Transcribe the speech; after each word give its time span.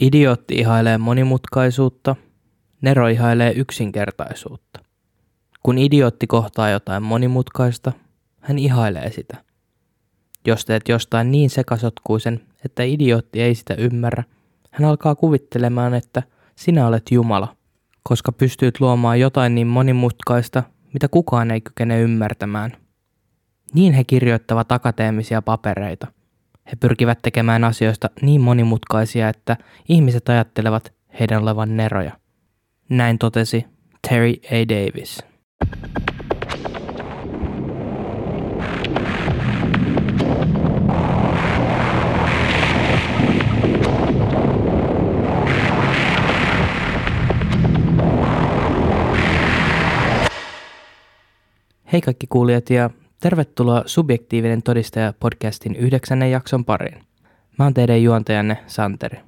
Idiootti 0.00 0.54
ihailee 0.54 0.98
monimutkaisuutta, 0.98 2.16
Nero 2.80 3.08
ihailee 3.08 3.52
yksinkertaisuutta. 3.52 4.80
Kun 5.62 5.78
idiootti 5.78 6.26
kohtaa 6.26 6.70
jotain 6.70 7.02
monimutkaista, 7.02 7.92
hän 8.40 8.58
ihailee 8.58 9.10
sitä. 9.10 9.36
Jos 10.46 10.64
teet 10.64 10.88
jostain 10.88 11.30
niin 11.30 11.50
sekasotkuisen, 11.50 12.40
että 12.64 12.82
idiootti 12.82 13.42
ei 13.42 13.54
sitä 13.54 13.74
ymmärrä, 13.74 14.24
hän 14.70 14.88
alkaa 14.88 15.14
kuvittelemaan, 15.14 15.94
että 15.94 16.22
sinä 16.56 16.86
olet 16.86 17.10
Jumala, 17.10 17.56
koska 18.02 18.32
pystyt 18.32 18.80
luomaan 18.80 19.20
jotain 19.20 19.54
niin 19.54 19.66
monimutkaista, 19.66 20.62
mitä 20.92 21.08
kukaan 21.08 21.50
ei 21.50 21.60
kykene 21.60 22.00
ymmärtämään. 22.00 22.72
Niin 23.74 23.92
he 23.92 24.04
kirjoittavat 24.04 24.72
akateemisia 24.72 25.42
papereita. 25.42 26.06
He 26.70 26.76
pyrkivät 26.80 27.18
tekemään 27.22 27.64
asioista 27.64 28.10
niin 28.22 28.40
monimutkaisia, 28.40 29.28
että 29.28 29.56
ihmiset 29.88 30.28
ajattelevat 30.28 30.92
heidän 31.20 31.42
olevan 31.42 31.76
neroja. 31.76 32.12
Näin 32.88 33.18
totesi 33.18 33.66
Terry 34.08 34.34
A. 34.44 34.68
Davis. 34.68 35.24
Hei 51.92 52.00
kaikki 52.00 52.26
kuulijat 52.26 52.70
ja 52.70 52.90
tervetuloa 53.20 53.82
Subjektiivinen 53.86 54.62
todistaja 54.62 55.12
podcastin 55.20 55.76
yhdeksännen 55.76 56.30
jakson 56.30 56.64
pariin. 56.64 57.02
Mä 57.58 57.64
oon 57.64 57.74
teidän 57.74 58.02
juontajanne 58.02 58.58
Santeri. 58.66 59.20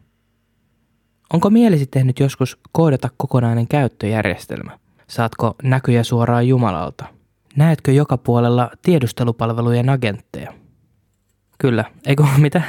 Onko 1.32 1.50
mielisi 1.50 1.86
tehnyt 1.86 2.20
joskus 2.20 2.58
koodata 2.72 3.08
kokonainen 3.16 3.68
käyttöjärjestelmä? 3.68 4.78
Saatko 5.08 5.54
näkyjä 5.62 6.02
suoraan 6.02 6.48
Jumalalta? 6.48 7.04
Näetkö 7.56 7.92
joka 7.92 8.18
puolella 8.18 8.70
tiedustelupalvelujen 8.82 9.88
agentteja? 9.88 10.52
Kyllä, 11.58 11.84
eikö 12.06 12.24
mitä? 12.38 12.62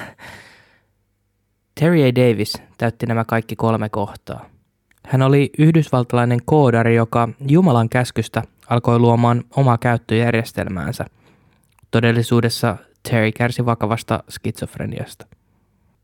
Terry 1.80 2.04
A. 2.04 2.16
Davis 2.16 2.54
täytti 2.78 3.06
nämä 3.06 3.26
kaikki 3.26 3.56
kolme 3.56 3.90
kohtaa. 3.90 4.46
Hän 5.08 5.22
oli 5.22 5.50
yhdysvaltalainen 5.60 6.40
koodari, 6.46 6.96
joka 6.96 7.30
Jumalan 7.48 7.90
käskystä 7.90 8.44
alkoi 8.70 9.00
luomaan 9.00 9.44
omaa 9.56 9.78
käyttöjärjestelmäänsä. 9.78 11.06
Todellisuudessa 11.94 12.78
Terry 13.10 13.32
kärsi 13.32 13.66
vakavasta 13.66 14.24
skitsofreniasta. 14.30 15.26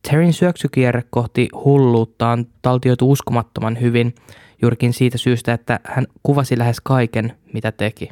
Terryn 0.01 0.33
syöksykierre 0.33 1.03
kohti 1.09 1.49
hulluutta 1.53 2.29
on 2.29 2.45
taltioitu 2.61 3.11
uskomattoman 3.11 3.81
hyvin 3.81 4.15
juurikin 4.61 4.93
siitä 4.93 5.17
syystä, 5.17 5.53
että 5.53 5.79
hän 5.83 6.07
kuvasi 6.23 6.57
lähes 6.57 6.81
kaiken, 6.81 7.37
mitä 7.53 7.71
teki. 7.71 8.09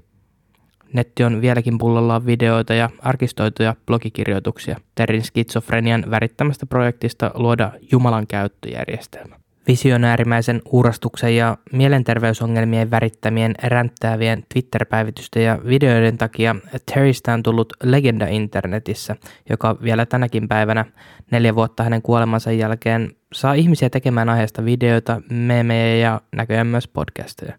Netti 0.94 1.24
on 1.24 1.42
vieläkin 1.42 1.78
pullollaan 1.78 2.26
videoita 2.26 2.74
ja 2.74 2.90
arkistoituja 3.00 3.76
blogikirjoituksia 3.86 4.78
Terrin 4.96 5.24
skitsofrenian 5.24 6.06
värittämästä 6.10 6.66
projektista 6.66 7.32
luoda 7.34 7.72
Jumalan 7.92 8.28
käyttöjärjestelmä. 8.28 9.36
Visionäärimäisen 9.68 10.62
uurastuksen 10.66 11.36
ja 11.36 11.58
mielenterveysongelmien 11.72 12.92
värittämien 12.92 13.56
ränttäävien 13.64 14.44
Twitter-päivitysten 14.54 15.44
ja 15.44 15.60
videoiden 15.68 16.18
takia 16.18 16.56
Terrystä 16.94 17.34
on 17.34 17.44
tullut 17.44 17.74
legenda 17.84 18.28
internetissä, 18.28 19.16
joka 19.50 19.78
vielä 19.82 20.06
tänäkin 20.06 20.48
päivänä, 20.48 20.86
neljä 21.32 21.56
vuotta 21.56 21.84
hänen 21.84 22.02
kuolemansa 22.02 22.52
jälkeen, 22.52 23.12
saa 23.34 23.54
ihmisiä 23.54 23.90
tekemään 23.90 24.30
aiheesta 24.30 24.66
videoita, 24.66 25.22
meemejä 25.30 25.96
ja 25.96 26.22
näköjään 26.36 26.68
myös 26.68 26.88
podcasteja. 26.88 27.54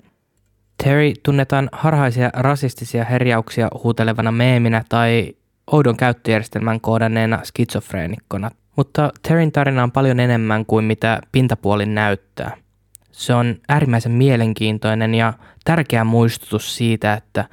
Terry 0.85 1.13
tunnetaan 1.23 1.69
harhaisia 1.73 2.31
rasistisia 2.35 3.05
herjauksia 3.05 3.69
huutelevana 3.85 4.33
meeminä 4.33 4.85
tai 4.89 5.35
oudon 5.67 5.97
käyttöjärjestelmän 5.97 6.81
koodanneena 6.81 7.41
skitsofreenikkona 7.45 8.51
mutta 8.79 9.13
Terrin 9.23 9.53
tarina 9.53 9.83
on 9.83 9.93
paljon 9.93 10.21
enemmän 10.21 10.67
kuin 10.67 10.85
mitä 10.85 11.21
pintapuolin 11.33 11.95
näyttää. 11.95 12.57
Se 13.13 13.35
on 13.35 13.57
äärimmäisen 13.69 14.13
mielenkiintoinen 14.13 15.15
ja 15.15 15.33
tärkeä 15.65 16.05
muistutus 16.05 16.77
siitä, 16.77 17.15
että 17.15 17.45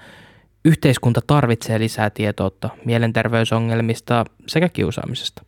yhteiskunta 0.65 1.21
tarvitsee 1.27 1.79
lisää 1.79 2.09
tietoutta 2.09 2.69
mielenterveysongelmista 2.85 4.25
sekä 4.47 4.69
kiusaamisesta. 4.69 5.43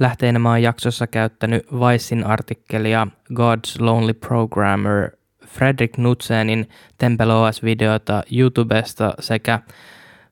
Lähteenä 0.00 0.38
mä 0.38 0.48
oon 0.48 0.62
jaksossa 0.62 1.06
käyttänyt 1.06 1.66
Vicein 1.72 2.26
artikkelia 2.26 3.06
God's 3.32 3.80
Lonely 3.80 4.14
Programmer 4.14 5.10
Frederick 5.46 5.98
Nutsenin 5.98 6.68
Temple 6.98 7.34
OS-videota 7.34 8.22
YouTubesta 8.32 9.14
sekä 9.20 9.60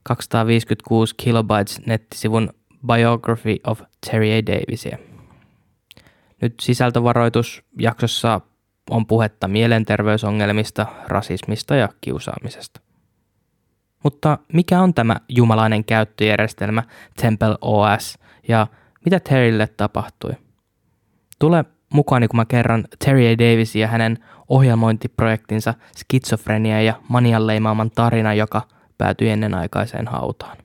256 0.02 1.14
kilobytes 1.16 1.86
nettisivun 1.86 2.50
Biography 2.86 3.56
of 3.66 3.82
Terry 4.10 4.32
A. 4.32 4.46
Davisia. 4.46 4.98
Nyt 6.42 6.54
sisältövaroitus 6.60 7.62
jaksossa 7.78 8.40
on 8.90 9.06
puhetta 9.06 9.48
mielenterveysongelmista, 9.48 10.86
rasismista 11.06 11.74
ja 11.76 11.88
kiusaamisesta. 12.00 12.80
Mutta 14.04 14.38
mikä 14.52 14.80
on 14.80 14.94
tämä 14.94 15.16
jumalainen 15.28 15.84
käyttöjärjestelmä 15.84 16.82
Temple 17.22 17.56
OS 17.60 18.18
ja 18.48 18.66
mitä 19.04 19.20
Terrylle 19.20 19.66
tapahtui? 19.66 20.32
Tule 21.38 21.64
mukaan, 21.92 22.28
kun 22.28 22.36
mä 22.36 22.44
kerron 22.44 22.84
Terry 23.04 23.26
A. 23.26 23.38
Davisin 23.38 23.82
ja 23.82 23.88
hänen 23.88 24.18
ohjelmointiprojektinsa 24.48 25.74
skitsofrenia 25.96 26.82
ja 26.82 26.94
manian 27.08 27.46
leimaaman 27.46 27.90
tarina, 27.90 28.34
joka 28.34 28.62
päätyi 28.98 29.28
ennenaikaiseen 29.28 30.08
hautaan. 30.08 30.56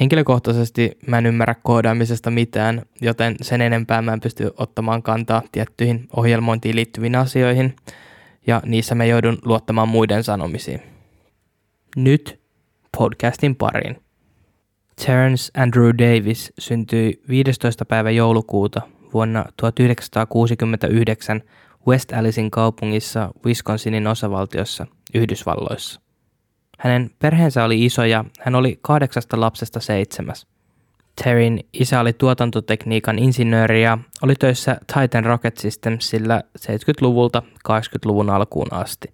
Henkilökohtaisesti 0.00 0.98
mä 1.06 1.18
en 1.18 1.26
ymmärrä 1.26 1.54
koodaamisesta 1.62 2.30
mitään, 2.30 2.82
joten 3.00 3.36
sen 3.42 3.60
enempää 3.60 4.02
mä 4.02 4.12
en 4.12 4.20
pysty 4.20 4.50
ottamaan 4.56 5.02
kantaa 5.02 5.42
tiettyihin 5.52 6.08
ohjelmointiin 6.16 6.76
liittyviin 6.76 7.16
asioihin, 7.16 7.76
ja 8.46 8.62
niissä 8.66 8.94
mä 8.94 9.04
joudun 9.04 9.38
luottamaan 9.44 9.88
muiden 9.88 10.24
sanomisiin. 10.24 10.80
Nyt 11.96 12.40
podcastin 12.98 13.56
pariin. 13.56 13.96
Terence 15.06 15.50
Andrew 15.62 15.90
Davis 15.98 16.52
syntyi 16.58 17.22
15. 17.28 17.84
päivä 17.84 18.10
joulukuuta 18.10 18.82
vuonna 19.12 19.44
1969 19.56 21.42
West 21.86 22.12
Allisin 22.12 22.50
kaupungissa 22.50 23.30
Wisconsinin 23.46 24.06
osavaltiossa 24.06 24.86
Yhdysvalloissa. 25.14 26.00
Hänen 26.80 27.10
perheensä 27.18 27.64
oli 27.64 27.84
iso 27.84 28.04
ja 28.04 28.24
hän 28.40 28.54
oli 28.54 28.78
kahdeksasta 28.82 29.40
lapsesta 29.40 29.80
seitsemäs. 29.80 30.46
Terryn 31.24 31.60
isä 31.72 32.00
oli 32.00 32.12
tuotantotekniikan 32.12 33.18
insinööri 33.18 33.82
ja 33.82 33.98
oli 34.22 34.34
töissä 34.34 34.76
Titan 34.94 35.24
Rocket 35.24 35.56
Systemsillä 35.56 36.42
70-luvulta 36.58 37.42
80-luvun 37.68 38.30
alkuun 38.30 38.72
asti. 38.72 39.12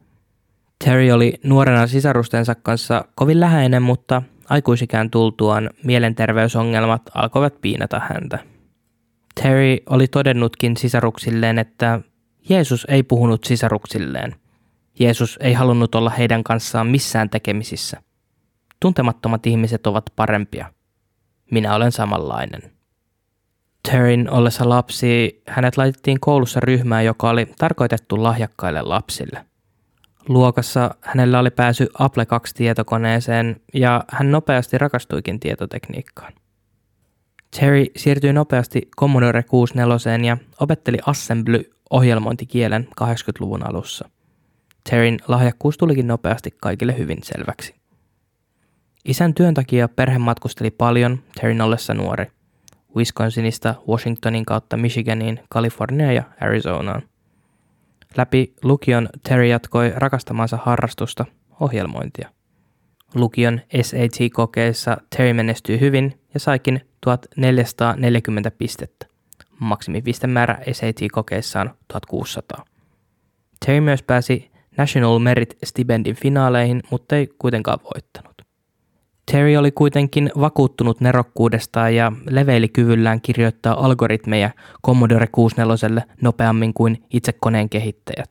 Terry 0.85 1.11
oli 1.11 1.35
nuorena 1.43 1.87
sisarustensa 1.87 2.55
kanssa 2.55 3.05
kovin 3.15 3.41
läheinen, 3.41 3.83
mutta 3.83 4.23
aikuisikään 4.49 5.11
tultuaan 5.11 5.71
mielenterveysongelmat 5.85 7.03
alkoivat 7.15 7.61
piinata 7.61 8.01
häntä. 8.11 8.39
Terry 9.43 9.77
oli 9.91 10.09
todennutkin 10.09 10.77
sisaruksilleen, 10.77 11.59
että 11.59 12.01
Jeesus 12.49 12.87
ei 12.89 13.03
puhunut 13.03 13.45
sisaruksilleen– 13.45 14.35
Jeesus 14.99 15.39
ei 15.41 15.53
halunnut 15.53 15.95
olla 15.95 16.11
heidän 16.11 16.45
kanssaan 16.45 16.87
missään 16.87 17.31
tekemisissä. 17.31 18.03
Tuntemattomat 18.81 19.47
ihmiset 19.47 19.87
ovat 19.87 20.05
parempia. 20.17 20.73
Minä 21.51 21.75
olen 21.75 21.93
samanlainen. 21.93 22.63
Terrin 23.91 24.31
ollessa 24.31 24.69
lapsi, 24.69 25.43
hänet 25.49 25.77
laitettiin 25.77 26.21
koulussa 26.21 26.61
ryhmään, 26.61 27.05
joka 27.05 27.31
oli 27.31 27.47
tarkoitettu 27.59 28.23
lahjakkaille 28.23 28.83
lapsille. 28.83 29.47
Luokassa 30.29 30.95
hänellä 31.01 31.39
oli 31.39 31.51
pääsy 31.51 31.87
Apple 31.99 32.25
2-tietokoneeseen 32.25 33.61
ja 33.75 34.05
hän 34.09 34.31
nopeasti 34.31 34.79
rakastuikin 34.79 35.41
tietotekniikkaan. 35.41 36.33
Terry 37.61 37.87
siirtyi 37.97 38.33
nopeasti 38.33 38.89
Commodore 39.01 39.43
64 39.43 40.29
ja 40.29 40.37
opetteli 40.61 40.99
assembly-ohjelmointikielen 41.07 42.89
80-luvun 43.01 43.69
alussa. 43.69 44.09
Terryn 44.91 45.19
lahjakkuus 45.29 45.79
tulikin 45.79 46.07
nopeasti 46.07 46.51
kaikille 46.51 46.99
hyvin 46.99 47.19
selväksi. 47.23 47.75
Isän 49.05 49.35
työn 49.35 49.55
takia 49.55 49.89
perhe 49.89 50.19
matkusteli 50.19 50.71
paljon 50.71 51.19
Terryn 51.35 51.61
ollessa 51.61 51.95
nuori. 51.95 52.27
Wisconsinista 52.97 53.75
Washingtonin 53.89 54.45
kautta 54.45 54.77
Michiganiin, 54.77 55.41
Kaliforniaan 55.49 56.15
ja 56.15 56.23
Arizonaan. 56.41 57.03
Läpi 58.17 58.55
lukion 58.63 59.09
Terry 59.29 59.47
jatkoi 59.47 59.93
rakastamansa 59.97 60.59
harrastusta, 60.63 61.25
ohjelmointia. 61.61 62.31
Lukion 63.15 63.61
SAT-kokeessa 63.83 64.97
Terry 65.17 65.33
menestyi 65.33 65.81
hyvin 65.81 66.21
ja 66.35 66.41
saikin 66.41 66.81
1440 67.01 68.51
pistettä. 68.51 69.07
maksimipistemäärä 69.61 70.59
SAT-kokeissaan 70.73 71.71
1600. 71.89 72.65
Terry 73.67 73.81
myös 73.81 74.03
pääsi 74.03 74.56
National 74.79 75.19
Merit 75.19 75.59
Stipendin 75.65 76.17
finaaleihin, 76.17 76.83
mutta 76.91 77.17
ei 77.17 77.29
kuitenkaan 77.39 77.79
voittanut. 77.95 78.37
Terry 79.33 79.57
oli 79.57 79.71
kuitenkin 79.71 80.31
vakuuttunut 80.41 81.01
nerokkuudestaan 81.01 81.95
ja 81.95 82.13
leveili 82.31 82.69
kyvyllään 82.69 83.21
kirjoittaa 83.21 83.85
algoritmeja 83.85 84.51
Commodore 84.87 85.27
64 85.27 86.03
nopeammin 86.23 86.75
kuin 86.75 87.05
itse 87.11 87.33
koneen 87.33 87.69
kehittäjät. 87.69 88.31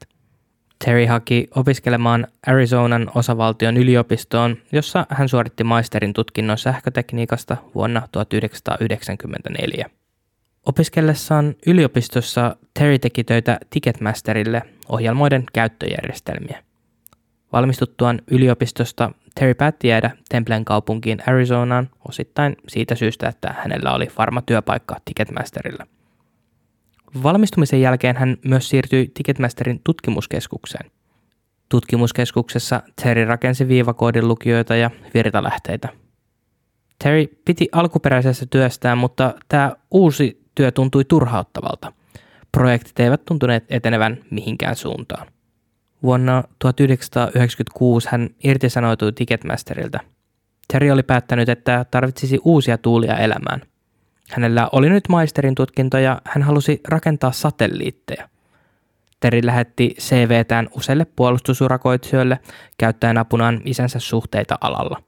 Terry 0.86 1.06
haki 1.06 1.48
opiskelemaan 1.56 2.28
Arizonan 2.48 3.12
osavaltion 3.16 3.78
yliopistoon, 3.78 4.58
jossa 4.72 5.06
hän 5.10 5.30
suoritti 5.30 5.64
maisterin 5.64 6.14
tutkinnon 6.14 6.58
sähkötekniikasta 6.58 7.58
vuonna 7.76 8.08
1994. 8.12 9.90
Opiskellessaan 10.66 11.56
yliopistossa 11.68 12.56
Terry 12.74 13.00
teki 13.00 13.24
töitä 13.24 13.60
Ticketmasterille 13.70 14.62
ohjelmoiden 14.90 15.44
käyttöjärjestelmiä. 15.54 16.64
Valmistuttuaan 17.54 18.22
yliopistosta 18.32 19.12
Terry 19.36 19.54
päätti 19.54 19.88
jäädä 19.88 20.12
Templen 20.30 20.66
kaupunkiin 20.66 21.20
Arizonaan 21.28 21.90
osittain 22.10 22.56
siitä 22.68 22.96
syystä, 22.96 23.30
että 23.30 23.56
hänellä 23.58 23.94
oli 23.94 24.08
farmatyöpaikka 24.08 24.98
Ticketmasterilla. 25.06 25.88
Valmistumisen 27.24 27.82
jälkeen 27.82 28.18
hän 28.18 28.38
myös 28.46 28.70
siirtyi 28.70 29.12
Ticketmasterin 29.14 29.82
tutkimuskeskukseen. 29.84 30.92
Tutkimuskeskuksessa 31.70 32.82
Terry 33.04 33.26
rakensi 33.26 33.68
viivakoodin 33.68 34.28
lukijoita 34.28 34.76
ja 34.76 34.92
virtalähteitä. 35.14 35.90
Terry 37.04 37.28
piti 37.46 37.70
alkuperäisessä 37.72 38.46
työstään, 38.50 38.98
mutta 38.98 39.34
tämä 39.48 39.76
uusi 39.92 40.45
työ 40.56 40.72
tuntui 40.72 41.06
turhauttavalta. 41.06 41.94
Projektit 42.52 43.00
eivät 43.00 43.26
tuntuneet 43.26 43.66
etenevän 43.70 44.18
mihinkään 44.32 44.76
suuntaan. 44.76 45.28
Vuonna 46.04 46.44
1996 46.60 48.08
hän 48.12 48.30
irtisanoitui 48.44 49.12
Ticketmasterilta. 49.12 50.00
Terry 50.68 50.92
oli 50.92 51.04
päättänyt, 51.04 51.50
että 51.50 51.86
tarvitsisi 51.92 52.40
uusia 52.44 52.78
tuulia 52.78 53.18
elämään. 53.18 53.62
Hänellä 54.32 54.70
oli 54.72 54.90
nyt 54.90 55.04
maisterin 55.10 55.56
tutkinto 55.56 55.98
ja 55.98 56.22
hän 56.26 56.44
halusi 56.44 56.82
rakentaa 56.88 57.32
satelliitteja. 57.32 58.30
Terry 59.20 59.40
lähetti 59.44 59.96
CVtään 60.00 60.70
useille 60.78 61.06
puolustusurakoitsijoille 61.06 62.40
käyttäen 62.78 63.18
apunaan 63.18 63.62
isänsä 63.66 64.00
suhteita 64.00 64.58
alalla. 64.62 65.04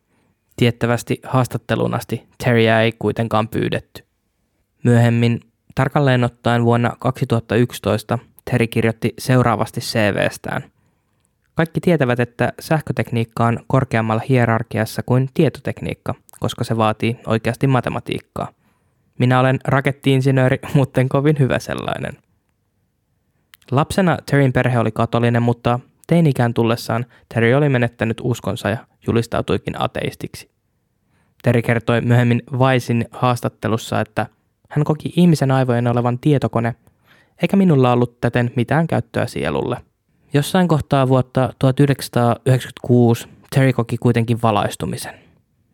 Tiettävästi 0.56 1.20
haastatteluun 1.24 1.94
asti 1.94 2.28
Terryä 2.44 2.82
ei 2.82 2.92
kuitenkaan 3.00 3.48
pyydetty. 3.48 4.06
Myöhemmin, 4.88 5.39
tarkalleen 5.75 6.24
ottaen 6.24 6.66
vuonna 6.66 6.92
2011, 7.00 8.19
Terry 8.51 8.68
kirjoitti 8.68 9.13
seuraavasti 9.19 9.81
CVstään– 9.81 10.63
kaikki 11.57 11.80
tietävät, 11.81 12.19
että 12.19 12.54
sähkötekniikka 12.60 13.45
on 13.45 13.60
korkeammalla 13.68 14.22
hierarkiassa 14.30 15.04
kuin 15.04 15.30
tietotekniikka, 15.34 16.16
koska 16.39 16.63
se 16.63 16.78
vaatii 16.78 17.19
oikeasti 17.25 17.68
matematiikkaa. 17.68 18.48
Minä 19.19 19.39
olen 19.39 19.60
rakettiinsinööri, 19.66 20.60
mutta 20.74 21.01
en 21.01 21.10
kovin 21.10 21.40
hyvä 21.40 21.60
sellainen. 21.60 22.13
Lapsena 23.72 24.18
Terryn 24.25 24.54
perhe 24.54 24.80
oli 24.80 24.92
katolinen, 24.92 25.44
mutta 25.44 25.80
teinikään 26.07 26.54
tullessaan 26.54 27.06
Terry 27.33 27.54
oli 27.54 27.69
menettänyt 27.69 28.18
uskonsa 28.24 28.69
ja 28.69 28.78
julistautuikin 29.07 29.81
ateistiksi. 29.81 30.50
Terry 31.44 31.62
kertoi 31.62 32.01
myöhemmin 32.01 32.44
Vaisin 32.60 33.06
haastattelussa, 33.12 34.01
että 34.01 34.25
hän 34.69 34.84
koki 34.84 35.14
ihmisen 35.16 35.52
aivojen 35.52 35.88
olevan 35.88 36.19
tietokone, 36.19 36.75
eikä 37.42 37.58
minulla 37.58 37.92
ollut 37.92 38.22
täten 38.22 38.52
mitään 38.56 38.88
käyttöä 38.88 39.28
sielulle. 39.28 39.78
Jossain 40.34 40.68
kohtaa 40.68 41.08
vuotta 41.08 41.54
1996 41.60 43.28
Terry 43.56 43.74
koki 43.74 43.98
kuitenkin 43.98 44.42
valaistumisen. 44.42 45.14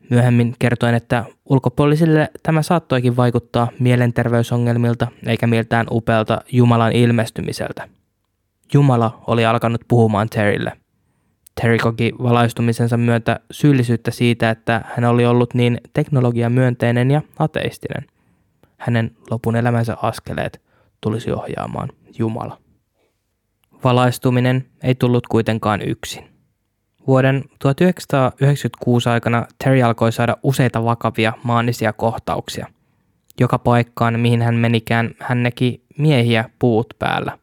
Myöhemmin 0.10 0.56
kertoin, 0.60 0.96
että 0.96 1.26
ulkopuolisille 1.46 2.30
tämä 2.44 2.62
saattoikin 2.62 3.18
vaikuttaa 3.18 3.68
mielenterveysongelmilta 3.80 5.08
eikä 5.26 5.48
miltään 5.48 5.86
upealta 5.92 6.42
Jumalan 6.52 6.92
ilmestymiseltä. 6.92 7.90
Jumala 8.74 9.24
oli 9.28 9.46
alkanut 9.46 9.82
puhumaan 9.88 10.30
Terrylle. 10.30 10.72
Terry 11.62 11.78
koki 11.78 12.14
valaistumisensa 12.24 12.98
myötä 12.98 13.40
syyllisyyttä 13.52 14.12
siitä, 14.12 14.50
että 14.50 14.82
hän 14.86 15.06
oli 15.06 15.26
ollut 15.26 15.54
niin 15.54 15.82
teknologiamyönteinen 15.94 17.12
ja 17.12 17.22
ateistinen. 17.40 18.06
Hänen 18.86 19.12
lopun 19.32 19.56
elämänsä 19.56 19.98
askeleet 20.02 20.62
tulisi 21.02 21.32
ohjaamaan 21.32 21.90
Jumala. 22.18 22.58
Valaistuminen 23.84 24.66
ei 24.84 24.96
tullut 24.96 25.28
kuitenkaan 25.28 25.82
yksin. 25.82 26.30
Vuoden 27.08 27.44
1996 27.60 29.10
aikana 29.10 29.46
Terry 29.64 29.82
alkoi 29.82 30.12
saada 30.12 30.38
useita 30.44 30.84
vakavia 30.84 31.34
maanisia 31.44 31.94
kohtauksia. 31.94 32.68
Joka 33.40 33.60
paikkaan, 33.60 34.20
mihin 34.20 34.42
hän 34.42 34.56
menikään, 34.56 35.12
hän 35.20 35.44
näki 35.44 35.84
miehiä 35.98 36.50
puut 36.60 36.94
päällä. 37.00 37.38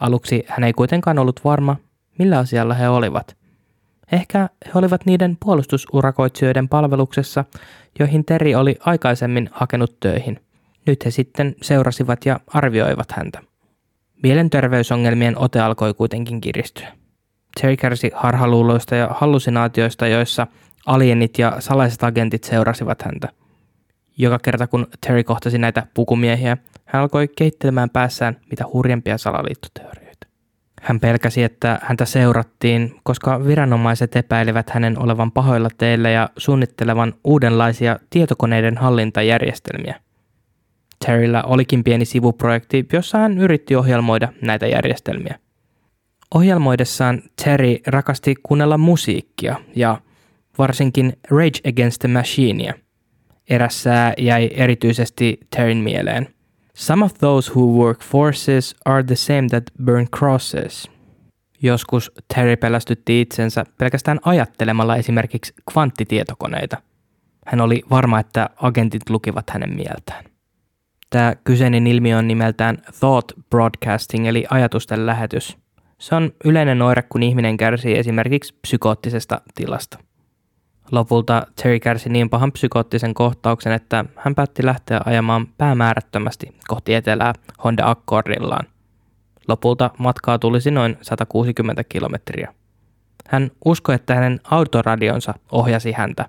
Aluksi 0.00 0.44
hän 0.48 0.64
ei 0.64 0.72
kuitenkaan 0.72 1.18
ollut 1.18 1.40
varma, 1.44 1.76
millä 2.18 2.38
asialla 2.38 2.74
he 2.74 2.88
olivat. 2.88 3.36
Ehkä 4.12 4.48
he 4.66 4.70
olivat 4.74 5.06
niiden 5.06 5.36
puolustusurakoitsijoiden 5.44 6.68
palveluksessa, 6.68 7.44
joihin 7.98 8.24
Terry 8.24 8.54
oli 8.54 8.76
aikaisemmin 8.80 9.50
hakenut 9.52 10.00
töihin. 10.00 10.40
Nyt 10.86 11.04
he 11.04 11.10
sitten 11.10 11.54
seurasivat 11.62 12.26
ja 12.26 12.40
arvioivat 12.46 13.12
häntä. 13.12 13.42
Mielenterveysongelmien 14.22 15.38
ote 15.38 15.60
alkoi 15.60 15.94
kuitenkin 15.94 16.40
kiristyä. 16.40 16.88
Terry 17.60 17.76
kärsi 17.76 18.10
harhaluuloista 18.14 18.94
ja 18.94 19.08
hallusinaatioista, 19.10 20.06
joissa 20.06 20.46
alienit 20.86 21.38
ja 21.38 21.56
salaiset 21.58 22.04
agentit 22.04 22.44
seurasivat 22.44 23.02
häntä. 23.02 23.28
Joka 24.18 24.38
kerta 24.38 24.66
kun 24.66 24.86
Terry 25.06 25.24
kohtasi 25.24 25.58
näitä 25.58 25.86
pukumiehiä, 25.94 26.56
hän 26.84 27.02
alkoi 27.02 27.28
kehittelemään 27.28 27.90
päässään 27.90 28.36
mitä 28.50 28.64
hurjempia 28.72 29.18
salaliittoteorioita. 29.18 30.26
Hän 30.82 31.00
pelkäsi, 31.00 31.42
että 31.42 31.78
häntä 31.82 32.04
seurattiin, 32.04 33.00
koska 33.02 33.44
viranomaiset 33.44 34.16
epäilivät 34.16 34.70
hänen 34.70 35.02
olevan 35.02 35.32
pahoilla 35.32 35.68
teillä 35.78 36.10
ja 36.10 36.30
suunnittelevan 36.36 37.14
uudenlaisia 37.24 37.98
tietokoneiden 38.10 38.76
hallintajärjestelmiä– 38.76 40.00
Terryllä 41.06 41.42
olikin 41.42 41.84
pieni 41.84 42.04
sivuprojekti, 42.04 42.86
jossa 42.92 43.18
hän 43.18 43.38
yritti 43.38 43.76
ohjelmoida 43.76 44.32
näitä 44.42 44.66
järjestelmiä. 44.66 45.38
Ohjelmoidessaan 46.34 47.22
Terry 47.44 47.76
rakasti 47.86 48.34
kuunnella 48.42 48.78
musiikkia 48.78 49.56
ja 49.76 50.00
varsinkin 50.58 51.12
Rage 51.30 51.68
Against 51.68 52.00
the 52.00 52.08
Machinea. 52.08 52.74
Erässä 53.50 54.14
jäi 54.18 54.50
erityisesti 54.54 55.40
Terryn 55.56 55.78
mieleen. 55.78 56.28
Some 56.74 57.04
of 57.04 57.14
those 57.14 57.52
who 57.52 57.66
work 57.66 58.02
forces 58.04 58.76
are 58.84 59.02
the 59.02 59.16
same 59.16 59.48
that 59.48 59.64
burn 59.84 60.06
crosses. 60.18 60.90
Joskus 61.62 62.12
Terry 62.34 62.56
pelästytti 62.56 63.20
itsensä 63.20 63.64
pelkästään 63.78 64.18
ajattelemalla 64.24 64.96
esimerkiksi 64.96 65.54
kvanttitietokoneita. 65.72 66.76
Hän 67.46 67.60
oli 67.60 67.82
varma, 67.90 68.20
että 68.20 68.50
agentit 68.56 69.10
lukivat 69.10 69.50
hänen 69.50 69.76
mieltään. 69.76 70.24
Tämä 71.10 71.34
kyseinen 71.44 71.86
ilmiö 71.86 72.18
on 72.18 72.28
nimeltään 72.28 72.78
thought 73.00 73.32
broadcasting 73.50 74.26
eli 74.26 74.46
ajatusten 74.50 75.06
lähetys. 75.06 75.56
Se 75.98 76.14
on 76.14 76.32
yleinen 76.44 76.82
oire, 76.82 77.02
kun 77.02 77.22
ihminen 77.22 77.56
kärsii 77.56 77.98
esimerkiksi 77.98 78.54
psykoottisesta 78.62 79.40
tilasta. 79.54 79.98
Lopulta 80.92 81.46
Terry 81.62 81.80
kärsi 81.80 82.08
niin 82.08 82.30
pahan 82.30 82.52
psykoottisen 82.52 83.14
kohtauksen, 83.14 83.72
että 83.72 84.04
hän 84.16 84.34
päätti 84.34 84.66
lähteä 84.66 85.00
ajamaan 85.04 85.46
päämäärättömästi 85.46 86.54
kohti 86.68 86.94
etelää 86.94 87.32
Honda 87.64 87.90
Accordillaan. 87.90 88.66
Lopulta 89.48 89.90
matkaa 89.98 90.38
tulisi 90.38 90.70
noin 90.70 90.98
160 91.02 91.84
kilometriä. 91.84 92.54
Hän 93.28 93.50
uskoi, 93.64 93.94
että 93.94 94.14
hänen 94.14 94.40
autoradionsa 94.44 95.34
ohjasi 95.52 95.92
häntä. 95.92 96.28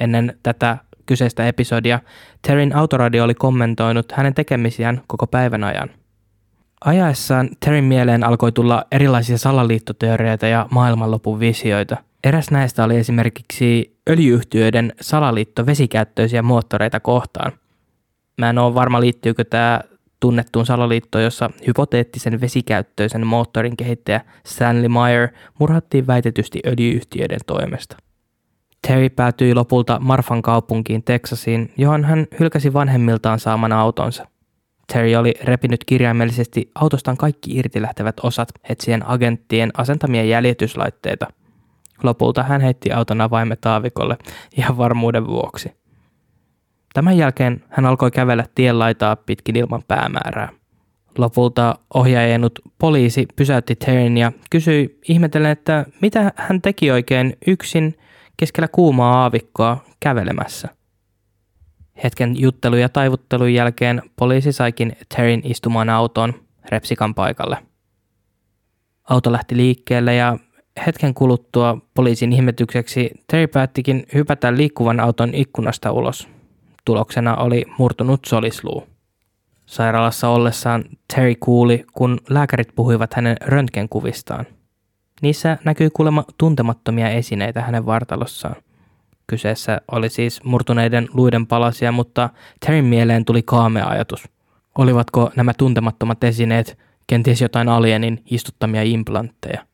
Ennen 0.00 0.38
tätä 0.42 0.78
kyseistä 1.06 1.48
episodia, 1.48 2.00
Terryn 2.42 2.76
autoradio 2.76 3.24
oli 3.24 3.34
kommentoinut 3.34 4.12
hänen 4.12 4.34
tekemisiään 4.34 5.02
koko 5.06 5.26
päivän 5.26 5.64
ajan. 5.64 5.90
Ajaessaan 6.84 7.48
Terryn 7.64 7.84
mieleen 7.84 8.24
alkoi 8.24 8.52
tulla 8.52 8.84
erilaisia 8.92 9.38
salaliittoteorioita 9.38 10.46
ja 10.46 10.66
maailmanlopun 10.70 11.40
visioita. 11.40 11.96
Eräs 12.24 12.50
näistä 12.50 12.84
oli 12.84 12.96
esimerkiksi 12.96 13.96
öljyyhtiöiden 14.10 14.92
salaliitto 15.00 15.66
vesikäyttöisiä 15.66 16.42
moottoreita 16.42 17.00
kohtaan. 17.00 17.52
Mä 18.38 18.50
en 18.50 18.58
ole 18.58 18.74
varma 18.74 19.00
liittyykö 19.00 19.44
tämä 19.44 19.80
tunnettuun 20.20 20.66
salaliittoon, 20.66 21.24
jossa 21.24 21.50
hypoteettisen 21.66 22.40
vesikäyttöisen 22.40 23.26
moottorin 23.26 23.76
kehittäjä 23.76 24.20
Stanley 24.46 24.88
Meyer 24.88 25.28
murhattiin 25.58 26.06
väitetysti 26.06 26.60
öljyyhtiöiden 26.66 27.40
toimesta. 27.46 27.96
Terry 28.86 29.08
päätyi 29.08 29.54
lopulta 29.54 29.98
Marfan 30.00 30.42
kaupunkiin 30.42 31.02
Teksasiin, 31.02 31.72
johon 31.76 32.04
hän 32.04 32.26
hylkäsi 32.40 32.72
vanhemmiltaan 32.72 33.38
saaman 33.38 33.72
autonsa. 33.72 34.26
Terry 34.92 35.14
oli 35.14 35.34
repinyt 35.42 35.84
kirjaimellisesti 35.84 36.70
autostaan 36.74 37.16
kaikki 37.16 37.56
irti 37.56 37.82
lähtevät 37.82 38.20
osat 38.22 38.48
etsien 38.68 39.08
agenttien 39.08 39.70
asentamia 39.76 40.24
jäljityslaitteita. 40.24 41.26
Lopulta 42.02 42.42
hän 42.42 42.60
heitti 42.60 42.92
auton 42.92 43.20
avaimet 43.20 43.66
aavikolle 43.66 44.16
ihan 44.56 44.76
varmuuden 44.76 45.26
vuoksi. 45.26 45.72
Tämän 46.94 47.16
jälkeen 47.16 47.64
hän 47.68 47.86
alkoi 47.86 48.10
kävellä 48.10 48.44
tien 48.54 48.78
laitaa 48.78 49.16
pitkin 49.16 49.56
ilman 49.56 49.82
päämäärää. 49.88 50.48
Lopulta 51.18 51.74
ohjaajanut 51.94 52.58
poliisi 52.78 53.26
pysäytti 53.36 53.76
Terryn 53.76 54.18
ja 54.18 54.32
kysyi 54.50 54.98
ihmetellen, 55.08 55.50
että 55.50 55.86
mitä 56.02 56.32
hän 56.36 56.62
teki 56.62 56.90
oikein 56.90 57.36
yksin 57.46 57.98
keskellä 58.40 58.68
kuumaa 58.68 59.22
aavikkoa 59.22 59.84
kävelemässä. 60.00 60.68
Hetken 62.04 62.40
juttelu 62.40 62.76
ja 62.76 62.88
taivuttelun 62.88 63.54
jälkeen 63.54 64.02
poliisi 64.16 64.52
saikin 64.52 64.96
Terryn 65.16 65.40
istumaan 65.44 65.90
autoon 65.90 66.34
Repsikan 66.68 67.14
paikalle. 67.14 67.58
Auto 69.10 69.32
lähti 69.32 69.56
liikkeelle 69.56 70.14
ja 70.14 70.38
hetken 70.86 71.14
kuluttua 71.14 71.78
poliisin 71.94 72.32
ihmetykseksi 72.32 73.10
Terry 73.26 73.46
päättikin 73.46 74.06
hypätä 74.14 74.56
liikkuvan 74.56 75.00
auton 75.00 75.34
ikkunasta 75.34 75.92
ulos. 75.92 76.28
Tuloksena 76.84 77.36
oli 77.36 77.64
murtunut 77.78 78.24
solisluu. 78.24 78.86
Sairaalassa 79.66 80.28
ollessaan 80.28 80.84
Terry 81.14 81.34
kuuli, 81.40 81.84
kun 81.92 82.18
lääkärit 82.30 82.68
puhuivat 82.74 83.14
hänen 83.14 83.36
röntgenkuvistaan. 83.40 84.46
Niissä 85.20 85.58
näkyy 85.64 85.90
kuulemma 85.90 86.24
tuntemattomia 86.38 87.08
esineitä 87.08 87.62
hänen 87.62 87.86
vartalossaan. 87.86 88.56
Kyseessä 89.26 89.80
oli 89.92 90.08
siis 90.08 90.44
murtuneiden 90.44 91.08
luiden 91.12 91.46
palasia, 91.46 91.92
mutta 91.92 92.30
Terryn 92.60 92.84
mieleen 92.84 93.24
tuli 93.24 93.42
kaamea 93.42 93.88
ajatus. 93.88 94.28
Olivatko 94.78 95.30
nämä 95.36 95.54
tuntemattomat 95.54 96.24
esineet 96.24 96.78
kenties 97.06 97.40
jotain 97.40 97.68
alienin 97.68 98.22
istuttamia 98.30 98.82
implantteja? 98.82 99.66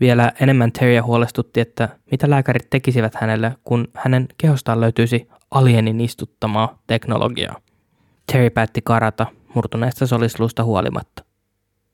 Vielä 0.00 0.32
enemmän 0.40 0.72
Terryä 0.72 1.02
huolestutti, 1.02 1.60
että 1.60 1.88
mitä 2.10 2.30
lääkärit 2.30 2.70
tekisivät 2.70 3.14
hänelle, 3.14 3.56
kun 3.64 3.88
hänen 3.94 4.28
kehostaan 4.38 4.80
löytyisi 4.80 5.28
alienin 5.50 6.00
istuttamaa 6.00 6.78
teknologiaa. 6.86 7.56
Terry 8.32 8.50
päätti 8.50 8.80
karata 8.84 9.26
murtuneesta 9.54 10.06
solisluusta 10.06 10.64
huolimatta. 10.64 11.27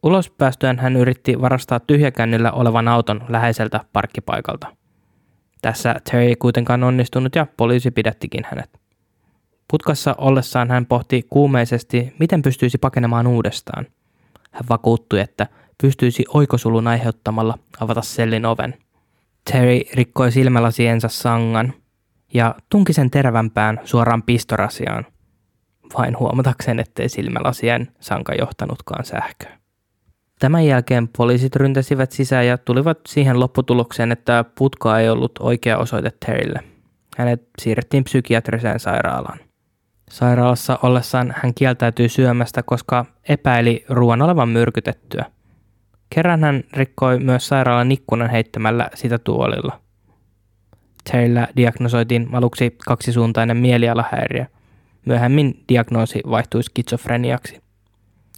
Ulos 0.04 0.30
päästyään 0.30 0.78
hän 0.78 0.96
yritti 0.96 1.40
varastaa 1.40 1.80
tyhjäkännillä 1.80 2.52
olevan 2.52 2.88
auton 2.88 3.24
läheiseltä 3.28 3.80
parkkipaikalta. 3.92 4.76
Tässä 5.62 5.94
Terry 6.10 6.26
ei 6.26 6.36
kuitenkaan 6.36 6.84
onnistunut 6.84 7.34
ja 7.34 7.46
poliisi 7.56 7.90
pidättikin 7.90 8.44
hänet. 8.50 8.80
Putkassa 9.70 10.14
ollessaan 10.18 10.70
hän 10.70 10.86
pohti 10.86 11.26
kuumeisesti, 11.30 12.14
miten 12.18 12.42
pystyisi 12.42 12.78
pakenemaan 12.78 13.26
uudestaan. 13.26 13.86
Hän 14.50 14.64
vakuuttui, 14.68 15.20
että 15.20 15.46
pystyisi 15.82 16.24
oikosulun 16.28 16.86
aiheuttamalla 16.86 17.58
avata 17.80 18.02
sellin 18.02 18.46
oven. 18.46 18.74
Terry 19.52 19.80
rikkoi 19.94 20.32
silmälasiensa 20.32 21.08
sangan 21.08 21.74
ja 22.34 22.54
tunki 22.70 22.92
sen 22.92 23.10
terävämpään 23.10 23.80
suoraan 23.84 24.22
pistorasiaan 24.22 25.06
vain 25.98 26.18
huomatakseen, 26.18 26.80
ettei 26.80 27.08
silmälasien 27.08 27.88
sanka 28.00 28.34
johtanutkaan 28.34 29.04
sähköä. 29.04 29.63
Tämän 30.38 30.66
jälkeen 30.66 31.08
poliisit 31.08 31.56
ryntäsivät 31.56 32.12
sisään 32.12 32.46
ja 32.46 32.58
tulivat 32.58 32.98
siihen 33.08 33.40
lopputulokseen, 33.40 34.12
että 34.12 34.44
putka 34.58 34.98
ei 34.98 35.08
ollut 35.08 35.32
oikea 35.40 35.78
osoite 35.78 36.12
Terrylle. 36.26 36.60
Hänet 37.16 37.42
siirrettiin 37.58 38.04
psykiatriseen 38.04 38.80
sairaalaan. 38.80 39.38
Sairaalassa 40.10 40.78
ollessaan 40.82 41.34
hän 41.36 41.54
kieltäytyi 41.54 42.08
syömästä, 42.08 42.62
koska 42.62 43.04
epäili 43.28 43.84
ruoan 43.88 44.22
olevan 44.22 44.48
myrkytettyä. 44.48 45.24
Kerran 46.10 46.44
hän 46.44 46.64
rikkoi 46.72 47.18
myös 47.18 47.48
sairaalan 47.48 47.92
ikkunan 47.92 48.30
heittämällä 48.30 48.90
sitä 48.94 49.18
tuolilla. 49.18 49.80
Terryllä 51.10 51.48
diagnosoitiin 51.56 52.28
aluksi 52.32 52.76
kaksisuuntainen 52.86 53.56
mielialahäiriö– 53.56 54.46
Myöhemmin 55.04 55.64
diagnoosi 55.68 56.20
vaihtui 56.30 56.62
skitsofreniaksi. 56.62 57.63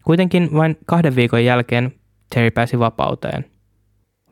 Kuitenkin 0.06 0.48
vain 0.54 0.78
kahden 0.86 1.16
viikon 1.16 1.44
jälkeen 1.44 1.92
Terry 2.34 2.50
pääsi 2.50 2.78
vapauteen. 2.78 3.44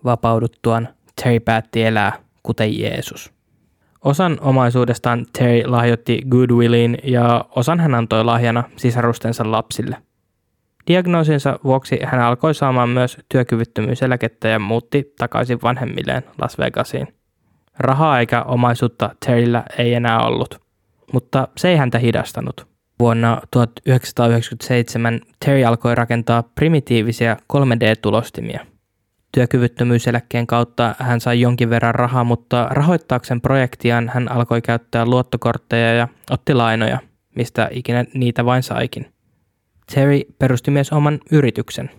Vapauduttuaan 0.04 0.88
Terry 1.22 1.40
päätti 1.40 1.82
elää 1.82 2.12
kuten 2.42 2.78
Jeesus. 2.78 3.32
Osan 4.04 4.38
omaisuudestaan 4.40 5.26
Terry 5.38 5.66
lahjoitti 5.66 6.22
Goodwilliin 6.30 6.98
ja 7.04 7.44
osan 7.56 7.80
hän 7.80 7.94
antoi 7.94 8.24
lahjana 8.24 8.64
sisarustensa 8.76 9.50
lapsille. 9.50 9.96
Diagnoosinsa 10.86 11.58
vuoksi 11.64 11.98
hän 12.04 12.20
alkoi 12.20 12.54
saamaan 12.54 12.88
myös 12.88 13.18
työkyvyttömyyseläkettä 13.28 14.48
ja 14.48 14.58
muutti 14.58 15.14
takaisin 15.18 15.58
vanhemmilleen 15.62 16.22
Las 16.40 16.58
Vegasiin. 16.58 17.08
Rahaa 17.78 18.20
eikä 18.20 18.42
omaisuutta 18.42 19.10
Terryllä 19.26 19.62
ei 19.78 19.94
enää 19.94 20.20
ollut 20.20 20.64
mutta 21.12 21.48
se 21.56 21.68
ei 21.68 21.76
häntä 21.76 21.98
hidastanut. 21.98 22.73
Vuonna 22.98 23.40
1997 23.50 25.20
Terry 25.44 25.64
alkoi 25.64 25.94
rakentaa 25.94 26.42
primitiivisiä 26.42 27.36
3D-tulostimia. 27.52 28.66
Työkyvyttömyyseläkkeen 29.32 30.46
kautta 30.46 30.94
hän 30.98 31.20
sai 31.20 31.40
jonkin 31.40 31.70
verran 31.70 31.94
rahaa, 31.94 32.24
mutta 32.24 32.68
rahoittaakseen 32.70 33.40
projektiaan 33.40 34.10
hän 34.14 34.32
alkoi 34.32 34.62
käyttää 34.62 35.06
luottokortteja 35.06 35.94
ja 35.94 36.08
otti 36.30 36.54
lainoja, 36.54 36.98
mistä 37.36 37.68
ikinä 37.72 38.04
niitä 38.14 38.44
vain 38.44 38.62
saikin. 38.62 39.06
Terry 39.94 40.20
perusti 40.38 40.70
myös 40.70 40.92
oman 40.92 41.18
yrityksen. 41.30 41.90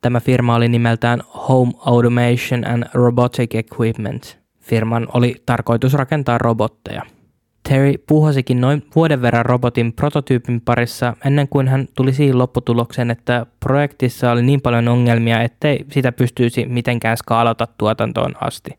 Tämä 0.00 0.20
firma 0.20 0.54
oli 0.54 0.68
nimeltään 0.68 1.22
Home 1.48 1.72
Automation 1.78 2.66
and 2.66 2.84
Robotic 2.94 3.54
Equipment. 3.54 4.38
Firman 4.60 5.08
oli 5.14 5.42
tarkoitus 5.46 5.94
rakentaa 5.94 6.38
robotteja– 6.38 7.02
Terry 7.68 7.94
puhosikin 8.06 8.60
noin 8.60 8.86
vuoden 8.94 9.22
verran 9.22 9.46
robotin 9.46 9.92
prototyypin 9.92 10.60
parissa 10.60 11.16
ennen 11.24 11.48
kuin 11.48 11.68
hän 11.68 11.88
tuli 11.94 12.12
siihen 12.12 12.38
lopputulokseen, 12.38 13.10
että 13.10 13.46
projektissa 13.60 14.30
oli 14.30 14.42
niin 14.42 14.60
paljon 14.60 14.88
ongelmia, 14.88 15.42
ettei 15.42 15.84
sitä 15.90 16.12
pystyisi 16.12 16.66
mitenkään 16.66 17.16
skaalata 17.16 17.68
tuotantoon 17.78 18.34
asti. 18.40 18.70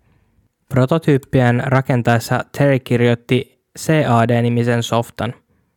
Prototyyppien 0.70 1.63
rakentaessa 1.65 2.46
Terry 2.58 2.79
kirjoitti 2.79 3.62
CAD-nimisen 3.79 4.84
softan. 4.84 5.34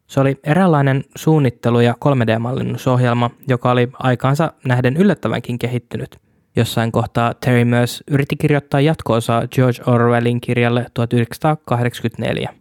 Se 0.06 0.20
oli 0.20 0.40
eräänlainen 0.44 1.04
suunnittelu- 1.18 1.80
ja 1.80 1.94
3D-mallinnusohjelma, 2.04 3.30
joka 3.48 3.70
oli 3.70 3.88
aikaansa 3.92 4.52
nähden 4.64 4.96
yllättävänkin 4.96 5.58
kehittynyt. 5.58 6.18
Jossain 6.56 6.92
kohtaa 6.92 7.34
Terry 7.34 7.64
myös 7.64 8.04
yritti 8.10 8.36
kirjoittaa 8.36 8.80
jatkoosaa 8.80 9.48
George 9.48 9.82
Orwellin 9.86 10.40
kirjalle 10.40 10.86
1984. 10.94 12.59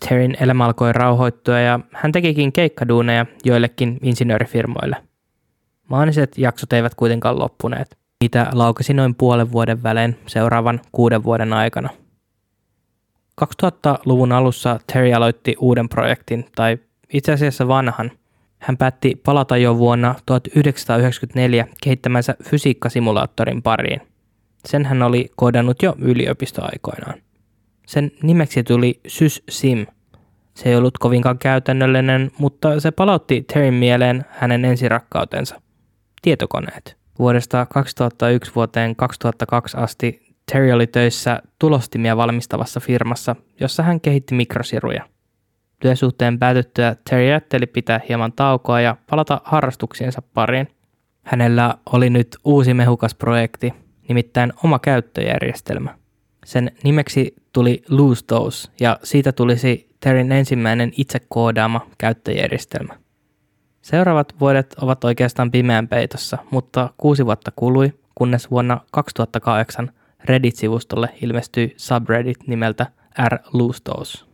Terryn 0.00 0.36
elämä 0.40 0.64
alkoi 0.64 0.92
rauhoittua 0.92 1.58
ja 1.58 1.80
hän 1.92 2.12
tekikin 2.12 2.52
keikkaduuneja 2.52 3.26
joillekin 3.44 3.98
insinöörifirmoille. 4.02 4.96
Maaniset 5.88 6.38
jaksot 6.38 6.72
eivät 6.72 6.94
kuitenkaan 6.94 7.38
loppuneet. 7.38 7.98
Niitä 8.20 8.46
laukesi 8.52 8.94
noin 8.94 9.14
puolen 9.14 9.52
vuoden 9.52 9.82
välein 9.82 10.18
seuraavan 10.26 10.80
kuuden 10.92 11.24
vuoden 11.24 11.52
aikana. 11.52 11.88
2000-luvun 13.44 14.32
alussa 14.32 14.80
Terry 14.92 15.12
aloitti 15.12 15.56
uuden 15.58 15.88
projektin, 15.88 16.46
tai 16.54 16.78
itse 17.12 17.32
asiassa 17.32 17.68
vanhan. 17.68 18.10
Hän 18.58 18.76
päätti 18.76 19.20
palata 19.24 19.56
jo 19.56 19.78
vuonna 19.78 20.14
1994 20.26 21.66
kehittämänsä 21.82 22.34
fysiikkasimulaattorin 22.42 23.62
pariin. 23.62 24.00
Sen 24.64 24.84
hän 24.84 25.02
oli 25.02 25.30
koodannut 25.36 25.82
jo 25.82 25.94
yliopistoaikoinaan. 25.98 27.25
Sen 27.86 28.12
nimeksi 28.22 28.62
tuli 28.62 29.00
SysSim. 29.06 29.86
Se 30.54 30.68
ei 30.68 30.76
ollut 30.76 30.98
kovinkaan 30.98 31.38
käytännöllinen, 31.38 32.30
mutta 32.38 32.80
se 32.80 32.90
palautti 32.90 33.44
Terryn 33.52 33.74
mieleen 33.74 34.24
hänen 34.28 34.64
ensirakkautensa. 34.64 35.60
Tietokoneet. 36.22 36.96
Vuodesta 37.18 37.66
2001 37.66 38.52
vuoteen 38.54 38.96
2002 38.96 39.76
asti 39.76 40.26
Terry 40.52 40.72
oli 40.72 40.86
töissä 40.86 41.42
tulostimia 41.58 42.16
valmistavassa 42.16 42.80
firmassa, 42.80 43.36
jossa 43.60 43.82
hän 43.82 44.00
kehitti 44.00 44.34
mikrosiruja. 44.34 45.08
Työsuhteen 45.80 46.38
päätyttyä 46.38 46.96
Terry 47.10 47.24
ajatteli 47.24 47.66
pitää 47.66 48.00
hieman 48.08 48.32
taukoa 48.32 48.80
ja 48.80 48.96
palata 49.10 49.40
harrastuksiensa 49.44 50.22
pariin. 50.22 50.68
Hänellä 51.22 51.74
oli 51.92 52.10
nyt 52.10 52.36
uusi 52.44 52.74
mehukas 52.74 53.14
projekti, 53.14 53.74
nimittäin 54.08 54.52
oma 54.64 54.78
käyttöjärjestelmä– 54.78 55.94
sen 56.46 56.72
nimeksi 56.84 57.34
tuli 57.56 57.82
Lose 57.88 58.24
Those 58.26 58.68
ja 58.80 58.98
siitä 59.02 59.32
tulisi 59.32 59.88
Terryn 60.00 60.32
ensimmäinen 60.32 60.92
itse 60.96 61.18
koodaama 61.28 61.86
käyttöjärjestelmä. 61.98 62.94
Seuraavat 63.82 64.34
vuodet 64.40 64.74
ovat 64.80 65.04
oikeastaan 65.04 65.50
pimeän 65.50 65.88
peitossa, 65.88 66.38
mutta 66.50 66.90
kuusi 66.96 67.26
vuotta 67.26 67.50
kului, 67.56 67.92
kunnes 68.14 68.50
vuonna 68.50 68.80
2008 68.92 69.90
Reddit-sivustolle 70.24 71.08
ilmestyi 71.22 71.74
subreddit 71.76 72.46
nimeltä 72.46 72.86
R. 73.28 73.38
Lustos. 73.52 74.26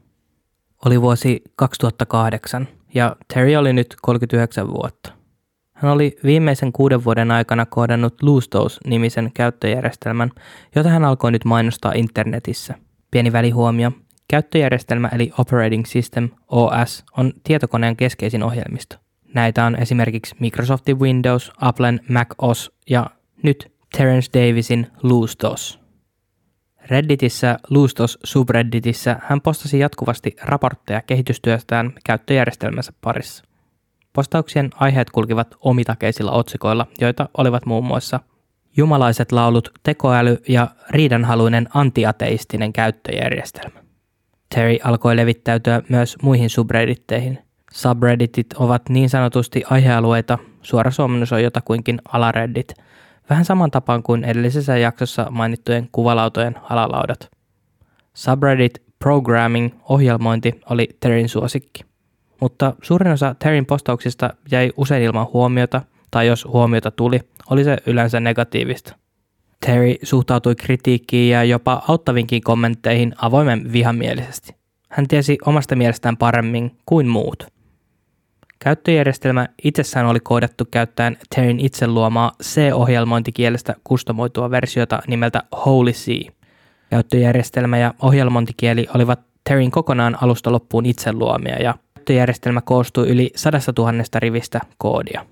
Oli 0.85 1.01
vuosi 1.01 1.43
2008 1.57 2.69
ja 2.95 3.17
Terry 3.35 3.57
oli 3.57 3.73
nyt 3.73 3.97
39 4.03 4.69
vuotta. 4.69 5.13
Hän 5.73 5.93
oli 5.93 6.17
viimeisen 6.25 6.73
kuuden 6.73 7.05
vuoden 7.05 7.31
aikana 7.31 7.67
kohdannut 7.67 8.23
Loostos-nimisen 8.23 9.31
käyttöjärjestelmän, 9.35 10.31
jota 10.75 10.89
hän 10.89 11.05
alkoi 11.05 11.33
nyt 11.33 11.45
mainostaa 11.45 11.93
internetissä. 11.93 12.75
Pieni 13.13 13.33
välihuomio. 13.33 13.93
Käyttöjärjestelmä 14.29 15.09
eli 15.09 15.33
Operating 15.39 15.85
System, 15.87 16.29
OS, 16.49 17.05
on 17.17 17.33
tietokoneen 17.45 17.97
keskeisin 17.97 18.43
ohjelmisto. 18.43 18.97
Näitä 19.35 19.65
on 19.65 19.77
esimerkiksi 19.77 20.35
Microsoftin 20.41 21.01
Windows, 21.01 21.53
Applen 21.61 22.01
Mac 22.09 22.29
OS 22.39 22.73
ja 22.91 23.07
nyt 23.43 23.73
Terence 23.97 24.31
Davisin 24.33 24.87
Loostos. 25.03 25.81
Redditissä 26.91 27.59
Loostos 27.71 28.19
subredditissä 28.25 29.17
hän 29.23 29.41
postasi 29.41 29.79
jatkuvasti 29.79 30.37
raportteja 30.43 31.03
kehitystyöstään 31.03 31.93
käyttöjärjestelmänsä 32.05 32.93
parissa. 33.01 33.45
Postauksien 34.13 34.71
aiheet 34.75 35.11
kulkivat 35.11 35.55
omitakeisilla 35.61 36.33
otsikoilla, 36.33 36.87
joita 37.01 37.29
olivat 37.39 37.67
muun 37.67 37.85
muassa 37.85 38.21
Jumalaiset 38.77 39.33
laulut, 39.33 39.73
tekoäly 39.83 40.43
ja 40.49 40.69
riidanhaluinen 40.91 41.69
antiateistinen 41.75 42.73
käyttöjärjestelmä. 42.73 43.81
Terry 44.55 44.77
alkoi 44.85 45.17
levittäytyä 45.17 45.83
myös 45.89 46.17
muihin 46.23 46.51
subredditteihin. 46.51 47.39
Subredditit 47.73 48.47
ovat 48.53 48.89
niin 48.89 49.11
sanotusti 49.11 49.63
aihealueita, 49.71 50.39
suora 50.63 50.91
suomennus 50.91 51.33
on 51.33 51.43
jotakuinkin 51.43 52.01
alareddit, 52.13 52.75
vähän 53.31 53.45
saman 53.45 53.71
tapaan 53.71 54.03
kuin 54.03 54.25
edellisessä 54.25 54.77
jaksossa 54.77 55.27
mainittujen 55.31 55.89
kuvalautojen 55.93 56.55
alalaudat. 56.71 57.31
Subreddit 58.15 58.83
Programming 58.99 59.75
ohjelmointi 59.89 60.61
oli 60.71 60.89
Terryn 61.01 61.29
suosikki 61.29 61.85
mutta 62.43 62.75
suurin 62.83 63.13
osa 63.13 63.35
Terryn 63.39 63.67
postauksista 63.67 64.31
jäi 64.51 64.73
usein 64.77 65.03
ilman 65.03 65.27
huomiota, 65.33 65.83
tai 66.11 66.27
jos 66.27 66.45
huomiota 66.45 66.91
tuli, 66.91 67.21
oli 67.51 67.65
se 67.65 67.77
yleensä 67.87 68.21
negatiivista. 68.21 68.97
Terry 69.67 69.95
suhtautui 70.03 70.55
kritiikkiin 70.55 71.31
ja 71.31 71.45
jopa 71.45 71.83
auttavinkin 71.89 72.43
kommentteihin 72.43 73.15
avoimen 73.17 73.73
vihamielisesti. 73.73 74.55
Hän 74.89 75.09
tiesi 75.09 75.39
omasta 75.47 75.77
mielestään 75.77 76.17
paremmin 76.17 76.77
kuin 76.87 77.09
muut. 77.09 77.47
Käyttöjärjestelmä 78.59 79.49
itsessään 79.65 80.07
oli 80.07 80.21
koodattu 80.21 80.65
käyttäen 80.71 81.17
Terryn 81.35 81.61
itse 81.61 81.87
luomaa 81.87 82.33
C-ohjelmointikielestä 82.43 83.75
kustomoitua 83.85 84.51
versiota 84.51 85.03
nimeltä 85.07 85.43
Holy 85.67 85.93
C. 85.93 86.27
Käyttöjärjestelmä 86.91 87.79
ja 87.79 87.95
ohjelmointikieli 88.03 88.87
olivat 88.95 89.21
Terryn 89.45 89.71
kokonaan 89.71 90.19
alusta 90.23 90.53
loppuun 90.53 90.87
itse 90.87 91.13
luomia 91.13 91.63
ja 91.63 91.75
käyttöjärjestelmä 91.95 92.61
koostuu 92.61 93.05
yli 93.05 93.31
sadasta 93.37 93.73
tuhannesta 93.73 94.21
rivistä 94.21 94.61
koodia. 94.79 95.27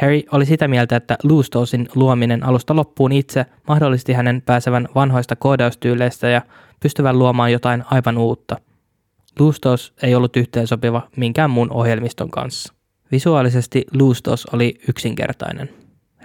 Terry 0.00 0.22
oli 0.32 0.46
sitä 0.46 0.68
mieltä, 0.68 0.96
että 0.96 1.16
Lustosin 1.22 1.88
luominen 1.94 2.44
alusta 2.44 2.76
loppuun 2.76 3.12
itse 3.12 3.46
mahdollisti 3.68 4.12
hänen 4.12 4.42
pääsevän 4.42 4.88
vanhoista 4.94 5.36
koodaustyyleistä 5.36 6.28
ja 6.28 6.42
pystyvän 6.80 7.18
luomaan 7.18 7.52
jotain 7.52 7.84
aivan 7.90 8.18
uutta. 8.18 8.56
Lustos 9.38 9.92
ei 10.02 10.14
ollut 10.14 10.36
yhteensopiva 10.36 11.08
minkään 11.16 11.50
muun 11.50 11.72
ohjelmiston 11.72 12.30
kanssa. 12.30 12.74
Visuaalisesti 13.12 13.84
Lustos 13.98 14.46
oli 14.46 14.74
yksinkertainen. 14.88 15.70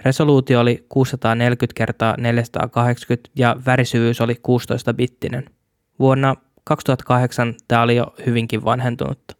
Resoluutio 0.04 0.60
oli 0.60 0.86
640 0.88 1.92
x 1.92 2.18
480 2.18 3.30
ja 3.36 3.56
värisyvyys 3.66 4.20
oli 4.20 4.34
16-bittinen. 4.34 5.50
Vuonna 5.98 6.34
2008 6.64 7.54
tämä 7.68 7.82
oli 7.82 7.96
jo 7.96 8.14
hyvinkin 8.26 8.64
vanhentunutta. 8.64 9.36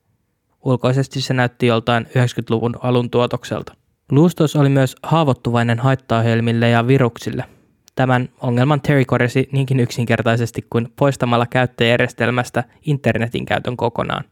Ulkoisesti 0.65 1.21
se 1.21 1.35
näytti 1.35 1.67
joltain 1.67 2.07
90-luvun 2.07 2.77
alun 2.83 3.11
tuotokselta. 3.11 3.75
Luustos 4.11 4.57
oli 4.57 4.69
myös 4.69 4.97
haavoittuvainen 5.03 5.79
haittaohjelmille 5.79 6.69
ja 6.69 6.87
viruksille. 6.87 7.45
Tämän 7.95 8.29
ongelman 8.41 8.81
Terry 8.81 9.05
korjasi 9.05 9.49
niinkin 9.53 9.81
yksinkertaisesti 9.81 10.67
kuin 10.71 10.93
poistamalla 10.97 11.47
käyttöjärjestelmästä 11.47 12.65
internetin 12.83 13.47
käytön 13.47 13.77
kokonaan. 13.77 14.25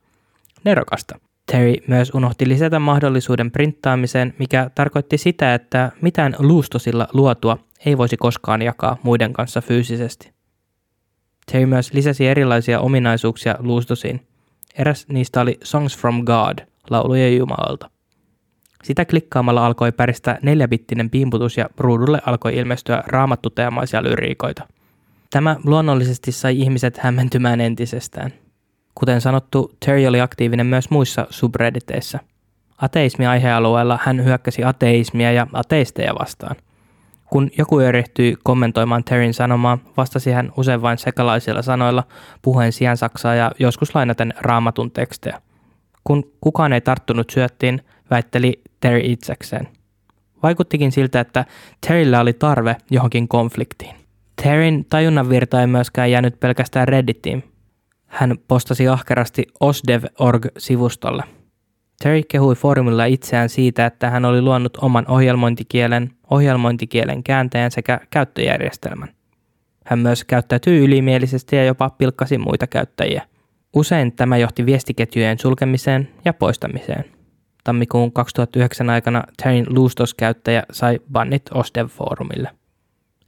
Nerokasta. 0.65 1.19
Terry 1.53 1.75
myös 1.87 2.11
unohti 2.15 2.49
lisätä 2.49 2.79
mahdollisuuden 2.79 3.51
printtaamiseen, 3.51 4.35
mikä 4.39 4.71
tarkoitti 4.75 5.19
sitä, 5.19 5.55
että 5.55 5.93
mitään 6.01 6.37
luustosilla 6.39 7.09
luotua 7.13 7.59
ei 7.87 7.99
voisi 7.99 8.17
koskaan 8.17 8.63
jakaa 8.63 8.97
muiden 9.03 9.33
kanssa 9.33 9.61
fyysisesti. 9.61 10.33
Terry 11.53 11.67
myös 11.67 11.93
lisäsi 11.93 12.27
erilaisia 12.27 12.81
ominaisuuksia 12.81 13.57
luustosiin– 13.59 14.21
Eräs 14.79 15.09
niistä 15.09 15.41
oli 15.41 15.59
Songs 15.65 15.99
from 15.99 16.25
God, 16.25 16.59
laulujen 16.91 17.37
Jumalalta. 17.37 17.91
Sitä 18.83 19.05
klikkaamalla 19.05 19.67
alkoi 19.67 19.93
päristä 19.93 20.39
neljäbittinen 20.43 21.11
pimputus 21.11 21.57
ja 21.57 21.69
ruudulle 21.79 22.21
alkoi 22.27 22.57
ilmestyä 22.57 23.03
raamattuteemaisia 23.07 24.03
lyriikoita. 24.03 24.67
Tämä 25.31 25.57
luonnollisesti 25.65 26.33
sai 26.33 26.61
ihmiset 26.61 26.99
hämmentymään 26.99 27.61
entisestään. 27.61 28.33
Kuten 28.95 29.21
sanottu, 29.21 29.73
Terry 29.87 30.07
oli 30.07 30.21
aktiivinen 30.21 30.67
myös 30.67 30.91
muissa 30.91 31.27
subredditeissa. 31.31 32.19
Ateismi-aihealueella 32.79 33.99
hän 34.03 34.25
hyökkäsi 34.25 34.65
ateismia 34.65 35.33
ja 35.33 35.47
ateisteja 35.53 36.15
vastaan. 36.15 36.57
Kun 37.27 37.51
joku 37.59 37.81
yrittyi 37.81 38.37
kommentoimaan 38.43 39.05
Terryn 39.05 39.35
sanomaa, 39.35 39.79
vastasi 39.97 40.31
hän 40.31 40.53
usein 40.57 40.83
vain 40.83 40.99
sekalaisilla 40.99 41.63
sanoilla, 41.63 42.05
puheen 42.43 42.73
sijaan 42.73 42.97
saksaa 42.97 43.35
ja 43.35 43.53
joskus 43.59 43.95
lainaten 43.95 44.35
raamatun 44.39 44.91
tekstejä. 44.91 45.43
Kun 46.05 46.33
kukaan 46.41 46.73
ei 46.73 46.81
tarttunut 46.81 47.31
syöttiin, 47.31 47.83
väitteli 48.11 48.63
Terry 48.81 49.01
itsekseen. 49.05 49.69
Vaikuttikin 50.43 50.93
siltä, 50.93 51.21
että 51.21 51.45
Terryllä 51.87 52.21
oli 52.21 52.33
tarve 52.33 52.77
johonkin 52.91 53.29
konfliktiin. 53.29 53.97
Terryn 54.43 54.85
tajunnanvirta 54.91 55.61
ei 55.61 55.67
myöskään 55.67 56.11
jäänyt 56.11 56.41
pelkästään 56.41 56.89
Reddittiin. 56.89 57.45
Hän 58.07 58.39
postasi 58.49 58.89
ahkerasti 58.89 59.47
osdev.org-sivustolle– 59.61 61.23
Terry 62.03 62.23
kehui 62.29 62.55
foorumilla 62.55 63.05
itseään 63.05 63.49
siitä, 63.49 63.87
että 63.87 64.11
hän 64.11 64.25
oli 64.25 64.43
luonut 64.43 64.77
oman 64.77 65.05
ohjelmointikielen, 65.09 66.11
ohjelmointikielen 66.31 67.23
kääntäjän 67.23 67.71
sekä 67.71 68.01
käyttöjärjestelmän. 68.11 69.09
Hän 69.85 69.99
myös 69.99 70.25
käyttäytyi 70.25 70.79
ylimielisesti 70.79 71.57
ja 71.57 71.65
jopa 71.65 71.91
pilkkasi 71.91 72.39
muita 72.39 72.67
käyttäjiä. 72.67 73.23
Usein 73.75 74.13
tämä 74.13 74.37
johti 74.37 74.67
viestiketjujen 74.67 75.39
sulkemiseen 75.39 76.09
ja 76.25 76.33
poistamiseen. 76.33 77.05
Tammikuun 77.67 78.13
2009 78.13 78.91
aikana 78.91 79.25
Terryn 79.43 79.67
Lustos-käyttäjä 79.69 80.63
sai 80.73 81.01
bannit 81.13 81.43
Osdev-foorumille. 81.55 82.51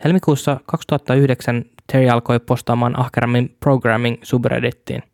Helmikuussa 0.05 0.61
2009 0.67 1.65
Terry 1.93 2.09
alkoi 2.09 2.41
postaamaan 2.41 3.01
ahkerammin 3.01 3.57
programming 3.61 4.17
subreddittiin– 4.23 5.03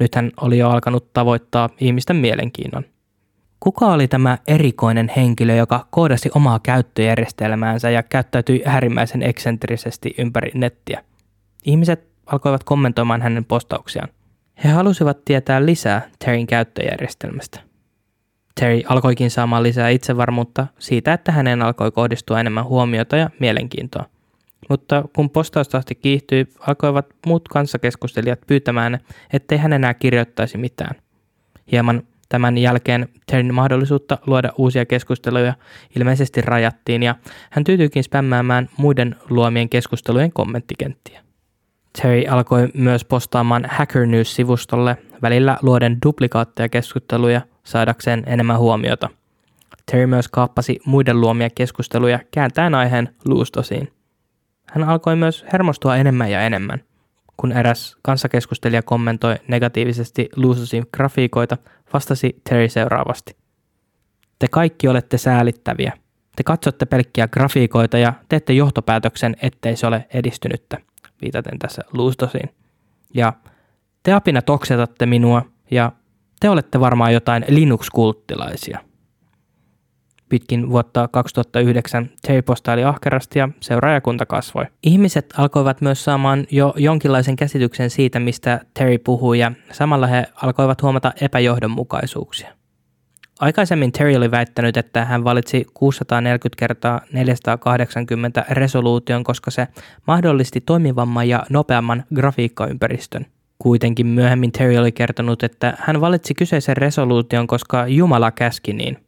nyt 0.00 0.14
hän 0.14 0.30
oli 0.40 0.58
jo 0.58 0.70
alkanut 0.70 1.12
tavoittaa 1.12 1.68
ihmisten 1.80 2.16
mielenkiinnon. 2.16 2.84
Kuka 3.60 3.86
oli 3.86 4.08
tämä 4.08 4.38
erikoinen 4.48 5.12
henkilö, 5.16 5.54
joka 5.54 5.86
koodasi 5.90 6.30
omaa 6.34 6.60
käyttöjärjestelmäänsä 6.62 7.90
ja 7.90 8.02
käyttäytyi 8.02 8.62
äärimmäisen 8.66 9.22
eksentrisesti 9.22 10.14
ympäri 10.18 10.50
nettiä? 10.54 11.04
Ihmiset 11.64 12.08
alkoivat 12.26 12.64
kommentoimaan 12.64 13.22
hänen 13.22 13.44
postauksiaan. 13.44 14.08
He 14.64 14.68
halusivat 14.68 15.24
tietää 15.24 15.66
lisää 15.66 16.10
Terryn 16.18 16.46
käyttöjärjestelmästä. 16.46 17.60
Terry 18.60 18.82
alkoikin 18.88 19.30
saamaan 19.30 19.62
lisää 19.62 19.88
itsevarmuutta 19.88 20.66
siitä, 20.78 21.12
että 21.12 21.32
hänen 21.32 21.62
alkoi 21.62 21.90
kohdistua 21.90 22.40
enemmän 22.40 22.64
huomiota 22.64 23.16
ja 23.16 23.30
mielenkiintoa. 23.38 24.04
Mutta 24.68 25.04
kun 25.16 25.30
postaustahti 25.30 25.94
kiihtyi, 25.94 26.46
alkoivat 26.60 27.06
muut 27.26 27.48
kanssakeskustelijat 27.48 28.40
pyytämään, 28.46 28.98
ettei 29.32 29.58
hän 29.58 29.72
enää 29.72 29.94
kirjoittaisi 29.94 30.58
mitään. 30.58 30.94
Hieman 31.72 32.02
tämän 32.28 32.58
jälkeen 32.58 33.08
Terryn 33.26 33.54
mahdollisuutta 33.54 34.18
luoda 34.26 34.52
uusia 34.58 34.86
keskusteluja 34.86 35.54
ilmeisesti 35.96 36.40
rajattiin 36.40 37.02
ja 37.02 37.14
hän 37.50 37.64
tyytyikin 37.64 38.04
spämmäämään 38.04 38.68
muiden 38.76 39.16
luomien 39.30 39.68
keskustelujen 39.68 40.32
kommenttikenttiä. 40.32 41.22
Terry 42.02 42.24
alkoi 42.28 42.68
myös 42.74 43.04
postaamaan 43.04 43.64
Hacker 43.68 44.06
News-sivustolle 44.06 44.96
välillä 45.22 45.58
luoden 45.62 45.98
duplikaatteja 46.06 46.68
keskusteluja 46.68 47.40
saadakseen 47.64 48.22
enemmän 48.26 48.58
huomiota. 48.58 49.08
Terry 49.86 50.06
myös 50.06 50.28
kaappasi 50.28 50.80
muiden 50.86 51.20
luomia 51.20 51.48
keskusteluja 51.54 52.18
kääntäen 52.30 52.74
aiheen 52.74 53.14
luustosiin. 53.24 53.92
Hän 54.68 54.88
alkoi 54.88 55.16
myös 55.16 55.44
hermostua 55.52 55.96
enemmän 55.96 56.30
ja 56.30 56.40
enemmän. 56.40 56.80
Kun 57.36 57.52
eräs 57.52 57.96
kanssakeskustelija 58.02 58.82
kommentoi 58.82 59.36
negatiivisesti 59.48 60.28
Luusosin 60.36 60.86
grafiikoita, 60.96 61.56
vastasi 61.92 62.40
Terry 62.48 62.68
seuraavasti. 62.68 63.36
Te 64.38 64.48
kaikki 64.48 64.88
olette 64.88 65.18
säälittäviä. 65.18 65.92
Te 66.36 66.42
katsotte 66.42 66.86
pelkkiä 66.86 67.28
grafiikoita 67.28 67.98
ja 67.98 68.12
teette 68.28 68.52
johtopäätöksen, 68.52 69.36
ettei 69.42 69.76
se 69.76 69.86
ole 69.86 70.06
edistynyttä, 70.14 70.78
viitaten 71.22 71.58
tässä 71.58 71.82
Luustosiin. 71.92 72.50
Ja 73.14 73.32
te 74.02 74.12
apina 74.12 74.42
toksetatte 74.42 75.06
minua 75.06 75.42
ja 75.70 75.92
te 76.42 76.50
olette 76.50 76.80
varmaan 76.80 77.12
jotain 77.12 77.44
Linux-kulttilaisia. 77.48 78.78
Pitkin 80.28 80.70
vuotta 80.70 81.08
2009 81.08 82.10
Terry 82.26 82.42
postaili 82.42 82.84
ahkerasti 82.84 83.38
ja 83.38 83.48
seuraajakunta 83.60 84.26
kasvoi. 84.26 84.64
Ihmiset 84.82 85.34
alkoivat 85.38 85.80
myös 85.80 86.04
saamaan 86.04 86.46
jo 86.50 86.74
jonkinlaisen 86.76 87.36
käsityksen 87.36 87.90
siitä, 87.90 88.20
mistä 88.20 88.60
Terry 88.74 88.98
puhui 88.98 89.38
ja 89.38 89.52
samalla 89.72 90.06
he 90.06 90.26
alkoivat 90.42 90.82
huomata 90.82 91.12
epäjohdonmukaisuuksia. 91.20 92.52
Aikaisemmin 93.40 93.92
Terry 93.92 94.16
oli 94.16 94.30
väittänyt, 94.30 94.76
että 94.76 95.04
hän 95.04 95.24
valitsi 95.24 95.66
640 95.74 96.58
kertaa 96.58 97.00
480 97.12 98.44
resoluution, 98.50 99.24
koska 99.24 99.50
se 99.50 99.68
mahdollisti 100.06 100.60
toimivamman 100.60 101.28
ja 101.28 101.42
nopeamman 101.50 102.04
grafiikkaympäristön. 102.14 103.26
Kuitenkin 103.62 104.06
myöhemmin 104.06 104.52
Terry 104.52 104.76
oli 104.76 104.92
kertonut, 104.92 105.42
että 105.42 105.76
hän 105.78 106.00
valitsi 106.00 106.34
kyseisen 106.34 106.76
resoluution, 106.76 107.46
koska 107.46 107.86
Jumala 107.86 108.30
käski 108.30 108.72
niin. 108.72 108.98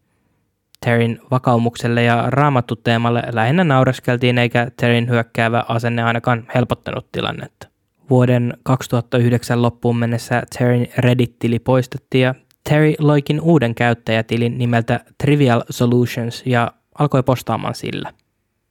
Terryn 0.80 1.18
vakaumukselle 1.30 2.02
ja 2.02 2.24
raamattu 2.26 2.76
teemalle 2.76 3.22
lähinnä 3.32 3.64
naureskeltiin 3.64 4.38
eikä 4.38 4.70
Terryn 4.76 5.08
hyökkäävä 5.08 5.64
asenne 5.68 6.02
ainakaan 6.02 6.46
helpottanut 6.54 7.12
tilannetta. 7.12 7.68
Vuoden 8.10 8.56
2009 8.62 9.62
loppuun 9.62 9.96
mennessä 9.96 10.42
Terryn 10.58 10.86
Reddit-tili 10.98 11.58
poistettiin 11.58 12.22
ja 12.22 12.34
Terry 12.68 12.94
loikin 12.98 13.40
uuden 13.40 13.74
käyttäjätilin 13.74 14.58
nimeltä 14.58 15.00
Trivial 15.18 15.62
Solutions 15.70 16.42
ja 16.46 16.72
alkoi 16.98 17.22
postaamaan 17.22 17.74
sillä. 17.74 18.12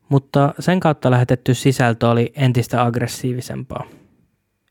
Mutta 0.10 0.54
sen 0.60 0.80
kautta 0.80 1.12
lähetetty 1.12 1.54
sisältö 1.54 2.10
oli 2.10 2.34
entistä 2.36 2.84
aggressiivisempaa. 2.84 3.86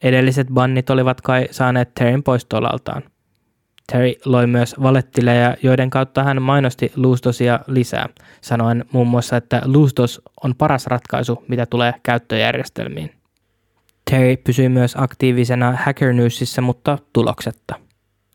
Edelliset 0.02 0.48
bannit 0.54 0.90
olivat 0.90 1.20
kai 1.20 1.48
saaneet 1.50 1.94
Terryn 1.94 2.22
poistolaltaan. 2.22 3.02
Terry 3.92 4.12
loi 4.24 4.46
myös 4.46 4.74
valettileja, 4.82 5.56
joiden 5.62 5.90
kautta 5.90 6.24
hän 6.24 6.42
mainosti 6.42 6.92
Luustosia 6.96 7.60
lisää, 7.66 8.08
sanoen 8.40 8.84
muun 8.92 9.08
muassa, 9.08 9.36
että 9.36 9.62
Luustos 9.64 10.22
on 10.44 10.54
paras 10.54 10.86
ratkaisu, 10.86 11.44
mitä 11.48 11.66
tulee 11.66 11.94
käyttöjärjestelmiin. 12.02 13.10
Terry 14.10 14.36
pysyi 14.36 14.68
myös 14.68 14.94
aktiivisena 14.98 15.72
Hacker 15.72 16.12
Newsissa, 16.12 16.62
mutta 16.62 16.98
tuloksetta. 17.12 17.74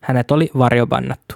Hänet 0.02 0.32
oli 0.32 0.50
varjobannattu. 0.58 1.36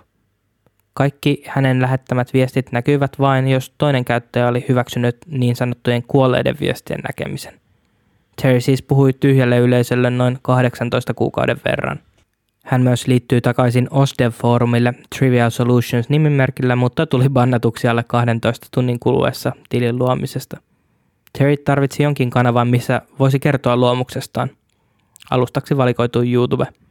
Kaikki 0.93 1.43
hänen 1.47 1.81
lähettämät 1.81 2.33
viestit 2.33 2.71
näkyivät 2.71 3.19
vain, 3.19 3.47
jos 3.47 3.73
toinen 3.77 4.05
käyttäjä 4.05 4.47
oli 4.47 4.65
hyväksynyt 4.69 5.17
niin 5.27 5.55
sanottujen 5.55 6.03
kuolleiden 6.03 6.55
viestien 6.59 6.99
näkemisen. 6.99 7.60
Terry 8.41 8.61
siis 8.61 8.81
puhui 8.81 9.13
tyhjälle 9.13 9.57
yleisölle 9.57 10.09
noin 10.09 10.39
18 10.41 11.13
kuukauden 11.13 11.57
verran. 11.65 11.99
Hän 12.63 12.81
myös 12.81 13.07
liittyy 13.07 13.41
takaisin 13.41 13.87
OSDev-foorumille 13.91 14.93
Trivial 15.17 15.49
Solutions 15.49 16.09
nimimerkillä, 16.09 16.75
mutta 16.75 17.05
tuli 17.05 17.29
bannatuksi 17.29 17.87
alle 17.87 18.03
12 18.07 18.67
tunnin 18.73 18.99
kuluessa 18.99 19.51
tilin 19.69 19.99
luomisesta. 19.99 20.57
Terry 21.37 21.57
tarvitsi 21.57 22.03
jonkin 22.03 22.29
kanavan, 22.29 22.67
missä 22.67 23.01
voisi 23.19 23.39
kertoa 23.39 23.77
luomuksestaan. 23.77 24.49
Alustaksi 25.29 25.77
valikoitui 25.77 26.33
YouTube– 26.33 26.67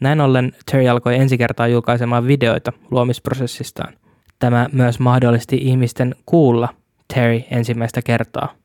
näin 0.00 0.20
ollen 0.20 0.52
Terry 0.70 0.88
alkoi 0.88 1.16
ensi 1.16 1.38
kertaa 1.38 1.68
julkaisemaan 1.68 2.26
videoita 2.26 2.72
luomisprosessistaan. 2.90 3.94
Tämä 4.38 4.68
myös 4.72 4.98
mahdollisti 4.98 5.56
ihmisten 5.56 6.14
kuulla 6.26 6.68
Terry 7.14 7.42
ensimmäistä 7.50 8.02
kertaa. 8.02 8.59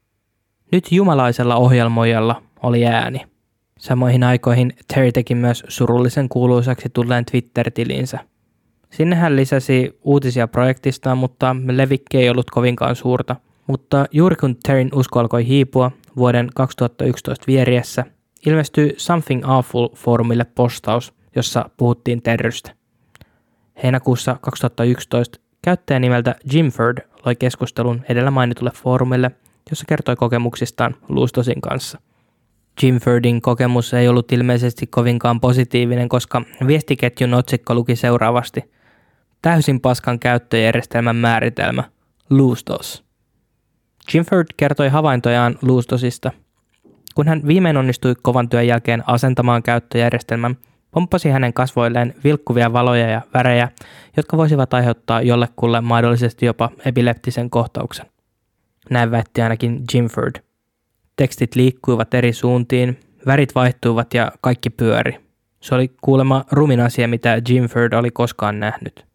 Nyt 0.71 0.91
jumalaisella 0.91 1.56
ohjelmoijalla 1.56 2.41
oli 2.63 2.86
ääni. 2.86 3.21
Samoihin 3.80 4.23
aikoihin 4.23 4.73
Terry 4.93 5.12
teki 5.12 5.36
myös 5.36 5.63
surullisen 5.67 6.30
kuuluisaksi 6.30 6.89
tulleen 6.93 7.25
Twitter-tilinsä. 7.25 8.19
Sinne 8.91 9.15
hän 9.15 9.36
lisäsi 9.36 9.99
uutisia 10.04 10.47
projektistaan, 10.47 11.17
mutta 11.17 11.56
levikki 11.71 12.17
ei 12.17 12.30
ollut 12.30 12.51
kovinkaan 12.51 12.95
suurta. 12.95 13.36
Mutta 13.67 14.06
juuri 14.12 14.36
kun 14.36 14.56
Terryn 14.63 14.89
usko 14.93 15.19
alkoi 15.19 15.47
hiipua 15.47 15.91
vuoden 16.17 16.49
2011 16.56 17.43
vieriessä, 17.47 18.06
ilmestyi 18.45 18.93
Something 18.97 19.43
Awful-foorumille 19.45 20.45
postaus, 20.56 21.13
jossa 21.36 21.69
puhuttiin 21.78 22.21
terrystä. 22.21 22.71
Heinäkuussa 23.84 24.38
2011 24.41 25.39
käyttäjä 25.62 25.99
nimeltä 25.99 26.36
Jimford 26.54 26.97
loi 27.25 27.36
keskustelun 27.36 28.01
edellä 28.10 28.32
mainitulle 28.32 28.71
foorumille, 28.75 29.32
jossa 29.69 29.86
kertoi 29.88 30.15
kokemuksistaan 30.15 30.95
Lustosin 31.10 31.62
kanssa. 31.62 31.99
Jimfordin 32.84 33.41
kokemus 33.41 33.93
ei 33.93 34.08
ollut 34.08 34.32
ilmeisesti 34.32 34.88
kovinkaan 34.88 35.39
positiivinen, 35.39 36.10
koska 36.10 36.41
viestiketjun 36.67 37.34
otsikko 37.34 37.75
luki 37.75 37.95
seuraavasti. 37.95 38.63
Täysin 39.41 39.82
paskan 39.82 40.19
käyttöjärjestelmän 40.19 41.15
määritelmä. 41.15 41.84
Lustos. 42.30 43.04
Jimford 44.13 44.47
kertoi 44.58 44.89
havaintojaan 44.89 45.56
Lustosista. 45.62 46.32
Kun 47.15 47.28
hän 47.28 47.41
viimein 47.47 47.78
onnistui 47.78 48.15
kovan 48.21 48.49
työn 48.49 48.67
jälkeen 48.67 49.04
asentamaan 49.08 49.63
käyttöjärjestelmän, 49.63 50.58
pomppasi 50.91 51.30
hänen 51.30 51.54
kasvoilleen 51.54 52.15
vilkkuvia 52.23 52.73
valoja 52.73 53.10
ja 53.10 53.21
värejä, 53.34 53.69
jotka 54.17 54.38
voisivat 54.38 54.73
aiheuttaa 54.73 55.21
jollekulle 55.21 55.82
mahdollisesti 55.82 56.45
jopa 56.45 56.69
epileptisen 56.86 57.49
kohtauksen. 57.49 58.06
Näin 58.89 59.12
väitti 59.12 59.41
ainakin 59.41 59.84
Jimford. 59.93 60.36
Tekstit 61.15 61.56
liikkuivat 61.56 62.13
eri 62.13 62.34
suuntiin, 62.34 63.00
värit 63.26 63.56
vaihtuivat 63.56 64.13
ja 64.13 64.32
kaikki 64.41 64.69
pyöri. 64.69 65.19
Se 65.62 65.76
oli 65.76 65.91
kuulemma 66.02 66.45
rumin 66.52 66.80
asia, 66.80 67.08
mitä 67.08 67.41
Jimford 67.50 67.93
oli 67.93 68.12
koskaan 68.12 68.60
nähnyt. 68.60 69.06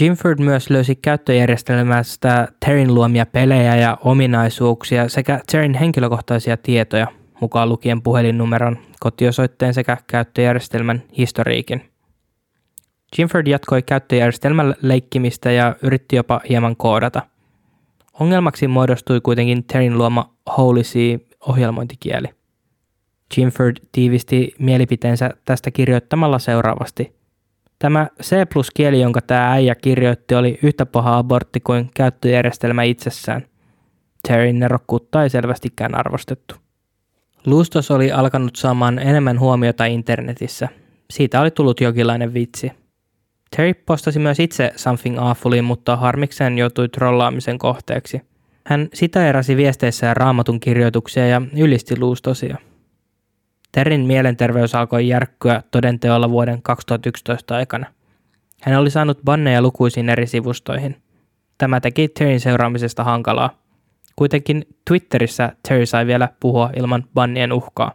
Jimford 0.00 0.38
myös 0.38 0.70
löysi 0.70 0.96
käyttöjärjestelmästä 0.96 2.48
Terrin 2.64 2.94
luomia 2.94 3.26
pelejä 3.26 3.76
ja 3.76 3.98
ominaisuuksia 4.04 5.08
sekä 5.08 5.40
Terrin 5.52 5.74
henkilökohtaisia 5.74 6.56
tietoja, 6.56 7.06
mukaan 7.40 7.68
lukien 7.68 8.02
puhelinnumeron, 8.02 8.78
kotiosoitteen 9.00 9.74
sekä 9.74 9.96
käyttöjärjestelmän 10.06 11.02
historiikin. 11.18 11.82
Jimford 13.18 13.46
jatkoi 13.46 13.82
käyttöjärjestelmän 13.82 14.74
leikkimistä 14.82 15.52
ja 15.52 15.76
yritti 15.82 16.16
jopa 16.16 16.40
hieman 16.48 16.76
koodata. 16.76 17.22
Ongelmaksi 18.20 18.68
muodostui 18.68 19.20
kuitenkin 19.20 19.64
Terrin 19.64 19.98
luoma 19.98 20.34
Holy 20.56 20.82
ohjelmointikieli. 21.48 22.28
Jimford 23.36 23.76
tiivisti 23.92 24.54
mielipiteensä 24.58 25.30
tästä 25.44 25.70
kirjoittamalla 25.70 26.38
seuraavasti. 26.38 27.16
Tämä 27.78 28.08
C+-kieli, 28.22 29.00
jonka 29.00 29.20
tämä 29.20 29.52
äijä 29.52 29.74
kirjoitti, 29.74 30.34
oli 30.34 30.58
yhtä 30.62 30.86
paha 30.86 31.18
abortti 31.18 31.60
kuin 31.60 31.90
käyttöjärjestelmä 31.94 32.82
itsessään. 32.82 33.46
Terrin 34.28 34.58
nerokkuutta 34.58 35.22
ei 35.22 35.30
selvästikään 35.30 35.94
arvostettu. 35.94 36.54
Lustos 37.46 37.90
oli 37.90 38.12
alkanut 38.12 38.56
saamaan 38.56 38.98
enemmän 38.98 39.40
huomiota 39.40 39.84
internetissä. 39.84 40.68
Siitä 41.10 41.40
oli 41.40 41.50
tullut 41.50 41.80
jokinlainen 41.80 42.34
vitsi. 42.34 42.72
Terry 43.56 43.74
postasi 43.74 44.18
myös 44.18 44.40
itse 44.40 44.72
Something 44.76 45.18
Awfulin, 45.18 45.64
mutta 45.64 45.96
harmikseen 45.96 46.58
joutui 46.58 46.88
trollaamisen 46.88 47.58
kohteeksi. 47.58 48.22
Hän 48.64 48.88
sitaerasi 48.94 49.56
viesteissään 49.56 50.16
raamatun 50.16 50.60
kirjoituksia 50.60 51.26
ja 51.26 51.42
ylisti 51.56 51.98
luustosia. 51.98 52.56
Terrin 53.72 54.00
mielenterveys 54.00 54.74
alkoi 54.74 55.08
järkkyä 55.08 55.62
todenteolla 55.70 56.30
vuoden 56.30 56.62
2011 56.62 57.56
aikana. 57.56 57.86
Hän 58.62 58.78
oli 58.78 58.90
saanut 58.90 59.18
banneja 59.24 59.62
lukuisiin 59.62 60.08
eri 60.08 60.26
sivustoihin. 60.26 60.96
Tämä 61.58 61.80
teki 61.80 62.08
Terrin 62.08 62.40
seuraamisesta 62.40 63.04
hankalaa. 63.04 63.50
Kuitenkin 64.16 64.66
Twitterissä 64.88 65.52
Terry 65.68 65.86
sai 65.86 66.06
vielä 66.06 66.28
puhua 66.40 66.70
ilman 66.76 67.04
bannien 67.14 67.52
uhkaa. 67.52 67.92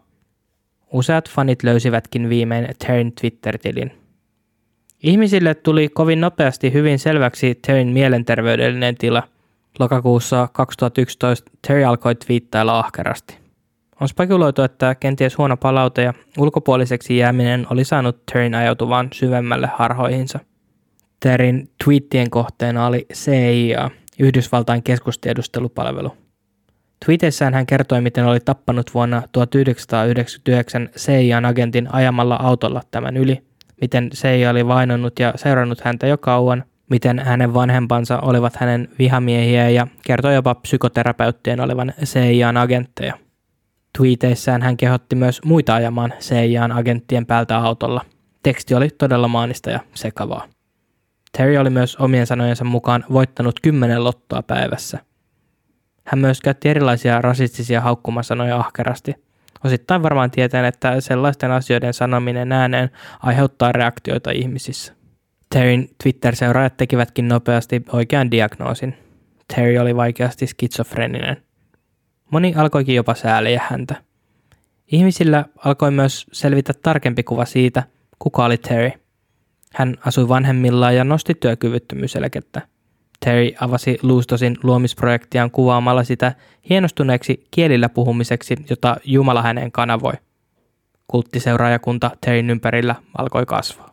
Useat 0.93 1.29
fanit 1.29 1.63
löysivätkin 1.63 2.29
viimein 2.29 2.67
Terryn 2.79 3.11
Twitter-tilin. 3.21 4.00
Ihmisille 5.03 5.55
tuli 5.55 5.89
kovin 5.89 6.21
nopeasti 6.21 6.73
hyvin 6.73 6.99
selväksi 6.99 7.59
Terryn 7.67 7.87
mielenterveydellinen 7.87 8.95
tila. 8.95 9.23
Lokakuussa 9.79 10.47
2011 10.53 11.51
Terry 11.67 11.83
alkoi 11.83 12.15
twiittailla 12.15 12.79
ahkerasti. 12.79 13.37
On 14.01 14.07
spekuloitu, 14.07 14.61
että 14.61 14.95
kenties 14.95 15.37
huono 15.37 15.57
palaute 15.57 16.01
ja 16.01 16.13
ulkopuoliseksi 16.37 17.17
jääminen 17.17 17.67
oli 17.69 17.83
saanut 17.83 18.25
Terryn 18.25 18.55
ajautuvan 18.55 19.07
syvemmälle 19.13 19.69
harhoihinsa. 19.75 20.39
Terryn 21.19 21.69
twiittien 21.83 22.29
kohteena 22.29 22.85
oli 22.85 23.05
CIA– 23.13 23.89
Yhdysvaltain 24.21 24.83
keskustiedustelupalvelu. 24.83 26.17
Tweetissään 27.05 27.53
hän 27.53 27.65
kertoi, 27.65 28.01
miten 28.01 28.25
oli 28.25 28.39
tappanut 28.39 28.93
vuonna 28.93 29.23
1999 29.31 30.89
CIAn 30.97 31.45
agentin 31.45 31.93
ajamalla 31.93 32.35
autolla 32.35 32.81
tämän 32.91 33.17
yli, 33.17 33.41
miten 33.81 34.09
CIA 34.09 34.49
oli 34.49 34.67
vainonnut 34.67 35.19
ja 35.19 35.33
seurannut 35.35 35.81
häntä 35.81 36.07
jo 36.07 36.17
kauan, 36.17 36.63
miten 36.89 37.19
hänen 37.19 37.53
vanhempansa 37.53 38.19
olivat 38.19 38.55
hänen 38.55 38.89
vihamiehiä 38.99 39.69
ja 39.69 39.87
kertoi 40.05 40.35
jopa 40.35 40.55
psykoterapeuttien 40.55 41.59
olevan 41.59 41.93
CIAn 42.03 42.57
agentteja. 42.57 43.13
Tweeteissään 43.97 44.61
hän 44.61 44.77
kehotti 44.77 45.15
myös 45.15 45.41
muita 45.45 45.75
ajamaan 45.75 46.13
CIAn 46.19 46.71
agenttien 46.71 47.25
päältä 47.25 47.57
autolla. 47.57 48.05
Teksti 48.43 48.75
oli 48.75 48.89
todella 48.89 49.27
maanista 49.27 49.69
ja 49.69 49.79
sekavaa. 49.93 50.47
Terry 51.37 51.57
oli 51.57 51.69
myös 51.69 51.95
omien 51.95 52.27
sanojensa 52.27 52.63
mukaan 52.63 53.05
voittanut 53.13 53.59
kymmenen 53.61 54.03
lottoa 54.03 54.41
päivässä. 54.41 54.99
Hän 56.05 56.19
myös 56.19 56.41
käytti 56.41 56.69
erilaisia 56.69 57.21
rasistisia 57.21 57.81
haukkumasanoja 57.81 58.57
ahkerasti. 58.57 59.15
Osittain 59.65 60.03
varmaan 60.03 60.31
tietäen, 60.31 60.65
että 60.65 61.01
sellaisten 61.01 61.51
asioiden 61.51 61.93
sanominen 61.93 62.51
ääneen 62.51 62.89
aiheuttaa 63.19 63.71
reaktioita 63.71 64.31
ihmisissä. 64.31 64.93
Terryn 65.49 65.89
Twitter-seuraajat 66.03 66.77
tekivätkin 66.77 67.27
nopeasti 67.27 67.83
oikean 67.93 68.31
diagnoosin. 68.31 68.97
Terry 69.55 69.77
oli 69.77 69.95
vaikeasti 69.95 70.47
skitsofreninen. 70.47 71.37
Moni 72.31 72.53
alkoikin 72.57 72.95
jopa 72.95 73.15
sääliä 73.15 73.61
häntä. 73.69 73.95
Ihmisillä 74.91 75.45
alkoi 75.57 75.91
myös 75.91 76.25
selvitä 76.31 76.73
tarkempi 76.73 77.23
kuva 77.23 77.45
siitä, 77.45 77.83
kuka 78.19 78.45
oli 78.45 78.57
Terry. 78.57 78.91
Hän 79.73 79.95
asui 80.05 80.27
vanhemmillaan 80.27 80.95
ja 80.95 81.03
nosti 81.03 81.33
työkyvyttömyyseläkettä. 81.33 82.61
Terry 83.25 83.51
avasi 83.59 83.97
Luustosin 84.01 84.57
luomisprojektiaan 84.63 85.51
kuvaamalla 85.51 86.03
sitä 86.03 86.33
hienostuneeksi 86.69 87.47
kielillä 87.51 87.89
puhumiseksi, 87.89 88.55
jota 88.69 88.97
Jumala 89.05 89.41
häneen 89.41 89.71
kanavoi. 89.71 90.13
Kulttiseuraajakunta 91.07 92.11
Terryn 92.21 92.49
ympärillä 92.49 92.95
alkoi 93.17 93.45
kasvaa. 93.45 93.91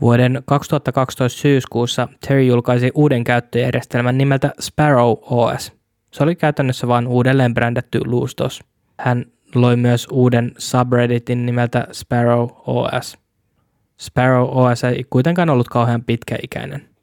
Vuoden 0.00 0.42
2012 0.44 1.38
syyskuussa 1.38 2.08
Terry 2.28 2.42
julkaisi 2.42 2.90
uuden 2.94 3.24
käyttöjärjestelmän 3.24 4.18
nimeltä 4.18 4.52
Sparrow 4.60 5.14
OS. 5.22 5.72
Se 6.10 6.22
oli 6.22 6.36
käytännössä 6.36 6.88
vain 6.88 7.06
uudelleen 7.06 7.54
brändätty 7.54 8.00
Luustos. 8.04 8.60
Hän 9.00 9.24
loi 9.54 9.76
myös 9.76 10.06
uuden 10.10 10.52
subredditin 10.58 11.46
nimeltä 11.46 11.88
Sparrow 11.92 12.48
OS. 12.66 13.18
Sparrow 14.00 14.48
OS 14.50 14.84
ei 14.84 15.04
kuitenkaan 15.10 15.50
ollut 15.50 15.68
kauhean 15.68 16.04
pitkäikäinen. 16.04 16.95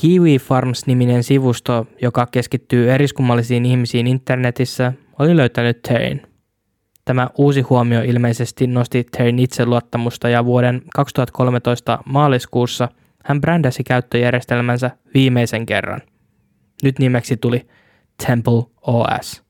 Kiwi 0.00 0.38
Farms-niminen 0.38 1.22
sivusto, 1.22 1.86
joka 2.02 2.26
keskittyy 2.26 2.92
eriskummallisiin 2.92 3.66
ihmisiin 3.66 4.06
internetissä, 4.06 4.92
oli 5.18 5.36
löytänyt 5.36 5.82
Terryn. 5.82 6.22
Tämä 7.04 7.28
uusi 7.38 7.60
huomio 7.60 8.02
ilmeisesti 8.02 8.66
nosti 8.66 9.04
Terryn 9.04 9.38
itseluottamusta 9.38 10.28
ja 10.28 10.44
vuoden 10.44 10.82
2013 10.94 11.98
maaliskuussa 12.04 12.88
hän 13.24 13.40
brändäsi 13.40 13.84
käyttöjärjestelmänsä 13.84 14.90
viimeisen 15.14 15.66
kerran. 15.66 16.02
Nyt 16.82 16.98
nimeksi 16.98 17.36
tuli 17.36 17.68
Temple 18.26 18.62
OS. 18.82 19.42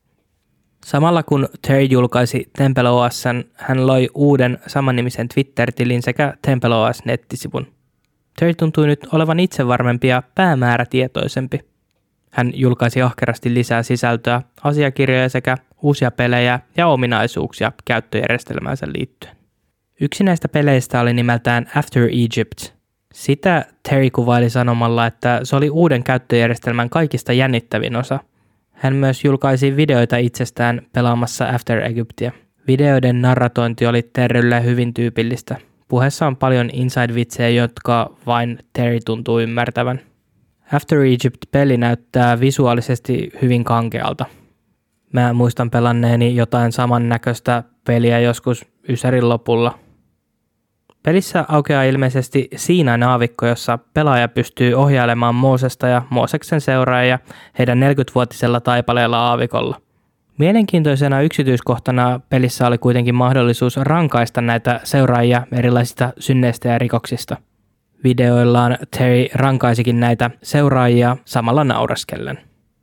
Samalla 0.86 1.22
kun 1.22 1.48
Terry 1.66 1.84
julkaisi 1.84 2.50
Temple 2.56 2.88
OSn, 2.88 3.44
hän 3.54 3.86
loi 3.86 4.08
uuden 4.14 4.58
samannimisen 4.66 5.28
Twitter-tilin 5.28 6.02
sekä 6.02 6.34
Temple 6.42 6.74
OS-nettisivun. 6.74 7.79
Terry 8.40 8.54
tuntui 8.54 8.86
nyt 8.86 9.06
olevan 9.12 9.40
itsevarmempi 9.40 10.08
ja 10.08 10.22
päämäärätietoisempi. 10.34 11.60
Hän 12.30 12.52
julkaisi 12.54 13.02
ahkerasti 13.02 13.54
lisää 13.54 13.82
sisältöä, 13.82 14.42
asiakirjoja 14.64 15.28
sekä 15.28 15.56
uusia 15.82 16.10
pelejä 16.10 16.60
ja 16.76 16.86
ominaisuuksia 16.86 17.72
käyttöjärjestelmäänsä 17.84 18.86
liittyen. 18.86 19.36
Yksi 20.00 20.24
näistä 20.24 20.48
peleistä 20.48 21.00
oli 21.00 21.12
nimeltään 21.12 21.70
After 21.76 22.08
Egypt. 22.12 22.74
Sitä 23.14 23.64
Terry 23.88 24.10
kuvaili 24.10 24.50
sanomalla, 24.50 25.06
että 25.06 25.40
se 25.42 25.56
oli 25.56 25.70
uuden 25.70 26.04
käyttöjärjestelmän 26.04 26.90
kaikista 26.90 27.32
jännittävin 27.32 27.96
osa. 27.96 28.20
Hän 28.70 28.94
myös 28.94 29.24
julkaisi 29.24 29.76
videoita 29.76 30.16
itsestään 30.16 30.82
pelaamassa 30.92 31.48
After 31.48 31.78
Egyptia. 31.78 32.32
Videoiden 32.66 33.22
narratointi 33.22 33.86
oli 33.86 34.02
Terrylle 34.02 34.64
hyvin 34.64 34.94
tyypillistä. 34.94 35.69
Puheessa 35.90 36.26
on 36.26 36.36
paljon 36.36 36.70
inside-vitsejä, 36.72 37.48
jotka 37.48 38.14
vain 38.26 38.58
Terry 38.72 38.98
tuntuu 39.04 39.40
ymmärtävän. 39.40 40.00
After 40.72 40.98
Egypt-peli 41.00 41.76
näyttää 41.76 42.40
visuaalisesti 42.40 43.32
hyvin 43.42 43.64
kankealta. 43.64 44.24
Mä 45.12 45.32
muistan 45.32 45.70
pelanneeni 45.70 46.36
jotain 46.36 46.72
samannäköistä 46.72 47.62
peliä 47.86 48.20
joskus 48.20 48.66
Ysärin 48.88 49.28
lopulla. 49.28 49.78
Pelissä 51.02 51.44
aukeaa 51.48 51.82
ilmeisesti 51.82 52.48
siinä 52.56 52.96
naavikko, 52.96 53.46
jossa 53.46 53.78
pelaaja 53.94 54.28
pystyy 54.28 54.74
ohjailemaan 54.74 55.34
Moosesta 55.34 55.88
ja 55.88 56.02
Mooseksen 56.10 56.60
seuraajia 56.60 57.18
heidän 57.58 57.78
40-vuotisella 57.78 58.60
taipaleella 58.60 59.18
aavikolla. 59.18 59.80
Mielenkiintoisena 60.40 61.20
yksityiskohtana 61.20 62.20
pelissä 62.28 62.66
oli 62.66 62.78
kuitenkin 62.78 63.14
mahdollisuus 63.14 63.76
rankaista 63.76 64.40
näitä 64.40 64.80
seuraajia 64.84 65.46
erilaisista 65.52 66.12
synneistä 66.18 66.68
ja 66.68 66.78
rikoksista– 66.78 67.36
Videoillaan 68.04 68.78
Terry 68.98 69.26
rankaisikin 69.34 70.00
näitä 70.00 70.30
seuraajia 70.42 71.16
samalla 71.24 71.64
nauraskellen. 71.64 72.38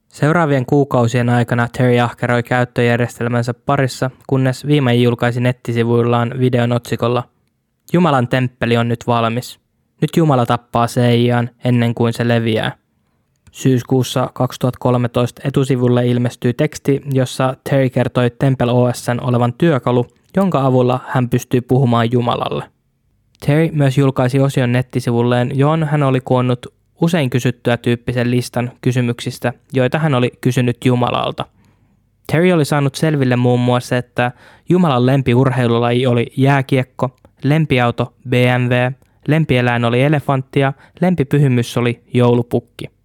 Seuraavien 0.08 0.66
kuukausien 0.66 1.30
aikana 1.30 1.68
Terry 1.78 2.00
ahkeroi 2.00 2.44
käyttöjärjestelmänsä 2.44 3.54
parissa, 3.54 4.12
kunnes 4.28 4.68
viimein 4.68 5.04
julkaisi 5.04 5.42
nettisivuillaan 5.42 6.34
videon 6.40 6.72
otsikolla 6.72 7.24
Jumalan 7.94 8.28
temppeli 8.28 8.78
on 8.78 8.88
nyt 8.88 9.08
valmis. 9.08 9.60
Nyt 10.02 10.10
Jumala 10.18 10.46
tappaa 10.46 10.88
Seijan 10.88 11.50
ennen 11.64 11.96
kuin 11.96 12.14
se 12.14 12.28
leviää. 12.28 12.87
Syyskuussa 13.58 14.30
2013 14.34 15.42
etusivulle 15.46 16.08
ilmestyi 16.08 16.54
teksti, 16.54 17.02
jossa 17.12 17.54
Terry 17.70 17.90
kertoi 17.90 18.30
Temple 18.30 18.72
OSn 18.72 19.20
olevan 19.22 19.54
työkalu, 19.54 20.08
jonka 20.36 20.66
avulla 20.66 21.00
hän 21.08 21.30
pystyy 21.30 21.62
puhumaan 21.62 22.12
Jumalalle. 22.12 22.64
Terry 23.46 23.70
myös 23.72 23.98
julkaisi 23.98 24.40
osion 24.40 24.72
nettisivulleen, 24.72 25.52
johon 25.54 25.84
hän 25.84 26.04
oli 26.04 26.22
koonnut 26.22 26.66
usein 27.02 27.30
kysyttyä 27.30 27.78
tyyppisen 27.78 28.32
listan 28.32 28.72
kysymyksistä, 28.82 29.54
joita 29.74 30.00
hän 30.00 30.16
oli 30.16 30.32
kysynyt 30.42 30.86
Jumalalta. 30.86 31.46
Terry 32.32 32.52
oli 32.52 32.66
saanut 32.66 32.96
selville 32.96 33.36
muun 33.36 33.60
muassa, 33.60 33.98
että 33.98 34.32
Jumalan 34.70 35.06
lempiurheilulaji 35.06 36.08
oli 36.08 36.28
jääkiekko, 36.38 37.10
lempiauto 37.44 38.14
BMW, 38.30 38.92
lempieläin 39.28 39.86
oli 39.86 40.02
elefantti 40.02 40.60
ja 40.60 40.74
lempipyhimys 41.02 41.78
oli 41.78 42.04
joulupukki. 42.14 42.97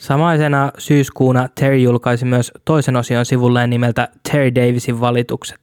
Samaisena 0.00 0.72
syyskuuna 0.78 1.48
Terry 1.54 1.78
julkaisi 1.78 2.24
myös 2.24 2.52
toisen 2.64 2.96
osion 2.96 3.26
sivulleen 3.26 3.70
nimeltä 3.70 4.08
Terry 4.30 4.54
Davisin 4.54 5.00
valitukset. 5.00 5.60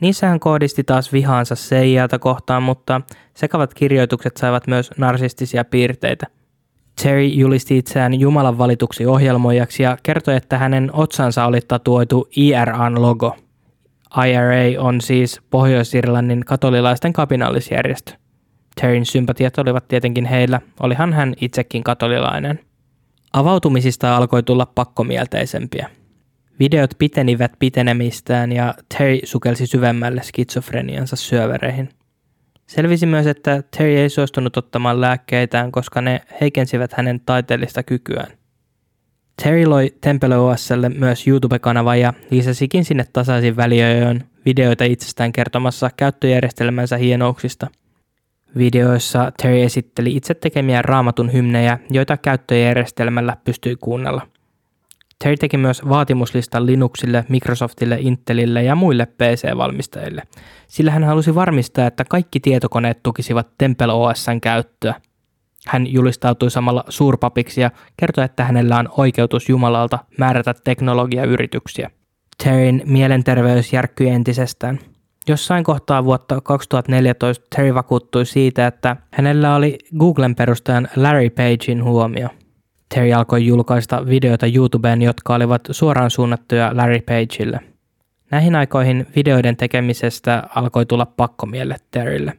Niissä 0.00 0.26
hän 0.26 0.40
kohdisti 0.40 0.84
taas 0.84 1.12
vihaansa 1.12 1.54
Seijalta 1.54 2.18
kohtaan, 2.18 2.62
mutta 2.62 3.00
sekavat 3.34 3.74
kirjoitukset 3.74 4.36
saivat 4.36 4.66
myös 4.66 4.90
narsistisia 4.96 5.64
piirteitä. 5.64 6.26
Terry 7.02 7.24
julisti 7.24 7.78
itseään 7.78 8.20
Jumalan 8.20 8.58
valituksi 8.58 9.06
ohjelmoijaksi 9.06 9.82
ja 9.82 9.96
kertoi, 10.02 10.36
että 10.36 10.58
hänen 10.58 10.90
otsansa 10.92 11.44
oli 11.44 11.60
tatuoitu 11.68 12.28
IRAn 12.36 13.02
logo. 13.02 13.36
IRA 14.28 14.82
on 14.82 15.00
siis 15.00 15.40
Pohjois-Irlannin 15.50 16.44
katolilaisten 16.44 17.12
kapinallisjärjestö. 17.12 18.12
Terryn 18.80 19.06
sympatiat 19.06 19.58
olivat 19.58 19.88
tietenkin 19.88 20.24
heillä, 20.24 20.60
olihan 20.80 21.12
hän 21.12 21.34
itsekin 21.40 21.84
katolilainen. 21.84 22.69
Avautumisista 23.32 24.16
alkoi 24.16 24.42
tulla 24.42 24.66
pakkomielteisempiä. 24.66 25.90
Videot 26.58 26.90
pitenivät 26.98 27.52
pitenemistään 27.58 28.52
ja 28.52 28.74
Terry 28.98 29.18
sukelsi 29.24 29.66
syvemmälle 29.66 30.22
skitsofreniansa 30.22 31.16
syövereihin. 31.16 31.88
Selvisi 32.66 33.06
myös, 33.06 33.26
että 33.26 33.62
Terry 33.76 33.96
ei 33.96 34.08
suostunut 34.08 34.56
ottamaan 34.56 35.00
lääkkeitään, 35.00 35.72
koska 35.72 36.00
ne 36.00 36.20
heikensivät 36.40 36.92
hänen 36.92 37.20
taiteellista 37.26 37.82
kykyään. 37.82 38.32
Terry 39.42 39.66
loi 39.66 39.94
Temple 40.00 40.36
OSlle 40.36 40.88
myös 40.88 41.26
YouTube-kanava 41.26 41.96
ja 41.96 42.12
lisäsikin 42.30 42.84
sinne 42.84 43.04
tasaisin 43.12 43.56
väliöön 43.56 44.24
videoita 44.44 44.84
itsestään 44.84 45.32
kertomassa 45.32 45.90
käyttöjärjestelmänsä 45.96 46.96
hienouksista. 46.96 47.66
Videoissa 48.56 49.32
Terry 49.42 49.62
esitteli 49.62 50.16
itse 50.16 50.34
tekemiä 50.34 50.82
raamatun 50.82 51.32
hymnejä, 51.32 51.78
joita 51.90 52.16
käyttöjärjestelmällä 52.16 53.36
pystyi 53.44 53.76
kuunnella– 53.76 54.26
Terry 55.24 55.36
teki 55.36 55.56
myös 55.56 55.82
vaatimuslistan 55.88 56.66
Linuxille, 56.66 57.24
Microsoftille, 57.28 57.98
Intelille 58.00 58.62
ja 58.62 58.74
muille 58.74 59.06
PC-valmistajille, 59.06 60.22
sillä 60.68 60.90
hän 60.90 61.04
halusi 61.04 61.34
varmistaa, 61.34 61.86
että 61.86 62.04
kaikki 62.04 62.40
tietokoneet 62.40 63.02
tukisivat 63.02 63.48
Temple 63.58 63.92
OSn 63.92 64.40
käyttöä. 64.40 64.94
Hän 65.66 65.92
julistautui 65.92 66.50
samalla 66.50 66.84
suurpapiksi 66.88 67.60
ja 67.60 67.70
kertoi, 67.96 68.24
että 68.24 68.44
hänellä 68.44 68.78
on 68.78 68.88
oikeutus 68.96 69.48
Jumalalta 69.48 69.98
määrätä 70.18 70.54
teknologiayrityksiä. 70.64 71.90
Terryn 72.44 72.82
mielenterveys 72.84 73.72
järkkyi 73.72 74.08
entisestään. 74.08 74.78
Jossain 75.28 75.64
kohtaa 75.64 76.04
vuotta 76.04 76.40
2014 76.40 77.46
Terry 77.56 77.74
vakuuttui 77.74 78.26
siitä, 78.26 78.66
että 78.66 78.96
hänellä 79.12 79.54
oli 79.54 79.78
Googlen 79.98 80.34
perustajan 80.34 80.88
Larry 80.96 81.30
Pagein 81.30 81.84
huomio– 81.84 82.28
Terry 82.94 83.12
alkoi 83.12 83.46
julkaista 83.46 84.06
videoita 84.06 84.46
YouTubeen, 84.46 85.02
jotka 85.02 85.34
olivat 85.34 85.62
suoraan 85.70 86.10
suunnattuja 86.10 86.70
Larry 86.74 87.00
Pageille. 87.00 87.60
Näihin 88.30 88.54
aikoihin 88.54 89.06
videoiden 89.16 89.56
tekemisestä 89.56 90.42
alkoi 90.54 90.86
tulla 90.86 91.06
pakkomielle 91.06 91.76
Terrylle. 91.90 92.32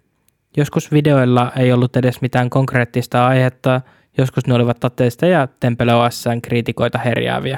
Joskus 0.57 0.91
videoilla 0.91 1.51
ei 1.57 1.73
ollut 1.73 1.95
edes 1.95 2.21
mitään 2.21 2.49
konkreettista 2.49 3.27
aihetta, 3.27 3.81
joskus 4.17 4.47
ne 4.47 4.53
olivat 4.53 4.79
tateista 4.79 5.25
ja 5.25 5.47
Temple 5.59 5.93
OSn 5.93 6.41
kriitikoita 6.41 6.97
herjääviä. 6.97 7.57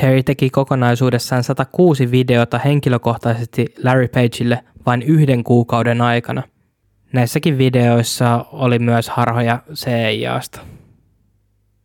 Terry 0.00 0.22
teki 0.22 0.50
kokonaisuudessaan 0.50 1.44
106 1.44 2.10
videota 2.10 2.58
henkilökohtaisesti 2.58 3.66
Larry 3.84 4.08
Pageille 4.08 4.64
vain 4.86 5.02
yhden 5.02 5.44
kuukauden 5.44 6.00
aikana. 6.00 6.42
Näissäkin 7.12 7.58
videoissa 7.58 8.44
oli 8.52 8.78
myös 8.78 9.08
harhoja 9.08 9.58
CIAsta. 9.74 10.60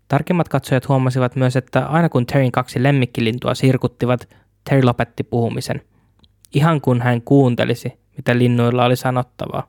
Tarkemmat 0.07 0.49
katsojat 0.49 0.87
huomasivat 0.89 1.35
myös, 1.35 1.55
että 1.55 1.85
aina 1.85 2.09
kun 2.09 2.25
Terryn 2.25 2.51
kaksi 2.51 2.83
lemmikkilintua 2.83 3.55
sirkuttivat, 3.55 4.29
Terry 4.69 4.83
lopetti 4.83 5.23
puhumisen. 5.23 5.81
Ihan 6.53 6.81
kun 6.81 7.01
hän 7.01 7.21
kuuntelisi, 7.21 7.93
mitä 8.17 8.37
linnuilla 8.37 8.85
oli 8.85 8.95
sanottavaa. 8.95 9.67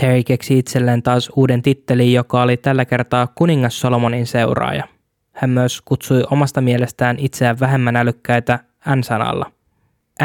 Terry 0.00 0.22
keksi 0.22 0.58
itselleen 0.58 1.02
taas 1.02 1.30
uuden 1.36 1.62
tittelin, 1.62 2.12
joka 2.12 2.42
oli 2.42 2.56
tällä 2.56 2.84
kertaa 2.84 3.26
kuningas 3.34 3.80
Solomonin 3.80 4.26
seuraaja. 4.26 4.99
Hän 5.40 5.50
myös 5.50 5.80
kutsui 5.84 6.24
omasta 6.30 6.60
mielestään 6.60 7.18
itseään 7.18 7.60
vähemmän 7.60 7.96
älykkäitä 7.96 8.58
N-sanalla. 8.96 9.52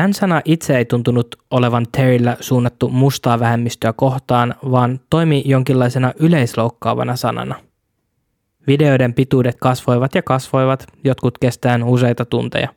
N-sana 0.07 0.41
itse 0.45 0.77
ei 0.77 0.85
tuntunut 0.85 1.35
olevan 1.51 1.85
Terryllä 1.91 2.37
suunnattu 2.39 2.89
mustaa 2.89 3.39
vähemmistöä 3.39 3.93
kohtaan, 3.93 4.55
vaan 4.71 4.99
toimi 5.09 5.43
jonkinlaisena 5.45 6.13
yleisloukkaavana 6.19 7.15
sanana. 7.15 7.55
Videoiden 8.67 9.13
pituudet 9.13 9.55
kasvoivat 9.59 10.15
ja 10.15 10.21
kasvoivat, 10.21 10.87
jotkut 11.03 11.37
kestään 11.37 11.83
useita 11.83 12.25
tunteja. 12.25 12.69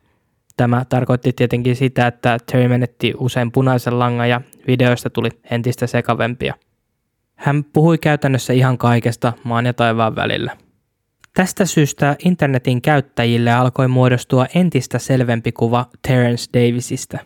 Tämä 0.57 0.85
tarkoitti 0.89 1.33
tietenkin 1.33 1.75
sitä, 1.75 2.07
että 2.07 2.37
Terry 2.51 2.67
menetti 2.67 3.13
usein 3.17 3.51
punaisen 3.51 3.99
langan 3.99 4.29
ja 4.29 4.41
videoista 4.67 5.09
tuli 5.09 5.29
entistä 5.51 5.87
sekavempia. 5.87 6.53
Hän 7.35 7.63
puhui 7.63 7.97
käytännössä 7.97 8.53
ihan 8.53 8.77
kaikesta 8.77 9.33
maan 9.43 9.65
ja 9.65 9.73
taivaan 9.73 10.15
välillä. 10.15 10.57
Tästä 11.33 11.65
syystä 11.65 12.15
internetin 12.25 12.81
käyttäjille 12.81 13.51
alkoi 13.53 13.87
muodostua 13.87 14.45
entistä 14.55 14.99
selvempi 14.99 15.51
kuva 15.51 15.85
Terence 16.07 16.49
Davisista. 16.53 17.17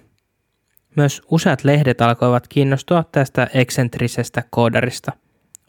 Myös 0.95 1.21
useat 1.31 1.63
lehdet 1.63 2.01
alkoivat 2.01 2.47
kiinnostua 2.47 3.03
tästä 3.11 3.47
eksentrisestä 3.53 4.43
koodarista. 4.49 5.11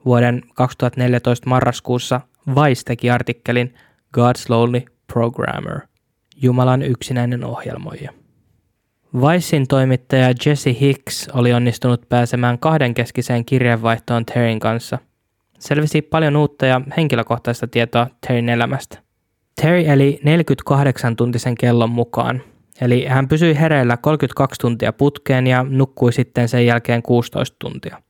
Vuoden 0.04 0.42
2014 0.54 1.50
marraskuussa 1.50 2.20
Vice 2.48 2.82
teki 2.84 3.10
artikkelin 3.10 3.74
God's 4.18 4.44
Lonely 4.48 4.82
Programmer, 5.12 5.80
Jumalan 6.36 6.82
yksinäinen 6.82 7.44
ohjelmoija. 7.44 8.12
Vicein 9.14 9.68
toimittaja 9.68 10.34
Jesse 10.46 10.76
Hicks 10.80 11.28
oli 11.32 11.52
onnistunut 11.52 12.08
pääsemään 12.08 12.58
kahdenkeskiseen 12.58 13.44
kirjeenvaihtoon 13.44 14.26
Terryn 14.26 14.58
kanssa. 14.58 14.98
Selvisi 15.58 16.02
paljon 16.02 16.36
uutta 16.36 16.66
ja 16.66 16.80
henkilökohtaista 16.96 17.66
tietoa 17.66 18.06
Terryn 18.26 18.48
elämästä. 18.48 18.98
Terry 19.62 19.84
eli 19.86 20.20
48-tuntisen 20.22 21.54
kellon 21.58 21.90
mukaan, 21.90 22.42
eli 22.80 23.04
hän 23.04 23.28
pysyi 23.28 23.60
hereillä 23.60 23.96
32 23.96 24.60
tuntia 24.60 24.92
putkeen 24.92 25.46
ja 25.46 25.66
nukkui 25.68 26.12
sitten 26.12 26.48
sen 26.48 26.66
jälkeen 26.66 27.02
16 27.02 27.56
tuntia. 27.58 28.02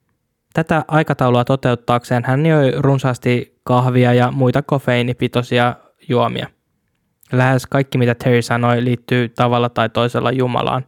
Tätä 0.54 0.84
aikataulua 0.88 1.44
toteuttaakseen 1.44 2.22
hän 2.26 2.46
joi 2.46 2.72
runsaasti 2.76 3.58
kahvia 3.64 4.14
ja 4.14 4.30
muita 4.30 4.62
kofeiinipitoisia 4.62 5.74
juomia. 6.08 6.46
Lähes 7.32 7.66
kaikki, 7.66 7.98
mitä 7.98 8.14
Terry 8.14 8.42
sanoi, 8.42 8.84
liittyy 8.84 9.28
tavalla 9.28 9.68
tai 9.68 9.88
toisella 9.88 10.32
Jumalaan. 10.32 10.84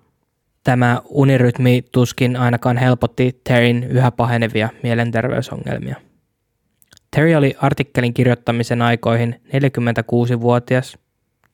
Tämä 0.65 1.01
unirytmi 1.09 1.83
tuskin 1.93 2.37
ainakaan 2.37 2.77
helpotti 2.77 3.41
Terryn 3.45 3.85
yhä 3.85 4.11
pahenevia 4.11 4.69
mielenterveysongelmia. 4.83 6.06
Terry 7.11 7.35
oli 7.35 7.55
artikkelin 7.61 8.15
kirjoittamisen 8.15 8.83
aikoihin 8.83 9.41
46-vuotias. 9.47 10.99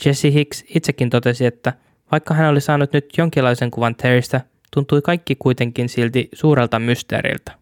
Jesse 0.04 0.32
Hicks 0.32 0.64
itsekin 0.74 1.10
totesi, 1.10 1.46
että 1.46 1.72
vaikka 2.12 2.34
hän 2.34 2.50
oli 2.50 2.60
saanut 2.60 2.92
nyt 2.92 3.18
jonkinlaisen 3.18 3.70
kuvan 3.70 3.94
Terrystä, 3.94 4.40
tuntui 4.74 5.02
kaikki 5.02 5.36
kuitenkin 5.38 5.88
silti 5.88 6.28
suurelta 6.32 6.78
mysteeriltä. 6.78 7.52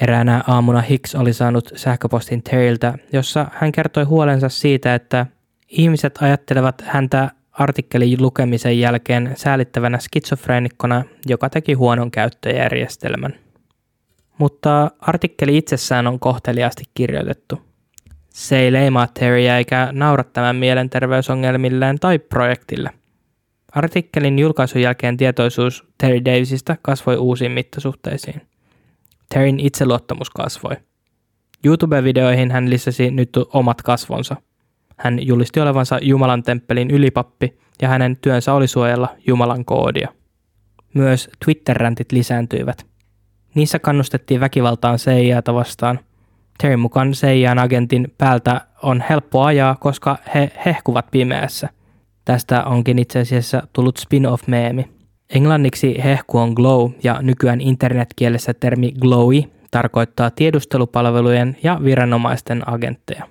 Eräänä 0.00 0.44
aamuna 0.46 0.80
Hicks 0.80 1.14
oli 1.14 1.32
saanut 1.32 1.72
sähköpostin 1.76 2.42
Terryltä, 2.42 2.94
jossa 3.12 3.46
hän 3.52 3.72
kertoi 3.72 4.04
huolensa 4.04 4.48
siitä, 4.48 4.94
että 4.94 5.26
ihmiset 5.68 6.18
ajattelevat 6.22 6.82
häntä 6.86 7.30
artikkelin 7.52 8.22
lukemisen 8.22 8.80
jälkeen 8.80 9.32
säälittävänä 9.36 9.98
skitsofreenikkona, 9.98 11.04
joka 11.26 11.50
teki 11.50 11.72
huonon 11.72 12.10
käyttöjärjestelmän. 12.10 13.34
Mutta 14.40 14.90
artikkeli 15.00 15.56
itsessään 15.56 16.06
on 16.06 16.20
kohteliaasti 16.20 16.84
kirjoitettu. 16.94 17.62
Se 18.28 18.58
ei 18.58 18.72
leimaa 18.72 19.06
Terryä 19.06 19.58
eikä 19.58 19.88
naura 19.92 20.24
tämän 20.24 20.56
mielenterveysongelmilleen 20.56 21.98
tai 21.98 22.18
projektille. 22.18 22.90
Artikkelin 23.72 24.38
julkaisun 24.38 24.82
jälkeen 24.82 25.16
tietoisuus 25.16 25.84
Terry 25.98 26.24
Davisista 26.24 26.76
kasvoi 26.82 27.16
uusiin 27.16 27.52
mittasuhteisiin. 27.52 28.42
Terryn 29.28 29.60
itseluottamus 29.60 30.30
kasvoi. 30.30 30.76
YouTube-videoihin 31.66 32.50
hän 32.50 32.70
lisäsi 32.70 33.10
nyt 33.10 33.30
omat 33.52 33.82
kasvonsa. 33.82 34.36
Hän 34.96 35.26
julisti 35.26 35.60
olevansa 35.60 35.98
Jumalan 36.02 36.42
temppelin 36.42 36.90
ylipappi 36.90 37.58
ja 37.82 37.88
hänen 37.88 38.16
työnsä 38.16 38.52
oli 38.52 38.66
suojella 38.66 39.16
Jumalan 39.26 39.64
koodia. 39.64 40.08
Myös 40.94 41.30
Twitter-räntit 41.44 42.12
lisääntyivät. 42.12 42.90
Niissä 43.54 43.78
kannustettiin 43.78 44.40
väkivaltaan 44.40 44.98
CIAta 44.98 45.54
vastaan. 45.54 46.00
Terryn 46.58 46.80
mukaan 46.80 47.12
CIAn 47.12 47.58
agentin 47.58 48.14
päältä 48.18 48.60
on 48.82 49.04
helppo 49.10 49.42
ajaa, 49.42 49.76
koska 49.80 50.18
he 50.34 50.50
hehkuvat 50.66 51.06
pimeässä. 51.10 51.68
Tästä 52.24 52.64
onkin 52.64 52.98
itse 52.98 53.18
asiassa 53.18 53.62
tullut 53.72 53.96
spin-off-meemi. 53.96 54.88
Englanniksi 55.30 56.04
hehku 56.04 56.38
on 56.38 56.52
glow 56.52 56.90
ja 57.02 57.22
nykyään 57.22 57.60
internetkielessä 57.60 58.54
termi 58.54 58.92
glowy 58.92 59.42
tarkoittaa 59.70 60.30
tiedustelupalvelujen 60.30 61.56
ja 61.62 61.80
viranomaisten 61.84 62.68
agentteja. 62.68 63.24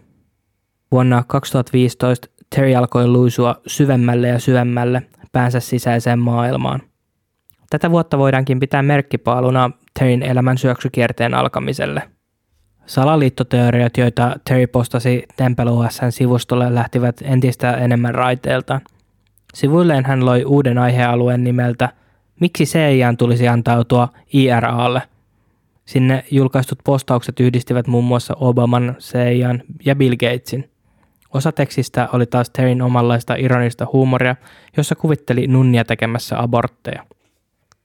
Vuonna 0.92 1.24
2015 1.28 2.28
Terry 2.56 2.76
alkoi 2.76 3.08
luisua 3.08 3.56
syvemmälle 3.68 4.28
ja 4.28 4.40
syvemmälle 4.40 5.02
päänsä 5.32 5.60
sisäiseen 5.60 6.20
maailmaan. 6.20 6.82
Tätä 7.70 7.92
vuotta 7.92 8.18
voidaankin 8.18 8.60
pitää 8.60 8.82
merkkipaaluna 8.82 9.72
Terryn 10.00 10.24
elämän 10.24 10.58
syöksykierteen 10.58 11.34
alkamiselle. 11.34 12.02
Salaliittoteoriat, 12.86 13.98
joita 13.98 14.36
Terry 14.44 14.68
postasi 14.68 15.24
Temple 15.36 15.72
OSN 15.72 16.12
sivustolle, 16.12 16.76
lähtivät 16.76 17.16
entistä 17.22 17.72
enemmän 17.72 18.16
raiteiltaan– 18.16 18.82
Sivuilleen 19.54 20.06
hän 20.06 20.26
loi 20.26 20.44
uuden 20.44 20.78
aihealueen 20.78 21.44
nimeltä 21.44 21.90
Miksi 22.40 22.64
CIAn 22.66 23.18
tulisi 23.18 23.48
antautua 23.48 24.08
IRAlle? 24.34 25.02
Sinne 25.86 26.24
julkaistut 26.32 26.80
postaukset 26.84 27.40
yhdistivät 27.40 27.88
muun 27.88 28.04
muassa 28.04 28.36
Obaman, 28.40 28.96
CIAn 29.00 29.64
ja 29.86 29.96
Bill 29.96 30.16
Gatesin. 30.16 30.70
Osa 31.34 31.52
tekstistä 31.52 32.10
oli 32.14 32.26
taas 32.26 32.50
Terryn 32.50 32.82
omanlaista 32.82 33.36
ironista 33.36 33.88
huumoria, 33.94 34.36
jossa 34.78 34.96
kuvitteli 34.96 35.48
nunnia 35.48 35.86
tekemässä 35.86 36.42
abortteja. 36.42 37.06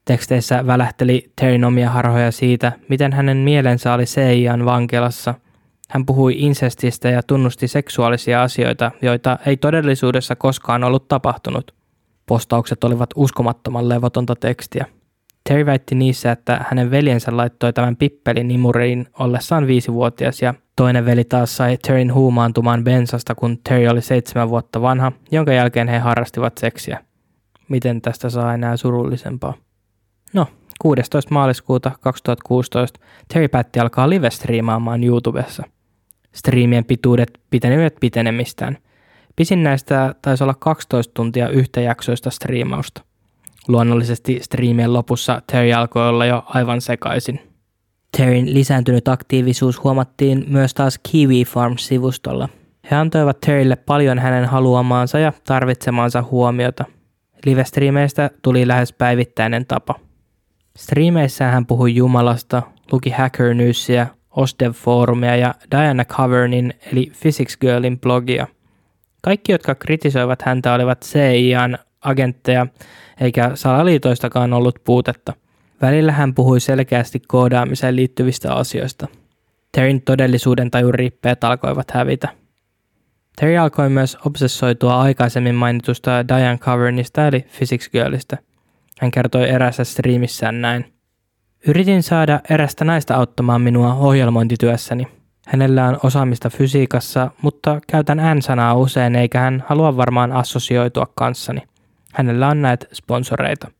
Teksteissä 0.05 0.67
välähteli 0.67 1.31
Terryn 1.35 1.63
omia 1.65 1.89
harhoja 1.89 2.31
siitä, 2.31 2.71
miten 2.89 3.13
hänen 3.13 3.37
mielensä 3.37 3.93
oli 3.93 4.05
CIAn 4.05 4.65
vankilassa– 4.65 5.33
hän 5.89 6.05
puhui 6.05 6.35
insestistä 6.37 7.09
ja 7.09 7.23
tunnusti 7.23 7.67
seksuaalisia 7.67 8.43
asioita, 8.43 8.91
joita 9.01 9.39
ei 9.45 9.57
todellisuudessa 9.57 10.35
koskaan 10.35 10.83
ollut 10.83 11.07
tapahtunut. 11.07 11.71
Postaukset 12.25 12.83
olivat 12.83 13.09
uskomattoman 13.15 13.89
levotonta 13.89 14.35
tekstiä. 14.35 14.85
Terry 15.49 15.65
väitti 15.65 15.95
niissä, 15.95 16.31
että 16.31 16.65
hänen 16.69 16.91
veljensä 16.91 17.37
laittoi 17.37 17.73
tämän 17.73 17.95
pippelin 17.95 18.51
imuriin 18.51 19.07
ollessaan 19.19 19.67
viisivuotias 19.67 20.41
ja 20.41 20.53
toinen 20.75 21.05
veli 21.05 21.23
taas 21.23 21.57
sai 21.57 21.77
Terryn 21.77 22.13
huumaantumaan 22.13 22.83
bensasta, 22.83 23.35
kun 23.35 23.57
Terry 23.69 23.87
oli 23.87 24.01
seitsemän 24.01 24.49
vuotta 24.49 24.81
vanha, 24.81 25.11
jonka 25.31 25.53
jälkeen 25.53 25.87
he 25.87 25.99
harrastivat 25.99 26.57
seksiä. 26.57 26.99
Miten 27.69 28.01
tästä 28.01 28.29
saa 28.29 28.53
enää 28.53 28.77
surullisempaa? 28.77 29.53
No, 30.35 30.47
16. 30.81 31.33
maaliskuuta 31.33 31.91
2016 32.01 32.99
Terry 33.33 33.47
päätti 33.47 33.79
alkaa 33.79 34.09
live-striimaamaan 34.09 35.03
YouTubessa. 35.03 35.63
Striimien 36.33 36.85
pituudet 36.85 37.39
pitenevät 37.49 37.95
pitenemistään. 37.99 38.77
Pisin 39.35 39.63
näistä 39.63 40.15
taisi 40.21 40.43
olla 40.43 40.53
12 40.53 41.13
tuntia 41.13 41.49
yhtäjaksoista 41.49 42.29
striimausta. 42.29 43.01
Luonnollisesti 43.67 44.39
striimien 44.41 44.93
lopussa 44.93 45.41
Terry 45.51 45.73
alkoi 45.73 46.09
olla 46.09 46.25
jo 46.25 46.43
aivan 46.45 46.81
sekaisin. 46.81 47.39
Terryn 48.17 48.53
lisääntynyt 48.53 49.07
aktiivisuus 49.07 49.83
huomattiin 49.83 50.45
myös 50.47 50.73
taas 50.73 50.99
Kiwi 51.11 51.43
Farms-sivustolla. 51.45 52.49
He 52.91 52.95
antoivat 52.95 53.39
Terrylle 53.39 53.75
paljon 53.75 54.19
hänen 54.19 54.45
haluamaansa 54.45 55.19
ja 55.19 55.33
tarvitsemaansa 55.47 56.23
huomiota. 56.31 56.85
Live-striimeistä 57.45 58.29
tuli 58.41 58.67
lähes 58.67 58.93
päivittäinen 58.93 59.65
tapa. 59.65 60.04
Striimeissä 60.77 61.45
hän 61.45 61.65
puhui 61.65 61.95
Jumalasta, 61.95 62.61
luki 62.91 63.09
Hacker 63.09 63.53
Newsia, 63.53 64.07
OSDev-foorumia 64.31 65.35
ja 65.35 65.55
Diana 65.71 66.05
Covernin 66.05 66.73
eli 66.91 67.11
Physics 67.21 67.57
Girlin 67.57 67.99
blogia. 67.99 68.47
Kaikki, 69.21 69.51
jotka 69.51 69.75
kritisoivat 69.75 70.41
häntä, 70.41 70.73
olivat 70.73 71.01
CIAn 71.01 71.77
agentteja, 72.01 72.67
eikä 73.21 73.51
salaliitoistakaan 73.53 74.53
ollut 74.53 74.79
puutetta. 74.83 75.33
Välillä 75.81 76.11
hän 76.11 76.33
puhui 76.33 76.59
selkeästi 76.59 77.19
koodaamiseen 77.27 77.95
liittyvistä 77.95 78.53
asioista. 78.53 79.07
Terryn 79.71 80.01
todellisuuden 80.01 80.71
tajun 80.71 80.93
rippeet 80.93 81.43
alkoivat 81.43 81.91
hävitä. 81.91 82.29
Terry 83.35 83.57
alkoi 83.57 83.89
myös 83.89 84.17
obsessoitua 84.25 85.01
aikaisemmin 85.01 85.55
mainitusta 85.55 86.27
Diane 86.27 86.57
Covernista 86.57 87.27
eli 87.27 87.45
Physics 87.57 87.89
Girlista. 87.89 88.37
Hän 89.01 89.11
kertoi 89.11 89.49
erässä 89.49 89.83
striimissään 89.83 90.61
näin. 90.61 90.93
Yritin 91.67 92.03
saada 92.03 92.39
erästä 92.49 92.85
naista 92.85 93.15
auttamaan 93.15 93.61
minua 93.61 93.93
ohjelmointityössäni. 93.93 95.07
Hänellä 95.47 95.87
on 95.87 95.99
osaamista 96.03 96.49
fysiikassa, 96.49 97.31
mutta 97.41 97.81
käytän 97.87 98.17
N-sanaa 98.37 98.73
usein 98.73 99.15
eikä 99.15 99.39
hän 99.39 99.63
halua 99.67 99.97
varmaan 99.97 100.31
assosioitua 100.31 101.05
kanssani. 101.15 101.61
Hänellä 102.13 102.47
on 102.47 102.61
näitä 102.61 102.85
sponsoreita. 102.93 103.71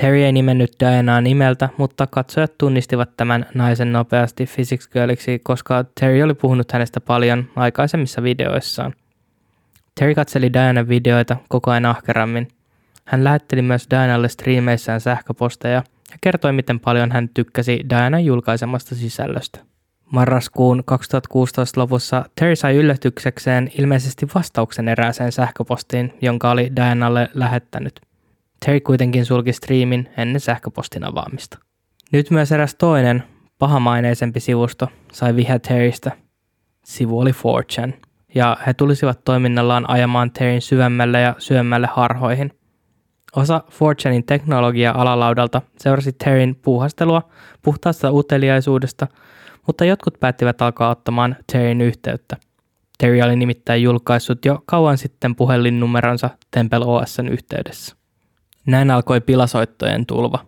Terry 0.00 0.22
ei 0.22 0.32
nimennyt 0.32 0.70
Dianaa 0.80 1.20
nimeltä, 1.20 1.68
mutta 1.76 2.06
katsojat 2.06 2.58
tunnistivat 2.58 3.16
tämän 3.16 3.46
naisen 3.54 3.92
nopeasti 3.92 4.46
Physics 4.54 4.88
Girliksi, 4.88 5.38
koska 5.38 5.84
Terry 6.00 6.22
oli 6.22 6.34
puhunut 6.34 6.72
hänestä 6.72 7.00
paljon 7.00 7.44
aikaisemmissa 7.56 8.22
videoissaan. 8.22 8.94
Terry 9.94 10.14
katseli 10.14 10.52
Dianan 10.52 10.88
videoita 10.88 11.36
koko 11.48 11.70
ajan 11.70 11.86
ahkerammin. 11.86 12.48
Hän 13.04 13.24
lähetteli 13.24 13.62
myös 13.62 13.86
Dianalle 13.90 14.28
striimeissään 14.28 15.00
sähköposteja 15.00 15.74
ja 16.10 16.16
kertoi, 16.20 16.52
miten 16.52 16.80
paljon 16.80 17.12
hän 17.12 17.28
tykkäsi 17.34 17.80
Dianan 17.90 18.24
julkaisemasta 18.24 18.94
sisällöstä. 18.94 19.60
Marraskuun 20.12 20.82
2016 20.84 21.80
lopussa 21.80 22.24
Terry 22.34 22.56
sai 22.56 22.76
yllätyksekseen 22.76 23.70
ilmeisesti 23.78 24.26
vastauksen 24.34 24.88
erääseen 24.88 25.32
sähköpostiin, 25.32 26.12
jonka 26.22 26.50
oli 26.50 26.72
Dianalle 26.76 27.28
lähettänyt. 27.34 28.00
Terry 28.66 28.80
kuitenkin 28.80 29.24
sulki 29.24 29.52
striimin 29.52 30.08
ennen 30.16 30.40
sähköpostin 30.40 31.04
avaamista. 31.04 31.58
Nyt 32.12 32.30
myös 32.30 32.52
eräs 32.52 32.74
toinen, 32.74 33.22
pahamaineisempi 33.58 34.40
sivusto 34.40 34.88
sai 35.12 35.36
vihä 35.36 35.58
Terrystä. 35.58 36.12
Sivu 36.84 37.20
oli 37.20 37.30
4chan 37.30 37.92
ja 38.34 38.56
he 38.66 38.74
tulisivat 38.74 39.24
toiminnallaan 39.24 39.90
ajamaan 39.90 40.30
Terryn 40.30 40.60
syvemmälle 40.60 41.20
ja 41.20 41.34
syömmälle 41.38 41.88
harhoihin. 41.92 42.52
Osa 43.36 43.62
Fortunein 43.70 44.24
teknologia-alalaudalta 44.24 45.62
seurasi 45.78 46.12
Terryn 46.12 46.56
puuhastelua 46.62 47.22
puhtaasta 47.62 48.10
uteliaisuudesta, 48.12 49.06
mutta 49.66 49.84
jotkut 49.84 50.20
päättivät 50.20 50.62
alkaa 50.62 50.90
ottamaan 50.90 51.36
Terryn 51.52 51.80
yhteyttä. 51.80 52.36
Terry 52.98 53.20
oli 53.22 53.36
nimittäin 53.36 53.82
julkaissut 53.82 54.44
jo 54.44 54.62
kauan 54.66 54.98
sitten 54.98 55.36
puhelinnumeronsa 55.36 56.30
Temple 56.50 56.84
OSn 56.84 57.28
yhteydessä. 57.28 57.96
Näin 58.66 58.90
alkoi 58.90 59.20
pilasoittojen 59.20 60.06
tulva. 60.06 60.38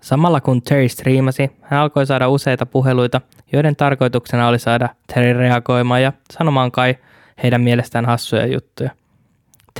Samalla 0.00 0.40
kun 0.40 0.62
Terry 0.62 0.88
striimasi, 0.88 1.50
hän 1.60 1.80
alkoi 1.80 2.06
saada 2.06 2.28
useita 2.28 2.66
puheluita, 2.66 3.20
joiden 3.52 3.76
tarkoituksena 3.76 4.48
oli 4.48 4.58
saada 4.58 4.88
Terry 5.14 5.32
reagoimaan 5.32 6.02
ja 6.02 6.12
sanomaan 6.32 6.72
kai 6.72 6.96
heidän 7.42 7.60
mielestään 7.60 8.04
hassuja 8.06 8.46
juttuja. 8.46 8.90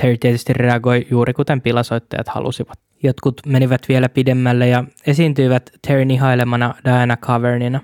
Terry 0.01 0.17
tietysti 0.17 0.53
reagoi 0.53 1.07
juuri 1.11 1.33
kuten 1.33 1.61
pilasoittajat 1.61 2.27
halusivat. 2.27 2.79
Jotkut 3.03 3.41
menivät 3.45 3.81
vielä 3.89 4.09
pidemmälle 4.09 4.67
ja 4.67 4.83
esiintyivät 5.07 5.71
Terryn 5.87 6.11
ihailemana 6.11 6.75
Diana 6.85 7.17
Cavernina. 7.17 7.81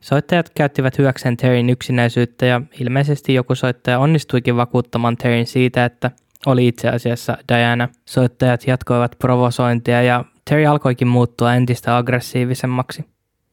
Soittajat 0.00 0.50
käyttivät 0.50 0.98
hyväkseen 0.98 1.36
Terryn 1.36 1.70
yksinäisyyttä 1.70 2.46
ja 2.46 2.60
ilmeisesti 2.80 3.34
joku 3.34 3.54
soittaja 3.54 3.98
onnistuikin 3.98 4.56
vakuuttamaan 4.56 5.16
Terryn 5.16 5.46
siitä, 5.46 5.84
että 5.84 6.10
oli 6.46 6.68
itse 6.68 6.88
asiassa 6.88 7.38
Diana. 7.52 7.88
Soittajat 8.04 8.66
jatkoivat 8.66 9.16
provosointia 9.18 10.02
ja 10.02 10.24
Terry 10.44 10.66
alkoikin 10.66 11.08
muuttua 11.08 11.54
entistä 11.54 11.96
aggressiivisemmaksi. 11.96 13.04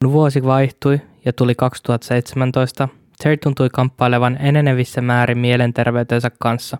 Kun 0.02 0.12
vuosi 0.12 0.44
vaihtui 0.44 1.00
ja 1.24 1.32
tuli 1.32 1.54
2017, 1.54 2.88
Terry 3.22 3.36
tuntui 3.36 3.68
kamppailevan 3.72 4.36
enenevissä 4.40 5.00
määrin 5.00 5.38
mielenterveytensä 5.38 6.30
kanssa. 6.38 6.78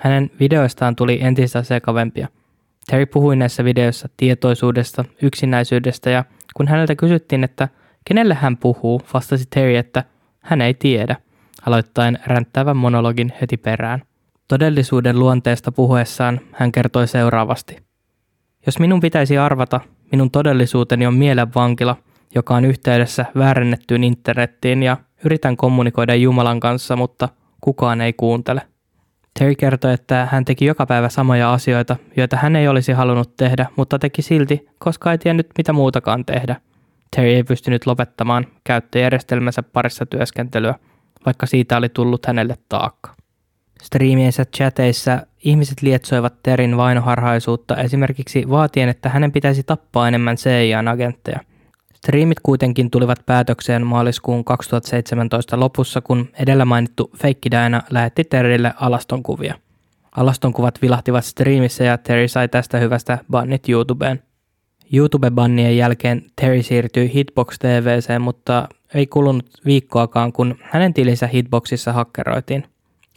Hänen 0.00 0.30
videoistaan 0.40 0.96
tuli 0.96 1.18
entistä 1.22 1.62
sekavempia. 1.62 2.28
Terry 2.86 3.06
puhui 3.06 3.36
näissä 3.36 3.64
videoissa 3.64 4.08
tietoisuudesta, 4.16 5.04
yksinäisyydestä 5.22 6.10
ja 6.10 6.24
kun 6.56 6.68
häneltä 6.68 6.96
kysyttiin, 6.96 7.44
että 7.44 7.68
kenelle 8.04 8.34
hän 8.34 8.56
puhuu, 8.56 9.02
vastasi 9.14 9.44
Terry, 9.50 9.76
että 9.76 10.04
hän 10.40 10.60
ei 10.60 10.74
tiedä, 10.74 11.16
aloittaen 11.66 12.18
ränttävän 12.26 12.76
monologin 12.76 13.32
heti 13.40 13.56
perään. 13.56 14.02
Todellisuuden 14.48 15.18
luonteesta 15.18 15.72
puhuessaan 15.72 16.40
hän 16.52 16.72
kertoi 16.72 17.08
seuraavasti. 17.08 17.76
Jos 18.66 18.78
minun 18.78 19.00
pitäisi 19.00 19.38
arvata, 19.38 19.80
minun 20.12 20.30
todellisuuteni 20.30 21.06
on 21.06 21.14
mielenvankila, 21.14 21.96
joka 22.34 22.54
on 22.54 22.64
yhteydessä 22.64 23.24
väärennettyyn 23.38 24.04
internettiin 24.04 24.82
ja 24.82 24.96
yritän 25.24 25.56
kommunikoida 25.56 26.14
Jumalan 26.14 26.60
kanssa, 26.60 26.96
mutta 26.96 27.28
kukaan 27.60 28.00
ei 28.00 28.12
kuuntele. 28.12 28.62
Terry 29.38 29.54
kertoi, 29.54 29.94
että 29.94 30.28
hän 30.30 30.44
teki 30.44 30.64
joka 30.64 30.86
päivä 30.86 31.08
samoja 31.08 31.52
asioita, 31.52 31.96
joita 32.16 32.36
hän 32.36 32.56
ei 32.56 32.68
olisi 32.68 32.92
halunnut 32.92 33.36
tehdä, 33.36 33.66
mutta 33.76 33.98
teki 33.98 34.22
silti, 34.22 34.68
koska 34.78 35.12
ei 35.12 35.18
tiennyt 35.18 35.48
mitä 35.58 35.72
muutakaan 35.72 36.24
tehdä. 36.24 36.56
Terry 37.16 37.28
ei 37.30 37.44
pystynyt 37.44 37.86
lopettamaan 37.86 38.46
käyttöjärjestelmänsä 38.64 39.62
parissa 39.62 40.06
työskentelyä, 40.06 40.74
vaikka 41.26 41.46
siitä 41.46 41.76
oli 41.76 41.88
tullut 41.88 42.26
hänelle 42.26 42.56
taakka. 42.68 43.14
Striimiensä 43.82 44.44
chateissa 44.44 45.26
ihmiset 45.44 45.82
lietsoivat 45.82 46.42
Terin 46.42 46.76
vainoharhaisuutta 46.76 47.76
esimerkiksi 47.76 48.44
vaatien, 48.50 48.88
että 48.88 49.08
hänen 49.08 49.32
pitäisi 49.32 49.62
tappaa 49.62 50.08
enemmän 50.08 50.36
CIA-agentteja. 50.36 51.40
Striimit 52.04 52.40
kuitenkin 52.42 52.90
tulivat 52.90 53.18
päätökseen 53.26 53.86
maaliskuun 53.86 54.44
2017 54.44 55.60
lopussa, 55.60 56.00
kun 56.00 56.28
edellä 56.38 56.64
mainittu 56.64 57.10
Fake 57.16 57.50
Diana 57.50 57.82
lähetti 57.90 58.24
Terille 58.24 58.72
alastonkuvia. 58.80 59.54
Alastonkuvat 60.16 60.82
vilahtivat 60.82 61.24
striimissä 61.24 61.84
ja 61.84 61.98
Terry 61.98 62.28
sai 62.28 62.48
tästä 62.48 62.78
hyvästä 62.78 63.18
bannit 63.30 63.68
YouTubeen. 63.68 64.22
YouTube-bannien 64.92 65.76
jälkeen 65.76 66.22
Terry 66.36 66.62
siirtyi 66.62 67.14
Hitbox 67.14 67.58
TVC, 67.58 68.18
mutta 68.20 68.68
ei 68.94 69.06
kulunut 69.06 69.50
viikkoakaan, 69.66 70.32
kun 70.32 70.58
hänen 70.62 70.94
tilinsä 70.94 71.26
Hitboxissa 71.26 71.92
hakkeroitiin. 71.92 72.64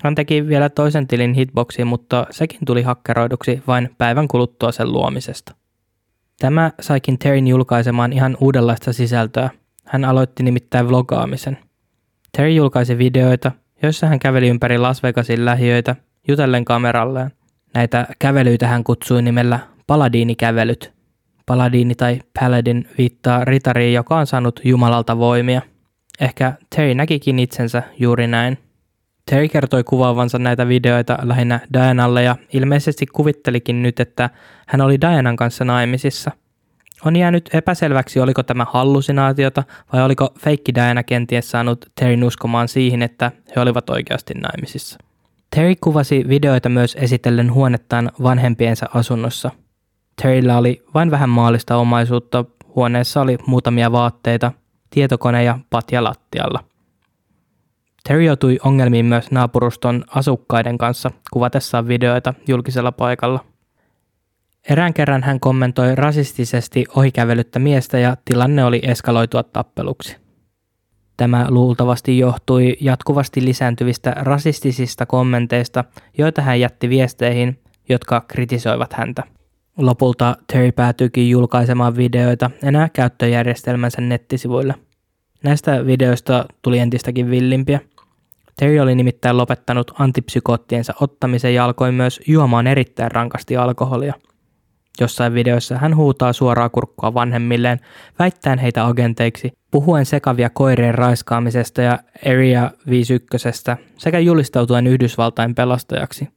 Hän 0.04 0.16
teki 0.16 0.48
vielä 0.48 0.70
toisen 0.70 1.08
tilin 1.08 1.34
hitboxiin, 1.34 1.88
mutta 1.88 2.28
sekin 2.32 2.60
tuli 2.66 2.82
hakkeroiduksi 2.82 3.64
vain 3.68 3.90
päivän 3.98 4.28
kuluttua 4.28 4.72
sen 4.72 4.92
luomisesta. 4.92 5.56
Tämä 6.40 6.72
saikin 6.80 7.20
Terryn 7.20 7.48
julkaisemaan 7.48 8.14
ihan 8.14 8.38
uudenlaista 8.42 8.94
sisältöä. 8.94 9.50
Hän 9.86 10.06
aloitti 10.06 10.44
nimittäin 10.44 10.88
vlogaamisen. 10.90 11.58
Terry 12.32 12.50
julkaisi 12.50 12.98
videoita, 12.98 13.52
joissa 13.84 14.08
hän 14.08 14.20
käveli 14.20 14.48
ympäri 14.48 14.78
Las 14.78 15.04
Vegasin 15.04 15.46
lähiöitä 15.46 15.96
jutellen 16.28 16.66
kameralleen. 16.66 17.32
Näitä 17.74 18.08
kävelyitä 18.20 18.68
hän 18.68 18.84
kutsui 18.84 19.22
nimellä 19.22 19.60
Paladiinikävelyt. 19.88 20.94
Paladiini 21.46 21.96
tai 21.96 22.20
Paladin 22.40 22.88
viittaa 22.98 23.46
ritariin, 23.46 23.94
joka 23.94 24.18
on 24.18 24.28
saanut 24.28 24.60
Jumalalta 24.64 25.18
voimia. 25.18 25.62
Ehkä 26.20 26.54
Terry 26.76 26.94
näkikin 26.94 27.40
itsensä 27.40 27.84
juuri 28.00 28.28
näin. 28.28 28.58
Terry 29.30 29.48
kertoi 29.48 29.84
kuvaavansa 29.84 30.40
näitä 30.40 30.68
videoita 30.68 31.18
lähinnä 31.22 31.60
Dianalle 31.74 32.24
ja 32.24 32.36
ilmeisesti 32.54 33.06
kuvittelikin 33.06 33.84
nyt, 33.84 34.00
että 34.00 34.30
hän 34.68 34.82
oli 34.82 35.02
Dianan 35.02 35.36
kanssa 35.36 35.66
naimisissa. 35.66 36.32
On 37.06 37.16
jäänyt 37.16 37.50
epäselväksi, 37.54 38.20
oliko 38.20 38.44
tämä 38.44 38.66
hallusinaatiota 38.72 39.64
vai 39.94 40.02
oliko 40.02 40.30
feikki 40.40 40.76
Diana 40.76 41.04
kenties 41.04 41.52
saanut 41.52 41.86
Terryn 41.96 42.24
uskomaan 42.24 42.68
siihen, 42.68 43.02
että 43.02 43.32
he 43.56 43.62
olivat 43.62 43.90
oikeasti 43.90 44.34
naimisissa. 44.34 44.98
Terry 45.56 45.74
kuvasi 45.82 46.26
videoita 46.28 46.70
myös 46.70 46.98
esitellen 47.00 47.54
huonettaan 47.54 48.12
vanhempiensa 48.24 48.90
asunnossa. 48.94 49.52
Terryllä 50.22 50.58
oli 50.58 50.84
vain 50.94 51.12
vähän 51.12 51.30
maallista 51.30 51.78
omaisuutta, 51.78 52.46
huoneessa 52.76 53.22
oli 53.22 53.38
muutamia 53.48 53.92
vaatteita, 53.92 54.52
tietokone 54.90 55.44
ja 55.44 55.60
patja 55.70 56.04
lattialla– 56.04 56.64
Terry 58.08 58.24
joutui 58.24 58.58
ongelmiin 58.64 59.06
myös 59.06 59.32
naapuruston 59.32 60.04
asukkaiden 60.08 60.78
kanssa 60.78 61.12
kuvatessaan 61.32 61.88
videoita 61.88 62.34
julkisella 62.48 62.92
paikalla. 62.92 63.46
Erään 64.70 64.94
kerran 64.94 65.24
hän 65.24 65.40
kommentoi 65.40 65.96
rasistisesti 65.96 66.86
ohikävelyttä 66.96 67.60
miestä 67.60 68.00
ja 68.00 68.18
tilanne 68.26 68.66
oli 68.66 68.80
eskaloitua 68.84 69.44
tappeluksi. 69.44 70.18
Tämä 71.18 71.46
luultavasti 71.50 72.18
johtui 72.18 72.78
jatkuvasti 72.82 73.46
lisääntyvistä 73.46 74.12
rasistisista 74.18 75.06
kommenteista, 75.06 75.84
joita 76.18 76.42
hän 76.42 76.60
jätti 76.60 76.90
viesteihin, 76.90 77.60
jotka 77.90 78.22
kritisoivat 78.28 78.94
häntä. 78.94 79.24
Lopulta 79.78 80.38
Terry 80.54 80.72
päätyykin 80.72 81.30
julkaisemaan 81.30 81.98
videoita 81.98 82.52
enää 82.64 82.90
käyttöjärjestelmänsä 82.90 84.02
nettisivuille. 84.02 84.76
Näistä 85.44 85.86
videoista 85.86 86.46
tuli 86.62 86.80
entistäkin 86.80 87.30
villimpiä. 87.30 87.80
Terry 88.60 88.80
oli 88.80 88.96
nimittäin 88.96 89.38
lopettanut 89.38 89.92
antipsykoottiensa 90.00 90.94
ottamisen 91.02 91.54
ja 91.54 91.66
alkoi 91.66 91.92
myös 91.92 92.20
juomaan 92.28 92.68
erittäin 92.68 93.12
rankasti 93.12 93.58
alkoholia. 93.58 94.14
Jossain 95.02 95.34
videossa 95.34 95.78
hän 95.78 95.96
huutaa 95.96 96.34
suoraa 96.34 96.70
kurkkua 96.70 97.14
vanhemmilleen, 97.14 97.80
väittäen 98.20 98.60
heitä 98.60 98.86
agenteiksi, 98.86 99.52
puhuen 99.72 100.06
sekavia 100.06 100.50
koirien 100.50 100.96
raiskaamisesta 100.96 101.82
ja 101.82 102.00
Area 102.26 102.72
51 102.90 103.50
sekä 103.98 104.20
julistautuen 104.20 104.88
Yhdysvaltain 104.88 105.56
pelastajaksi. 105.56 106.28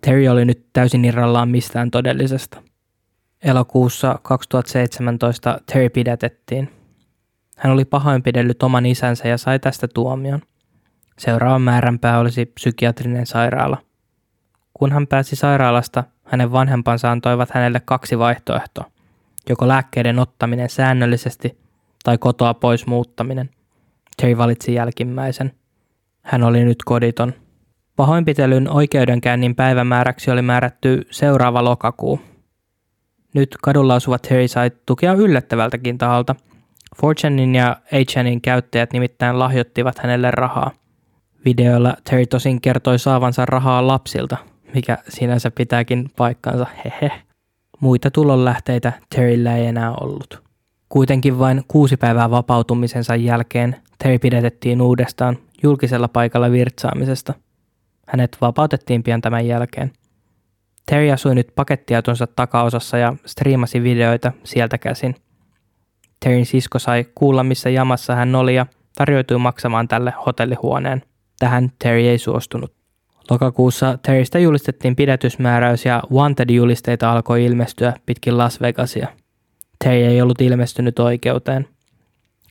Terry 0.00 0.28
oli 0.28 0.44
nyt 0.44 0.66
täysin 0.72 1.04
irrallaan 1.04 1.48
mistään 1.48 1.90
todellisesta. 1.90 2.62
Elokuussa 3.44 4.18
2017 4.22 5.60
Terry 5.72 5.88
pidätettiin. 5.88 6.70
Hän 7.56 7.72
oli 7.72 7.84
pahoinpidellyt 7.84 8.62
oman 8.62 8.86
isänsä 8.86 9.28
ja 9.28 9.38
sai 9.38 9.58
tästä 9.58 9.88
tuomion. 9.88 10.40
Seuraava 11.18 11.58
määränpää 11.58 12.18
olisi 12.18 12.46
psykiatrinen 12.46 13.26
sairaala. 13.26 13.78
Kun 14.74 14.92
hän 14.92 15.06
pääsi 15.06 15.36
sairaalasta, 15.36 16.04
hänen 16.24 16.52
vanhempansa 16.52 17.10
antoivat 17.10 17.50
hänelle 17.50 17.80
kaksi 17.84 18.18
vaihtoehtoa. 18.18 18.84
Joko 19.48 19.68
lääkkeiden 19.68 20.18
ottaminen 20.18 20.70
säännöllisesti 20.70 21.58
tai 22.04 22.18
kotoa 22.18 22.54
pois 22.54 22.86
muuttaminen. 22.86 23.50
Terry 24.16 24.38
valitsi 24.38 24.74
jälkimmäisen. 24.74 25.52
Hän 26.22 26.42
oli 26.42 26.64
nyt 26.64 26.78
koditon. 26.84 27.34
Pahoinpitelyn 27.96 28.70
oikeudenkäynnin 28.70 29.54
päivämääräksi 29.54 30.30
oli 30.30 30.42
määrätty 30.42 31.06
seuraava 31.10 31.64
lokakuu. 31.64 32.20
Nyt 33.34 33.56
kadulla 33.62 33.94
asuva 33.94 34.18
Terry 34.18 34.48
sai 34.48 34.70
tukea 34.86 35.12
yllättävältäkin 35.12 35.98
taholta. 35.98 36.34
Fortunein 37.00 37.54
ja 37.54 37.76
HNin 37.92 38.40
käyttäjät 38.40 38.92
nimittäin 38.92 39.38
lahjoittivat 39.38 39.98
hänelle 39.98 40.30
rahaa. 40.30 40.70
Videoilla 41.44 41.96
Terry 42.10 42.26
tosin 42.26 42.60
kertoi 42.60 42.98
saavansa 42.98 43.46
rahaa 43.46 43.86
lapsilta, 43.86 44.36
mikä 44.74 44.98
sinänsä 45.08 45.50
pitääkin 45.50 46.10
paikkansa, 46.16 46.66
hehe. 46.84 47.12
Muita 47.80 48.10
tulonlähteitä 48.10 48.92
Terryllä 49.14 49.56
ei 49.56 49.66
enää 49.66 49.92
ollut. 50.00 50.42
Kuitenkin 50.88 51.38
vain 51.38 51.62
kuusi 51.68 51.96
päivää 51.96 52.30
vapautumisensa 52.30 53.16
jälkeen 53.16 53.76
Terry 53.98 54.18
pidätettiin 54.18 54.82
uudestaan 54.82 55.38
julkisella 55.62 56.08
paikalla 56.08 56.50
virtsaamisesta. 56.50 57.34
Hänet 58.08 58.36
vapautettiin 58.40 59.02
pian 59.02 59.20
tämän 59.20 59.46
jälkeen. 59.46 59.92
Terry 60.86 61.10
asui 61.10 61.34
nyt 61.34 61.52
pakettiautonsa 61.54 62.26
takaosassa 62.26 62.98
ja 62.98 63.14
striimasi 63.26 63.82
videoita 63.82 64.32
sieltä 64.44 64.78
käsin. 64.78 65.14
Terryn 66.20 66.46
sisko 66.46 66.78
sai 66.78 67.04
kuulla, 67.14 67.44
missä 67.44 67.70
jamassa 67.70 68.14
hän 68.14 68.34
oli 68.34 68.54
ja 68.54 68.66
tarjoutui 68.96 69.38
maksamaan 69.38 69.88
tälle 69.88 70.12
hotellihuoneen. 70.26 71.02
Tähän 71.38 71.72
Terry 71.78 72.00
ei 72.00 72.18
suostunut. 72.18 72.72
Lokakuussa 73.30 73.98
Terrystä 74.02 74.38
julistettiin 74.38 74.96
pidätysmääräys 74.96 75.84
ja 75.84 76.02
Wanted-julisteita 76.12 77.12
alkoi 77.12 77.44
ilmestyä 77.44 77.92
pitkin 78.06 78.38
Las 78.38 78.60
Vegasia. 78.60 79.08
Terry 79.84 79.96
ei 79.96 80.22
ollut 80.22 80.40
ilmestynyt 80.40 80.98
oikeuteen. 80.98 81.68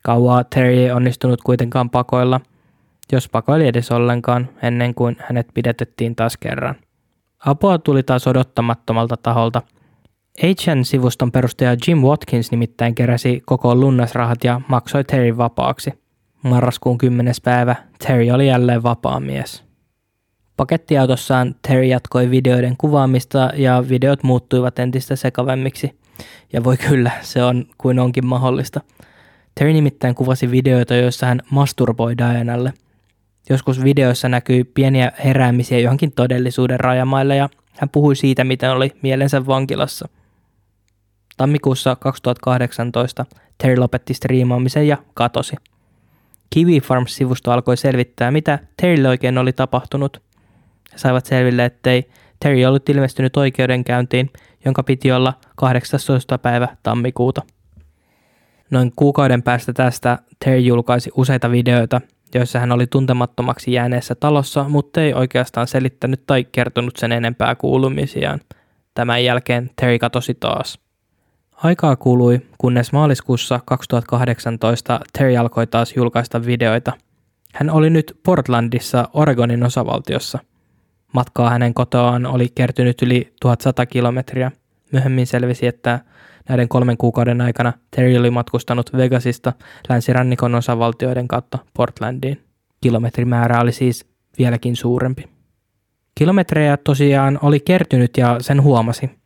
Kauaa 0.03 0.43
Terry 0.43 0.73
ei 0.73 0.91
onnistunut 0.91 1.41
kuitenkaan 1.41 1.89
pakoilla, 1.89 2.41
jos 3.11 3.29
pakoili 3.29 3.67
edes 3.67 3.91
ollenkaan 3.91 4.49
ennen 4.61 4.95
kuin 4.95 5.17
hänet 5.19 5.47
pidätettiin 5.53 6.15
taas 6.15 6.37
kerran. 6.37 6.75
Apua 7.45 7.77
tuli 7.77 8.03
taas 8.03 8.27
odottamattomalta 8.27 9.17
taholta. 9.17 9.61
HN-sivuston 10.41 11.31
perustaja 11.31 11.75
Jim 11.87 11.97
Watkins 11.97 12.51
nimittäin 12.51 12.95
keräsi 12.95 13.41
koko 13.45 13.75
lunnasrahat 13.75 14.43
ja 14.43 14.61
maksoi 14.67 15.03
Terry 15.03 15.37
vapaaksi. 15.37 16.02
Marraskuun 16.43 16.97
10. 16.97 17.33
päivä 17.43 17.75
Terry 18.07 18.29
oli 18.31 18.47
jälleen 18.47 18.83
vapaa 18.83 19.19
mies. 19.19 19.63
Pakettiautossaan 20.57 21.55
Terry 21.67 21.83
jatkoi 21.83 22.29
videoiden 22.31 22.77
kuvaamista 22.77 23.49
ja 23.55 23.83
videot 23.89 24.23
muuttuivat 24.23 24.79
entistä 24.79 25.15
sekavemmiksi. 25.15 25.99
Ja 26.53 26.63
voi 26.63 26.77
kyllä, 26.77 27.11
se 27.21 27.43
on 27.43 27.65
kuin 27.77 27.99
onkin 27.99 28.25
mahdollista. 28.25 28.81
Terry 29.55 29.73
nimittäin 29.73 30.15
kuvasi 30.15 30.51
videoita, 30.51 30.95
joissa 30.95 31.25
hän 31.25 31.41
masturboi 31.49 32.17
Dianalle. 32.17 32.73
Joskus 33.49 33.83
videoissa 33.83 34.29
näkyy 34.29 34.63
pieniä 34.63 35.11
heräämisiä 35.23 35.79
johonkin 35.79 36.11
todellisuuden 36.11 36.79
rajamaille 36.79 37.35
ja 37.35 37.49
hän 37.77 37.89
puhui 37.89 38.15
siitä, 38.15 38.43
miten 38.43 38.71
oli 38.71 38.91
mielensä 39.01 39.45
vankilassa. 39.45 40.09
Tammikuussa 41.37 41.95
2018 41.95 43.25
Terry 43.57 43.77
lopetti 43.77 44.13
striimaamisen 44.13 44.87
ja 44.87 44.97
katosi. 45.13 45.55
Kiwi 46.49 46.81
Farms-sivusto 46.81 47.51
alkoi 47.51 47.77
selvittää, 47.77 48.31
mitä 48.31 48.59
Terrylle 48.81 49.09
oikein 49.09 49.37
oli 49.37 49.53
tapahtunut. 49.53 50.21
He 50.93 50.97
saivat 50.97 51.25
selville, 51.25 51.65
ettei 51.65 52.09
Terry 52.39 52.65
ollut 52.65 52.89
ilmestynyt 52.89 53.37
oikeudenkäyntiin, 53.37 54.29
jonka 54.65 54.83
piti 54.83 55.11
olla 55.11 55.33
18. 55.55 56.37
päivä 56.37 56.67
tammikuuta. 56.83 57.41
Noin 58.69 58.91
kuukauden 58.95 59.43
päästä 59.43 59.73
tästä 59.73 60.19
Terry 60.45 60.59
julkaisi 60.59 61.11
useita 61.17 61.51
videoita, 61.51 62.01
joissa 62.35 62.59
hän 62.59 62.71
oli 62.71 62.87
tuntemattomaksi 62.87 63.71
jääneessä 63.71 64.15
talossa, 64.15 64.63
mutta 64.69 65.01
ei 65.01 65.13
oikeastaan 65.13 65.67
selittänyt 65.67 66.23
tai 66.27 66.43
kertonut 66.43 66.95
sen 66.95 67.11
enempää 67.11 67.55
kuulumisiaan. 67.55 68.39
Tämän 68.93 69.23
jälkeen 69.23 69.71
Terry 69.75 69.99
katosi 69.99 70.33
taas. 70.33 70.79
Aikaa 71.63 71.95
kului, 71.95 72.41
kunnes 72.57 72.91
maaliskuussa 72.91 73.59
2018 73.65 74.99
Terry 75.13 75.37
alkoi 75.37 75.67
taas 75.67 75.95
julkaista 75.95 76.45
videoita. 76.45 76.93
Hän 77.53 77.69
oli 77.69 77.89
nyt 77.89 78.19
Portlandissa 78.25 79.09
Oregonin 79.13 79.63
osavaltiossa. 79.63 80.39
Matkaa 81.13 81.49
hänen 81.49 81.73
kotoaan 81.73 82.25
oli 82.25 82.47
kertynyt 82.55 83.01
yli 83.01 83.33
1100 83.41 83.85
kilometriä. 83.85 84.51
Myöhemmin 84.91 85.27
selvisi, 85.27 85.67
että 85.67 85.99
näiden 86.49 86.67
kolmen 86.69 86.97
kuukauden 86.97 87.41
aikana 87.41 87.73
Terry 87.95 88.17
oli 88.17 88.29
matkustanut 88.29 88.93
Vegasista 88.97 89.53
länsirannikon 89.89 90.55
osavaltioiden 90.55 91.27
kautta 91.27 91.57
Portlandiin. 91.73 92.41
Kilometrimäärä 92.81 93.61
oli 93.61 93.71
siis 93.71 94.05
vieläkin 94.37 94.75
suurempi. 94.75 95.29
Kilometrejä 96.15 96.77
tosiaan 96.77 97.39
oli 97.41 97.59
kertynyt 97.59 98.17
ja 98.17 98.37
sen 98.39 98.63
huomasi. 98.63 99.22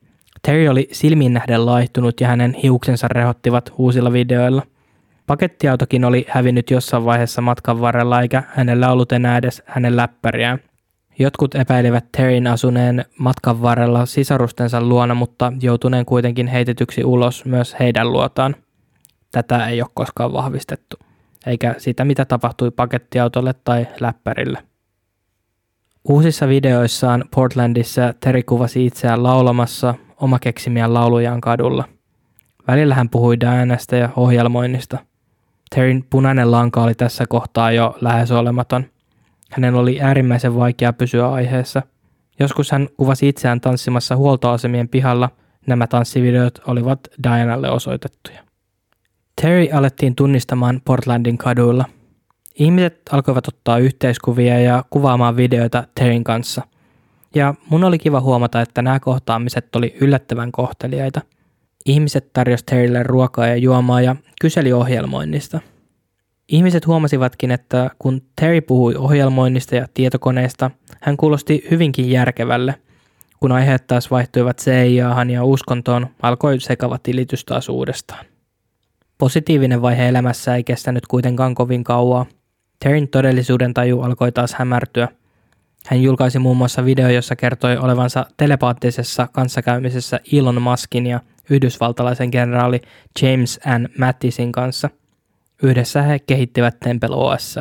Terry 0.48 0.68
oli 0.68 0.88
silmiin 0.92 1.34
nähden 1.34 1.66
laihtunut 1.66 2.22
ja 2.22 2.28
hänen 2.28 2.54
hiuksensa 2.54 3.08
rehottivat 3.08 3.74
uusilla 3.78 4.12
videoilla. 4.12 4.62
Pakettiautokin 5.26 6.06
oli 6.06 6.26
hävinnyt 6.30 6.72
jossain 6.72 7.06
vaiheessa 7.06 7.42
matkan 7.42 7.82
varrella 7.82 8.22
eikä 8.22 8.44
hänellä 8.48 8.92
ollut 8.92 9.12
enää 9.12 9.38
edes 9.38 9.64
hänen 9.66 9.98
läppäriään. 9.98 10.60
Jotkut 11.20 11.56
epäilivät 11.56 12.06
Terryn 12.12 12.48
asuneen 12.48 13.06
matkan 13.20 13.62
varrella 13.62 14.06
sisarustensa 14.06 14.82
luona, 14.82 15.14
mutta 15.14 15.54
joutuneen 15.62 16.06
kuitenkin 16.06 16.48
heitetyksi 16.48 17.04
ulos 17.04 17.46
myös 17.46 17.76
heidän 17.80 18.12
luotaan. 18.12 18.56
Tätä 19.32 19.68
ei 19.68 19.82
ole 19.82 19.90
koskaan 19.94 20.34
vahvistettu, 20.34 20.98
eikä 21.46 21.76
sitä 21.78 22.06
mitä 22.06 22.26
tapahtui 22.26 22.72
pakettiautolle 22.72 23.54
tai 23.64 23.88
läppärille. 24.00 24.64
Uusissa 26.10 26.48
videoissaan 26.48 27.26
Portlandissa 27.36 28.14
Terry 28.20 28.44
kuvasi 28.44 28.86
itseään 28.86 29.24
laulamassa 29.24 29.96
omakeksimiä 30.22 30.94
laulujaan 30.94 31.42
kadulla. 31.42 31.86
Välillä 32.68 32.96
hän 32.96 33.10
puhui 33.10 33.40
Dianasta 33.40 33.96
ja 33.96 34.10
ohjelmoinnista. 34.16 34.98
Terryn 35.76 36.04
punainen 36.10 36.52
lanka 36.52 36.84
oli 36.84 36.96
tässä 36.96 37.26
kohtaa 37.30 37.72
jo 37.72 37.98
lähes 38.02 38.32
olematon– 38.32 38.86
hänen 39.52 39.76
oli 39.76 40.02
äärimmäisen 40.02 40.56
vaikea 40.56 40.94
pysyä 40.94 41.32
aiheessa. 41.32 41.82
Joskus 42.40 42.72
hän 42.72 42.88
kuvasi 42.98 43.30
itseään 43.30 43.62
tanssimassa 43.62 44.16
huoltoasemien 44.16 44.90
pihalla. 44.90 45.30
Nämä 45.68 45.88
tanssivideot 45.88 46.62
olivat 46.68 47.00
Dianalle 47.24 47.72
osoitettuja. 47.72 48.44
Terry 49.42 49.68
alettiin 49.74 50.16
tunnistamaan 50.16 50.82
Portlandin 50.86 51.38
kaduilla. 51.38 51.86
Ihmiset 52.56 53.02
alkoivat 53.12 53.48
ottaa 53.48 53.78
yhteiskuvia 53.78 54.60
ja 54.60 54.84
kuvaamaan 54.90 55.38
videoita 55.38 55.84
Terryn 55.96 56.24
kanssa. 56.24 56.62
Ja 57.38 57.54
mun 57.70 57.84
oli 57.84 58.00
kiva 58.00 58.22
huomata, 58.22 58.62
että 58.62 58.82
nämä 58.82 59.00
kohtaamiset 59.00 59.76
oli 59.76 59.96
yllättävän 60.02 60.52
kohteliaita. 60.52 61.22
Ihmiset 61.86 62.34
tarjosi 62.34 62.66
Terrylle 62.66 63.04
ruokaa 63.04 63.48
ja 63.48 63.56
juomaa 63.56 64.02
ja 64.02 64.16
kyseli 64.42 64.74
ohjelmoinnista– 64.74 65.60
Ihmiset 66.50 66.88
huomasivatkin, 66.88 67.52
että 67.52 67.92
kun 68.00 68.22
Terry 68.36 68.62
puhui 68.62 68.96
ohjelmoinnista 68.96 69.76
ja 69.76 69.88
tietokoneista, 69.94 70.72
hän 71.02 71.18
kuulosti 71.18 71.68
hyvinkin 71.72 72.12
järkevälle. 72.12 72.76
Kun 73.40 73.52
aiheet 73.52 73.88
taas 73.88 74.12
vaihtuivat 74.12 74.58
CIAhan 74.58 75.30
ja 75.30 75.44
uskontoon, 75.44 76.08
alkoi 76.22 76.60
sekava 76.60 76.98
tilitys 77.04 77.46
taas 77.46 77.70
uudestaan. 77.70 78.26
Positiivinen 79.18 79.82
vaihe 79.82 80.08
elämässä 80.08 80.56
ei 80.56 80.64
kestänyt 80.64 81.08
kuitenkaan 81.08 81.56
kovin 81.56 81.84
kauaa. 81.84 82.26
Terryn 82.80 83.08
todellisuuden 83.08 83.74
taju 83.74 84.02
alkoi 84.02 84.32
taas 84.32 84.54
hämärtyä. 84.54 85.08
Hän 85.88 86.04
julkaisi 86.04 86.40
muun 86.40 86.58
muassa 86.58 86.86
video, 86.86 87.10
jossa 87.10 87.36
kertoi 87.36 87.78
olevansa 87.78 88.26
telepaattisessa 88.38 89.28
kanssakäymisessä 89.32 90.20
Elon 90.34 90.62
Muskin 90.62 91.08
ja 91.08 91.20
yhdysvaltalaisen 91.50 92.32
kenraali 92.32 92.82
James 93.22 93.60
N. 93.80 93.88
Mattisin 94.00 94.52
kanssa. 94.52 94.90
Yhdessä 95.64 96.02
he 96.02 96.20
kehittivät 96.20 96.80
Temple 96.80 97.16
OS. 97.16 97.60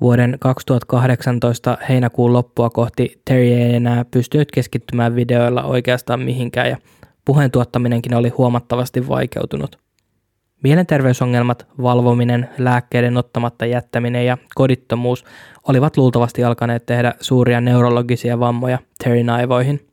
Vuoden 0.00 0.36
2018 0.40 1.78
heinäkuun 1.88 2.32
loppua 2.32 2.70
kohti 2.70 3.20
Terry 3.24 3.42
ei 3.42 3.74
enää 3.74 4.04
pystynyt 4.04 4.50
keskittymään 4.50 5.14
videoilla 5.16 5.62
oikeastaan 5.62 6.20
mihinkään 6.20 6.70
ja 6.70 6.76
puheen 7.24 7.50
tuottaminenkin 7.50 8.14
oli 8.14 8.28
huomattavasti 8.28 9.08
vaikeutunut. 9.08 9.85
Mielenterveysongelmat, 10.62 11.66
valvominen, 11.82 12.48
lääkkeiden 12.58 13.16
ottamatta 13.16 13.66
jättäminen 13.66 14.26
ja 14.26 14.38
kodittomuus 14.54 15.24
olivat 15.68 15.96
luultavasti 15.96 16.44
alkaneet 16.44 16.86
tehdä 16.86 17.14
suuria 17.20 17.60
neurologisia 17.60 18.40
vammoja 18.40 18.78
Terryn 19.04 19.30
aivoihin. 19.30 19.88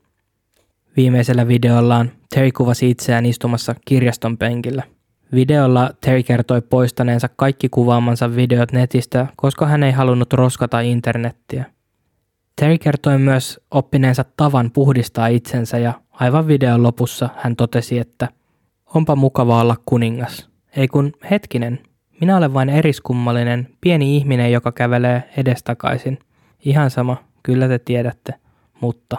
Viimeisellä 0.98 1.48
videollaan 1.48 2.12
Terry 2.36 2.52
kuvasi 2.52 2.90
itseään 2.90 3.26
istumassa 3.26 3.76
kirjaston 3.86 4.38
penkillä. 4.38 4.84
Videolla 5.34 5.90
Terry 6.02 6.24
kertoi 6.24 6.62
poistaneensa 6.62 7.30
kaikki 7.36 7.70
kuvaamansa 7.70 8.36
videot 8.36 8.72
netistä, 8.72 9.28
koska 9.36 9.66
hän 9.66 9.84
ei 9.84 9.92
halunnut 9.92 10.34
roskata 10.34 10.80
internettiä. 10.80 11.66
Terry 12.56 12.78
kertoi 12.78 13.18
myös 13.18 13.60
oppineensa 13.72 14.26
tavan 14.38 14.72
puhdistaa 14.72 15.28
itsensä 15.28 15.78
ja 15.78 15.94
aivan 16.12 16.48
videon 16.48 16.84
lopussa 16.84 17.30
hän 17.38 17.56
totesi, 17.56 18.00
että 18.00 18.30
onpa 18.94 19.16
mukava 19.16 19.62
olla 19.62 19.76
kuningas. 19.86 20.53
Ei 20.78 20.88
kun 20.88 21.14
hetkinen, 21.32 21.80
minä 22.22 22.38
olen 22.38 22.54
vain 22.54 22.70
eriskummallinen, 22.70 23.68
pieni 23.82 24.18
ihminen, 24.18 24.52
joka 24.52 24.72
kävelee 24.72 25.24
edestakaisin. 25.38 26.20
Ihan 26.66 26.90
sama, 26.90 27.24
kyllä 27.44 27.68
te 27.68 27.80
tiedätte, 27.80 28.34
mutta 28.82 29.18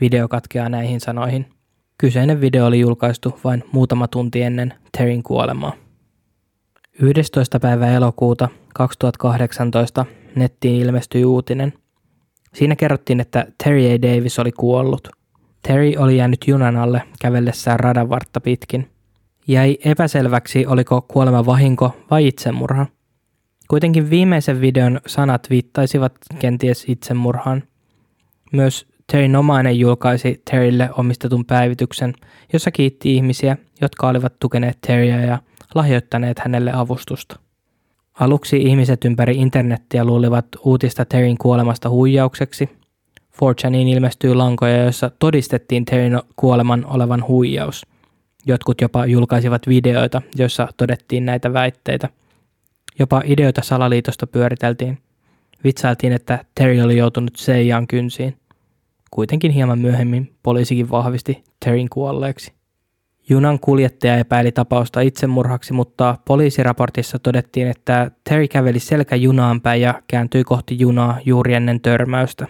video 0.00 0.28
katkeaa 0.28 0.68
näihin 0.68 1.00
sanoihin. 1.00 1.46
Kyseinen 1.98 2.40
video 2.40 2.66
oli 2.66 2.80
julkaistu 2.80 3.40
vain 3.44 3.64
muutama 3.72 4.08
tunti 4.08 4.42
ennen 4.42 4.74
Terryn 4.98 5.22
kuolemaa. 5.22 5.72
11. 7.02 7.60
päivä 7.60 7.90
elokuuta 7.90 8.48
2018 8.74 10.06
nettiin 10.36 10.82
ilmestyi 10.82 11.24
uutinen. 11.24 11.72
Siinä 12.54 12.76
kerrottiin, 12.76 13.20
että 13.20 13.46
Terry 13.64 13.86
A. 13.86 14.02
Davis 14.02 14.38
oli 14.38 14.52
kuollut. 14.52 15.08
Terry 15.62 15.92
oli 15.98 16.16
jäänyt 16.16 16.40
junan 16.46 16.76
alle 16.76 17.02
kävellessään 17.20 17.80
radan 17.80 18.08
vartta 18.08 18.40
pitkin. 18.40 18.93
Jäi 19.48 19.78
epäselväksi, 19.84 20.66
oliko 20.66 21.02
kuolema 21.02 21.46
vahinko 21.46 21.96
vai 22.10 22.26
itsemurha. 22.26 22.86
Kuitenkin 23.68 24.10
viimeisen 24.10 24.60
videon 24.60 25.00
sanat 25.06 25.50
viittaisivat 25.50 26.12
kenties 26.38 26.84
itsemurhaan. 26.88 27.62
Myös 28.52 28.86
Terryn 29.12 29.36
omainen 29.36 29.78
julkaisi 29.78 30.42
Terrylle 30.50 30.90
omistetun 30.98 31.44
päivityksen, 31.44 32.14
jossa 32.52 32.70
kiitti 32.70 33.14
ihmisiä, 33.14 33.56
jotka 33.80 34.08
olivat 34.08 34.38
tukeneet 34.40 34.78
Terryä 34.86 35.20
ja 35.20 35.38
lahjoittaneet 35.74 36.38
hänelle 36.38 36.72
avustusta. 36.72 37.36
Aluksi 38.20 38.56
ihmiset 38.56 39.04
ympäri 39.04 39.36
internettiä 39.36 40.04
luulivat 40.04 40.46
uutista 40.64 41.04
Terryn 41.04 41.38
kuolemasta 41.38 41.90
huijaukseksi. 41.90 42.68
4 43.70 43.96
ilmestyi 43.96 44.34
lankoja, 44.34 44.82
joissa 44.82 45.10
todistettiin 45.18 45.84
Terryn 45.84 46.22
kuoleman 46.36 46.86
olevan 46.86 47.28
huijaus– 47.28 47.86
Jotkut 48.46 48.80
jopa 48.80 49.06
julkaisivat 49.06 49.66
videoita, 49.68 50.22
joissa 50.36 50.68
todettiin 50.76 51.24
näitä 51.24 51.52
väitteitä. 51.52 52.08
Jopa 52.98 53.22
ideoita 53.24 53.62
salaliitosta 53.62 54.26
pyöriteltiin. 54.26 54.98
Vitsailtiin, 55.64 56.12
että 56.12 56.44
Terry 56.54 56.80
oli 56.80 56.96
joutunut 56.96 57.36
Seijaan 57.36 57.86
kynsiin. 57.86 58.36
Kuitenkin 59.10 59.50
hieman 59.50 59.78
myöhemmin 59.78 60.34
poliisikin 60.42 60.90
vahvisti 60.90 61.44
Terryn 61.64 61.88
kuolleeksi. 61.88 62.52
Junan 63.28 63.60
kuljettaja 63.60 64.16
epäili 64.16 64.52
tapausta 64.52 65.00
itsemurhaksi, 65.00 65.72
mutta 65.72 66.18
poliisiraportissa 66.24 67.18
todettiin, 67.18 67.68
että 67.68 68.10
Terry 68.24 68.48
käveli 68.48 68.78
selkä 68.78 69.16
junaan 69.16 69.60
päin 69.60 69.80
ja 69.80 70.02
kääntyi 70.08 70.44
kohti 70.44 70.78
junaa 70.78 71.18
juuri 71.24 71.54
ennen 71.54 71.80
törmäystä. 71.80 72.46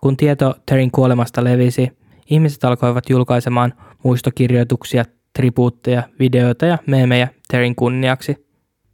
Kun 0.00 0.16
tieto 0.16 0.54
Terryn 0.66 0.90
kuolemasta 0.90 1.44
levisi, 1.44 1.92
ihmiset 2.30 2.64
alkoivat 2.64 3.10
julkaisemaan 3.10 3.74
muistokirjoituksia, 4.04 5.04
tribuutteja, 5.32 6.02
videoita 6.18 6.66
ja 6.66 6.78
meemejä 6.86 7.28
Terryn 7.48 7.74
kunniaksi. 7.74 8.48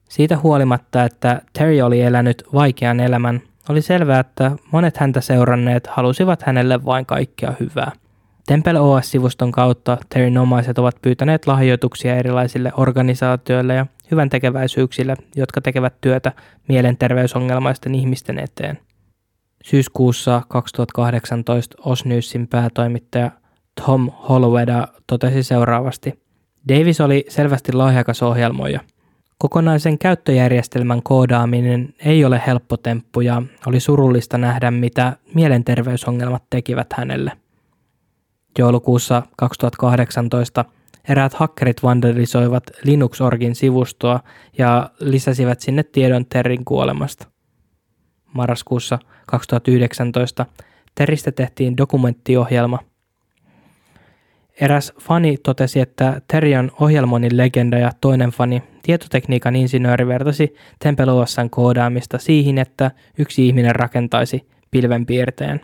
Siitä 0.09 0.39
huolimatta, 0.39 1.05
että 1.05 1.43
Terry 1.53 1.81
oli 1.81 2.01
elänyt 2.01 2.45
vaikean 2.55 3.01
elämän, 3.01 3.41
oli 3.69 3.83
selvää, 3.83 4.21
että 4.21 4.51
monet 4.73 4.97
häntä 4.97 5.21
seuranneet 5.21 5.87
halusivat 5.87 6.43
hänelle 6.43 6.85
vain 6.85 7.07
kaikkea 7.07 7.55
hyvää. 7.61 7.93
Temple 8.47 8.81
OS-sivuston 8.81 9.53
kautta 9.53 9.99
Terryn 10.09 10.39
omaiset 10.39 10.79
ovat 10.79 10.97
pyytäneet 11.03 11.47
lahjoituksia 11.47 12.17
erilaisille 12.17 12.73
organisaatioille 12.77 13.75
ja 13.75 13.87
hyvän 14.11 14.31
tekeväisyyksille, 14.31 15.17
jotka 15.37 15.61
tekevät 15.61 16.01
työtä 16.01 16.33
mielenterveysongelmaisten 16.69 17.95
ihmisten 17.95 18.39
eteen. 18.39 18.79
Syyskuussa 19.65 20.43
2018 20.49 21.77
Osnyysin 21.85 22.49
päätoimittaja 22.49 23.31
Tom 23.75 24.11
Holloweda 24.29 24.89
totesi 25.07 25.43
seuraavasti. 25.43 26.25
Davis 26.68 27.01
oli 27.01 27.25
selvästi 27.29 27.72
lahjakas 27.72 28.22
ohjelmoija. 28.22 28.81
Kokonaisen 29.39 29.99
käyttöjärjestelmän 29.99 31.03
koodaaminen 31.03 31.95
ei 32.05 32.25
ole 32.25 32.43
helppo 32.47 32.77
temppu 32.77 33.20
ja 33.20 33.43
oli 33.66 33.81
surullista 33.81 34.39
nähdä, 34.39 34.70
mitä 34.70 35.16
mielenterveysongelmat 35.35 36.43
tekivät 36.51 36.87
hänelle. 36.93 37.33
Joulukuussa 38.59 39.22
2018 39.37 40.64
eräät 41.09 41.35
hakkerit 41.35 41.83
vandalisoivat 41.83 42.64
Linux-orgin 42.85 43.55
sivustoa 43.55 44.20
ja 44.59 44.91
lisäsivät 45.01 45.61
sinne 45.61 45.83
tiedon 45.83 46.27
Terrin 46.27 46.64
kuolemasta. 46.64 47.27
Marraskuussa 48.33 48.99
2019 49.27 50.47
Teristä 50.95 51.33
tehtiin 51.33 51.77
dokumenttiohjelma– 51.77 52.79
Eräs 54.61 54.93
fani 55.01 55.37
totesi, 55.37 55.81
että 55.81 56.21
Terry 56.29 56.55
on 56.55 56.71
ohjelmoinnin 56.81 57.37
legenda 57.37 57.79
ja 57.79 57.91
toinen 58.01 58.31
fani, 58.31 58.63
tietotekniikan 58.83 59.57
insinööri, 59.57 60.07
vertasi 60.07 60.55
Temple 60.79 61.13
OSn 61.13 61.51
koodaamista 61.51 62.19
siihen, 62.19 62.59
että 62.59 62.91
yksi 63.19 63.47
ihminen 63.47 63.77
rakentaisi 63.77 64.49
pilvenpiirteen. 64.71 65.61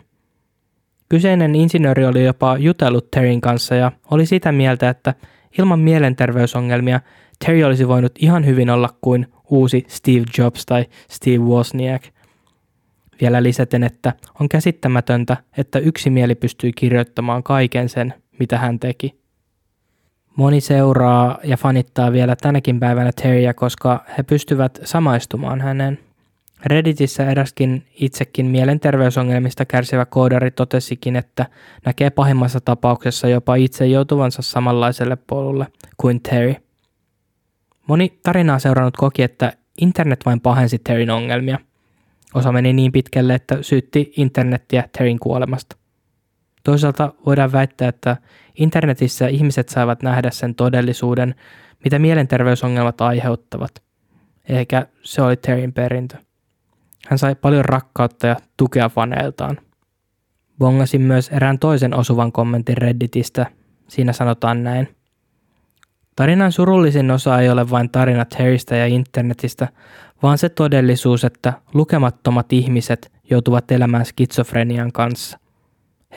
Kyseinen 1.09 1.55
insinööri 1.55 2.05
oli 2.05 2.25
jopa 2.25 2.57
jutellut 2.57 3.11
Terryn 3.11 3.41
kanssa 3.41 3.75
ja 3.75 3.91
oli 4.11 4.25
sitä 4.25 4.51
mieltä, 4.51 4.89
että 4.89 5.13
ilman 5.59 5.79
mielenterveysongelmia 5.79 6.99
Terry 7.45 7.63
olisi 7.63 7.87
voinut 7.87 8.11
ihan 8.19 8.45
hyvin 8.45 8.69
olla 8.69 8.89
kuin 9.01 9.27
uusi 9.49 9.85
Steve 9.87 10.23
Jobs 10.37 10.65
tai 10.65 10.85
Steve 11.09 11.37
Wozniak. 11.37 12.03
Vielä 13.21 13.43
lisäten, 13.43 13.83
että 13.83 14.13
on 14.39 14.49
käsittämätöntä, 14.49 15.37
että 15.57 15.79
yksi 15.79 16.09
mieli 16.09 16.35
pystyy 16.35 16.71
kirjoittamaan 16.75 17.43
kaiken 17.43 17.89
sen, 17.89 18.13
mitä 18.41 18.57
hän 18.57 18.79
teki. 18.79 19.21
Moni 20.35 20.61
seuraa 20.61 21.39
ja 21.43 21.57
fanittaa 21.57 22.11
vielä 22.11 22.35
tänäkin 22.35 22.79
päivänä 22.79 23.11
Terryä, 23.21 23.53
koska 23.53 24.05
he 24.17 24.23
pystyvät 24.23 24.79
samaistumaan 24.83 25.61
häneen. 25.61 25.99
Redditissä 26.65 27.31
eräskin 27.31 27.85
itsekin 27.95 28.45
mielenterveysongelmista 28.45 29.65
kärsivä 29.65 30.05
koodari 30.05 30.51
totesikin, 30.51 31.15
että 31.15 31.45
näkee 31.85 32.09
pahimmassa 32.09 32.59
tapauksessa 32.61 33.27
jopa 33.27 33.55
itse 33.55 33.85
joutuvansa 33.85 34.41
samanlaiselle 34.41 35.17
polulle 35.27 35.67
kuin 35.97 36.21
Terry. 36.21 36.55
Moni 37.87 38.19
tarinaa 38.23 38.59
seurannut 38.59 38.97
koki, 38.97 39.23
että 39.23 39.53
internet 39.81 40.25
vain 40.25 40.41
pahensi 40.41 40.79
Terryn 40.79 41.09
ongelmia. 41.09 41.59
Osa 42.33 42.51
meni 42.51 42.73
niin 42.73 42.91
pitkälle, 42.91 43.35
että 43.35 43.57
syytti 43.61 44.13
internettiä 44.17 44.89
Terryn 44.97 45.19
kuolemasta. 45.19 45.80
Toisaalta 46.63 47.13
voidaan 47.25 47.51
väittää, 47.51 47.89
että 47.89 48.17
internetissä 48.55 49.27
ihmiset 49.27 49.69
saavat 49.69 50.03
nähdä 50.03 50.31
sen 50.31 50.55
todellisuuden, 50.55 51.35
mitä 51.83 51.99
mielenterveysongelmat 51.99 53.01
aiheuttavat. 53.01 53.71
Eikä 54.49 54.87
se 55.03 55.21
oli 55.21 55.37
Terryn 55.37 55.73
perintö. 55.73 56.17
Hän 57.07 57.19
sai 57.19 57.35
paljon 57.35 57.65
rakkautta 57.65 58.27
ja 58.27 58.35
tukea 58.57 58.89
faneiltaan. 58.89 59.57
Bongasin 60.59 61.01
myös 61.01 61.29
erään 61.29 61.59
toisen 61.59 61.93
osuvan 61.93 62.31
kommentin 62.31 62.77
Redditistä. 62.77 63.45
Siinä 63.87 64.13
sanotaan 64.13 64.63
näin. 64.63 64.95
Tarinan 66.15 66.51
surullisin 66.51 67.11
osa 67.11 67.39
ei 67.39 67.49
ole 67.49 67.69
vain 67.69 67.89
tarina 67.89 68.25
Terrystä 68.25 68.75
ja 68.75 68.87
internetistä, 68.87 69.67
vaan 70.23 70.37
se 70.37 70.49
todellisuus, 70.49 71.23
että 71.23 71.53
lukemattomat 71.73 72.53
ihmiset 72.53 73.11
joutuvat 73.29 73.71
elämään 73.71 74.05
skitsofrenian 74.05 74.91
kanssa. 74.91 75.40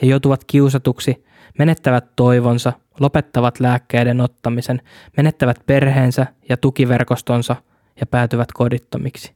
He 0.01 0.07
joutuvat 0.07 0.43
kiusatuksi, 0.43 1.25
menettävät 1.59 2.05
toivonsa, 2.15 2.73
lopettavat 2.99 3.59
lääkkeiden 3.59 4.21
ottamisen, 4.21 4.81
menettävät 5.17 5.59
perheensä 5.65 6.27
ja 6.49 6.57
tukiverkostonsa 6.57 7.55
ja 7.99 8.05
päätyvät 8.05 8.51
kodittomiksi. 8.51 9.35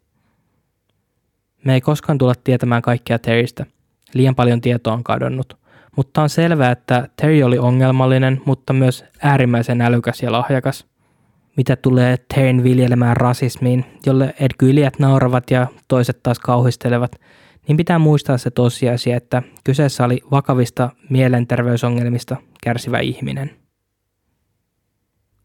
Me 1.66 1.74
ei 1.74 1.82
koskaan 1.82 2.18
tulla 2.18 2.34
tietämään 2.43 2.82
kaikkea 2.82 3.20
Terrystä, 3.20 3.66
Liian 4.14 4.36
paljon 4.36 4.62
tietoa 4.62 4.93
on 4.93 5.03
kadonnut. 5.03 5.57
Mutta 5.95 6.22
on 6.22 6.30
selvää, 6.30 6.72
että 6.72 7.10
Terry 7.16 7.43
oli 7.43 7.57
ongelmallinen, 7.57 8.41
mutta 8.45 8.74
myös 8.74 9.05
äärimmäisen 9.22 9.82
älykäs 9.82 10.24
ja 10.24 10.32
lahjakas. 10.32 10.86
Mitä 11.57 11.76
tulee 11.76 12.18
Terryn 12.36 12.64
viljelemään 12.64 13.18
rasismiin, 13.18 13.86
jolle 14.05 14.36
edgyliät 14.39 14.99
nauravat 14.99 15.51
ja 15.51 15.68
toiset 15.88 16.24
taas 16.24 16.39
kauhistelevat, 16.39 17.12
niin 17.70 17.78
pitää 17.78 17.99
muistaa 17.99 18.38
se 18.38 18.51
tosiasia, 18.51 19.17
että 19.17 19.43
kyseessä 19.63 20.05
oli 20.05 20.22
vakavista 20.32 20.89
mielenterveysongelmista 21.09 22.38
kärsivä 22.63 22.99
ihminen. 22.99 23.51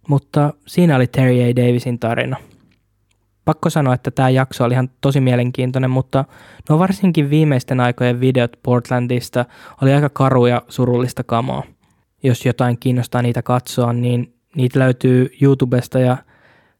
Mutta 0.09 0.55
siinä 0.67 0.97
oli 0.97 1.07
Terry 1.07 1.43
A. 1.43 1.57
Davisin 1.57 1.99
tarina. 1.99 2.37
Pakko 3.45 3.71
sanoa, 3.71 3.95
että 3.95 4.11
tämä 4.11 4.31
jakso 4.31 4.65
oli 4.65 4.75
ihan 4.75 4.91
tosi 5.01 5.21
mielenkiintoinen, 5.21 5.91
mutta 5.91 6.25
no 6.69 6.79
varsinkin 6.79 7.31
viimeisten 7.31 7.81
aikojen 7.81 8.21
videot 8.21 8.53
Portlandista 8.63 9.45
oli 9.83 9.93
aika 9.93 10.09
karu 10.09 10.47
ja 10.47 10.63
surullista 10.69 11.25
kamaa. 11.25 11.63
Jos 12.23 12.47
jotain 12.47 12.79
kiinnostaa 12.79 13.23
niitä 13.23 13.43
katsoa, 13.43 13.93
niin 13.93 14.35
niitä 14.57 14.79
löytyy 14.79 15.31
YouTubesta 15.43 15.99
ja 15.99 16.17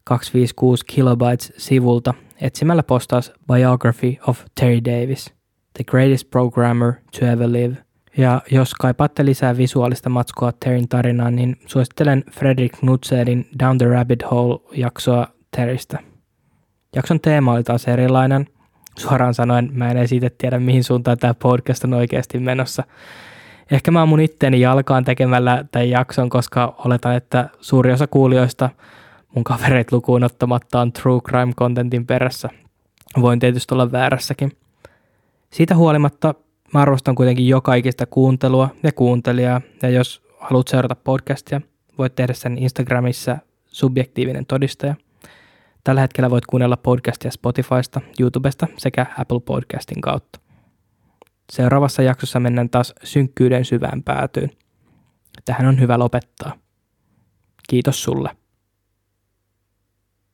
256 0.03 0.85
kilobytes-sivulta 0.85 2.13
etsimällä 2.41 2.83
postaus 2.83 3.33
Biography 3.53 4.15
of 4.27 4.39
Terry 4.59 4.85
Davis, 4.85 5.34
The 5.77 5.83
Greatest 5.83 6.29
Programmer 6.31 6.93
to 7.19 7.25
Ever 7.25 7.51
Live. 7.51 7.77
Ja 8.17 8.41
jos 8.51 8.73
kaipaatte 8.73 9.25
lisää 9.25 9.57
visuaalista 9.57 10.09
matskua 10.09 10.51
Terryn 10.51 10.87
tarinaan, 10.87 11.35
niin 11.35 11.55
suosittelen 11.65 12.23
Fredrik 12.31 12.71
Knudsenin 12.79 13.47
Down 13.59 13.77
the 13.77 13.85
Rabbit 13.85 14.23
Hole-jaksoa 14.23 15.27
Terrystä. 15.55 15.99
Jakson 16.95 17.19
teema 17.19 17.53
oli 17.53 17.63
taas 17.63 17.87
erilainen. 17.87 18.47
Suoraan 18.97 19.33
sanoen 19.33 19.69
mä 19.73 19.91
en 19.91 19.97
edes 19.97 20.09
tiedä, 20.37 20.59
mihin 20.59 20.83
suuntaan 20.83 21.17
tämä 21.17 21.33
podcast 21.33 21.83
on 21.83 21.93
oikeasti 21.93 22.39
menossa. 22.39 22.83
Ehkä 23.71 23.91
mä 23.91 24.05
mun 24.05 24.19
itteeni 24.19 24.61
jalkaan 24.61 25.03
tekemällä 25.03 25.65
tämän 25.71 25.89
jakson, 25.89 26.29
koska 26.29 26.75
oletan, 26.85 27.15
että 27.15 27.49
suuri 27.61 27.91
osa 27.91 28.07
kuulijoista 28.07 28.69
mun 29.35 29.43
kavereit 29.43 29.91
lukuun 29.91 30.23
ottamatta 30.23 30.81
on 30.81 30.91
true 30.91 31.21
crime 31.21 31.53
contentin 31.53 32.05
perässä. 32.05 32.49
Voin 33.21 33.39
tietysti 33.39 33.73
olla 33.73 33.91
väärässäkin. 33.91 34.51
Siitä 35.55 35.75
huolimatta 35.75 36.35
mä 36.73 36.81
arvostan 36.81 37.15
kuitenkin 37.15 37.47
joka 37.47 37.75
ikistä 37.75 38.05
kuuntelua 38.05 38.69
ja 38.83 38.91
kuuntelijaa, 38.91 39.61
ja 39.81 39.89
jos 39.89 40.23
haluat 40.39 40.67
seurata 40.67 40.95
podcastia, 40.95 41.61
voit 41.97 42.15
tehdä 42.15 42.33
sen 42.33 42.57
Instagramissa 42.57 43.37
subjektiivinen 43.65 44.45
todistaja. 44.45 44.95
Tällä 45.83 46.01
hetkellä 46.01 46.29
voit 46.29 46.45
kuunnella 46.45 46.77
podcastia 46.77 47.31
Spotifysta, 47.31 48.01
YouTubesta 48.19 48.67
sekä 48.77 49.05
Apple 49.17 49.39
Podcastin 49.39 50.01
kautta. 50.01 50.39
Seuraavassa 51.51 52.01
jaksossa 52.01 52.39
mennään 52.39 52.69
taas 52.69 52.93
synkkyyden 53.03 53.65
syvään 53.65 54.03
päätyyn. 54.03 54.51
Tähän 55.45 55.67
on 55.67 55.79
hyvä 55.79 55.99
lopettaa. 55.99 56.53
Kiitos 57.69 58.03
sulle. 58.03 58.29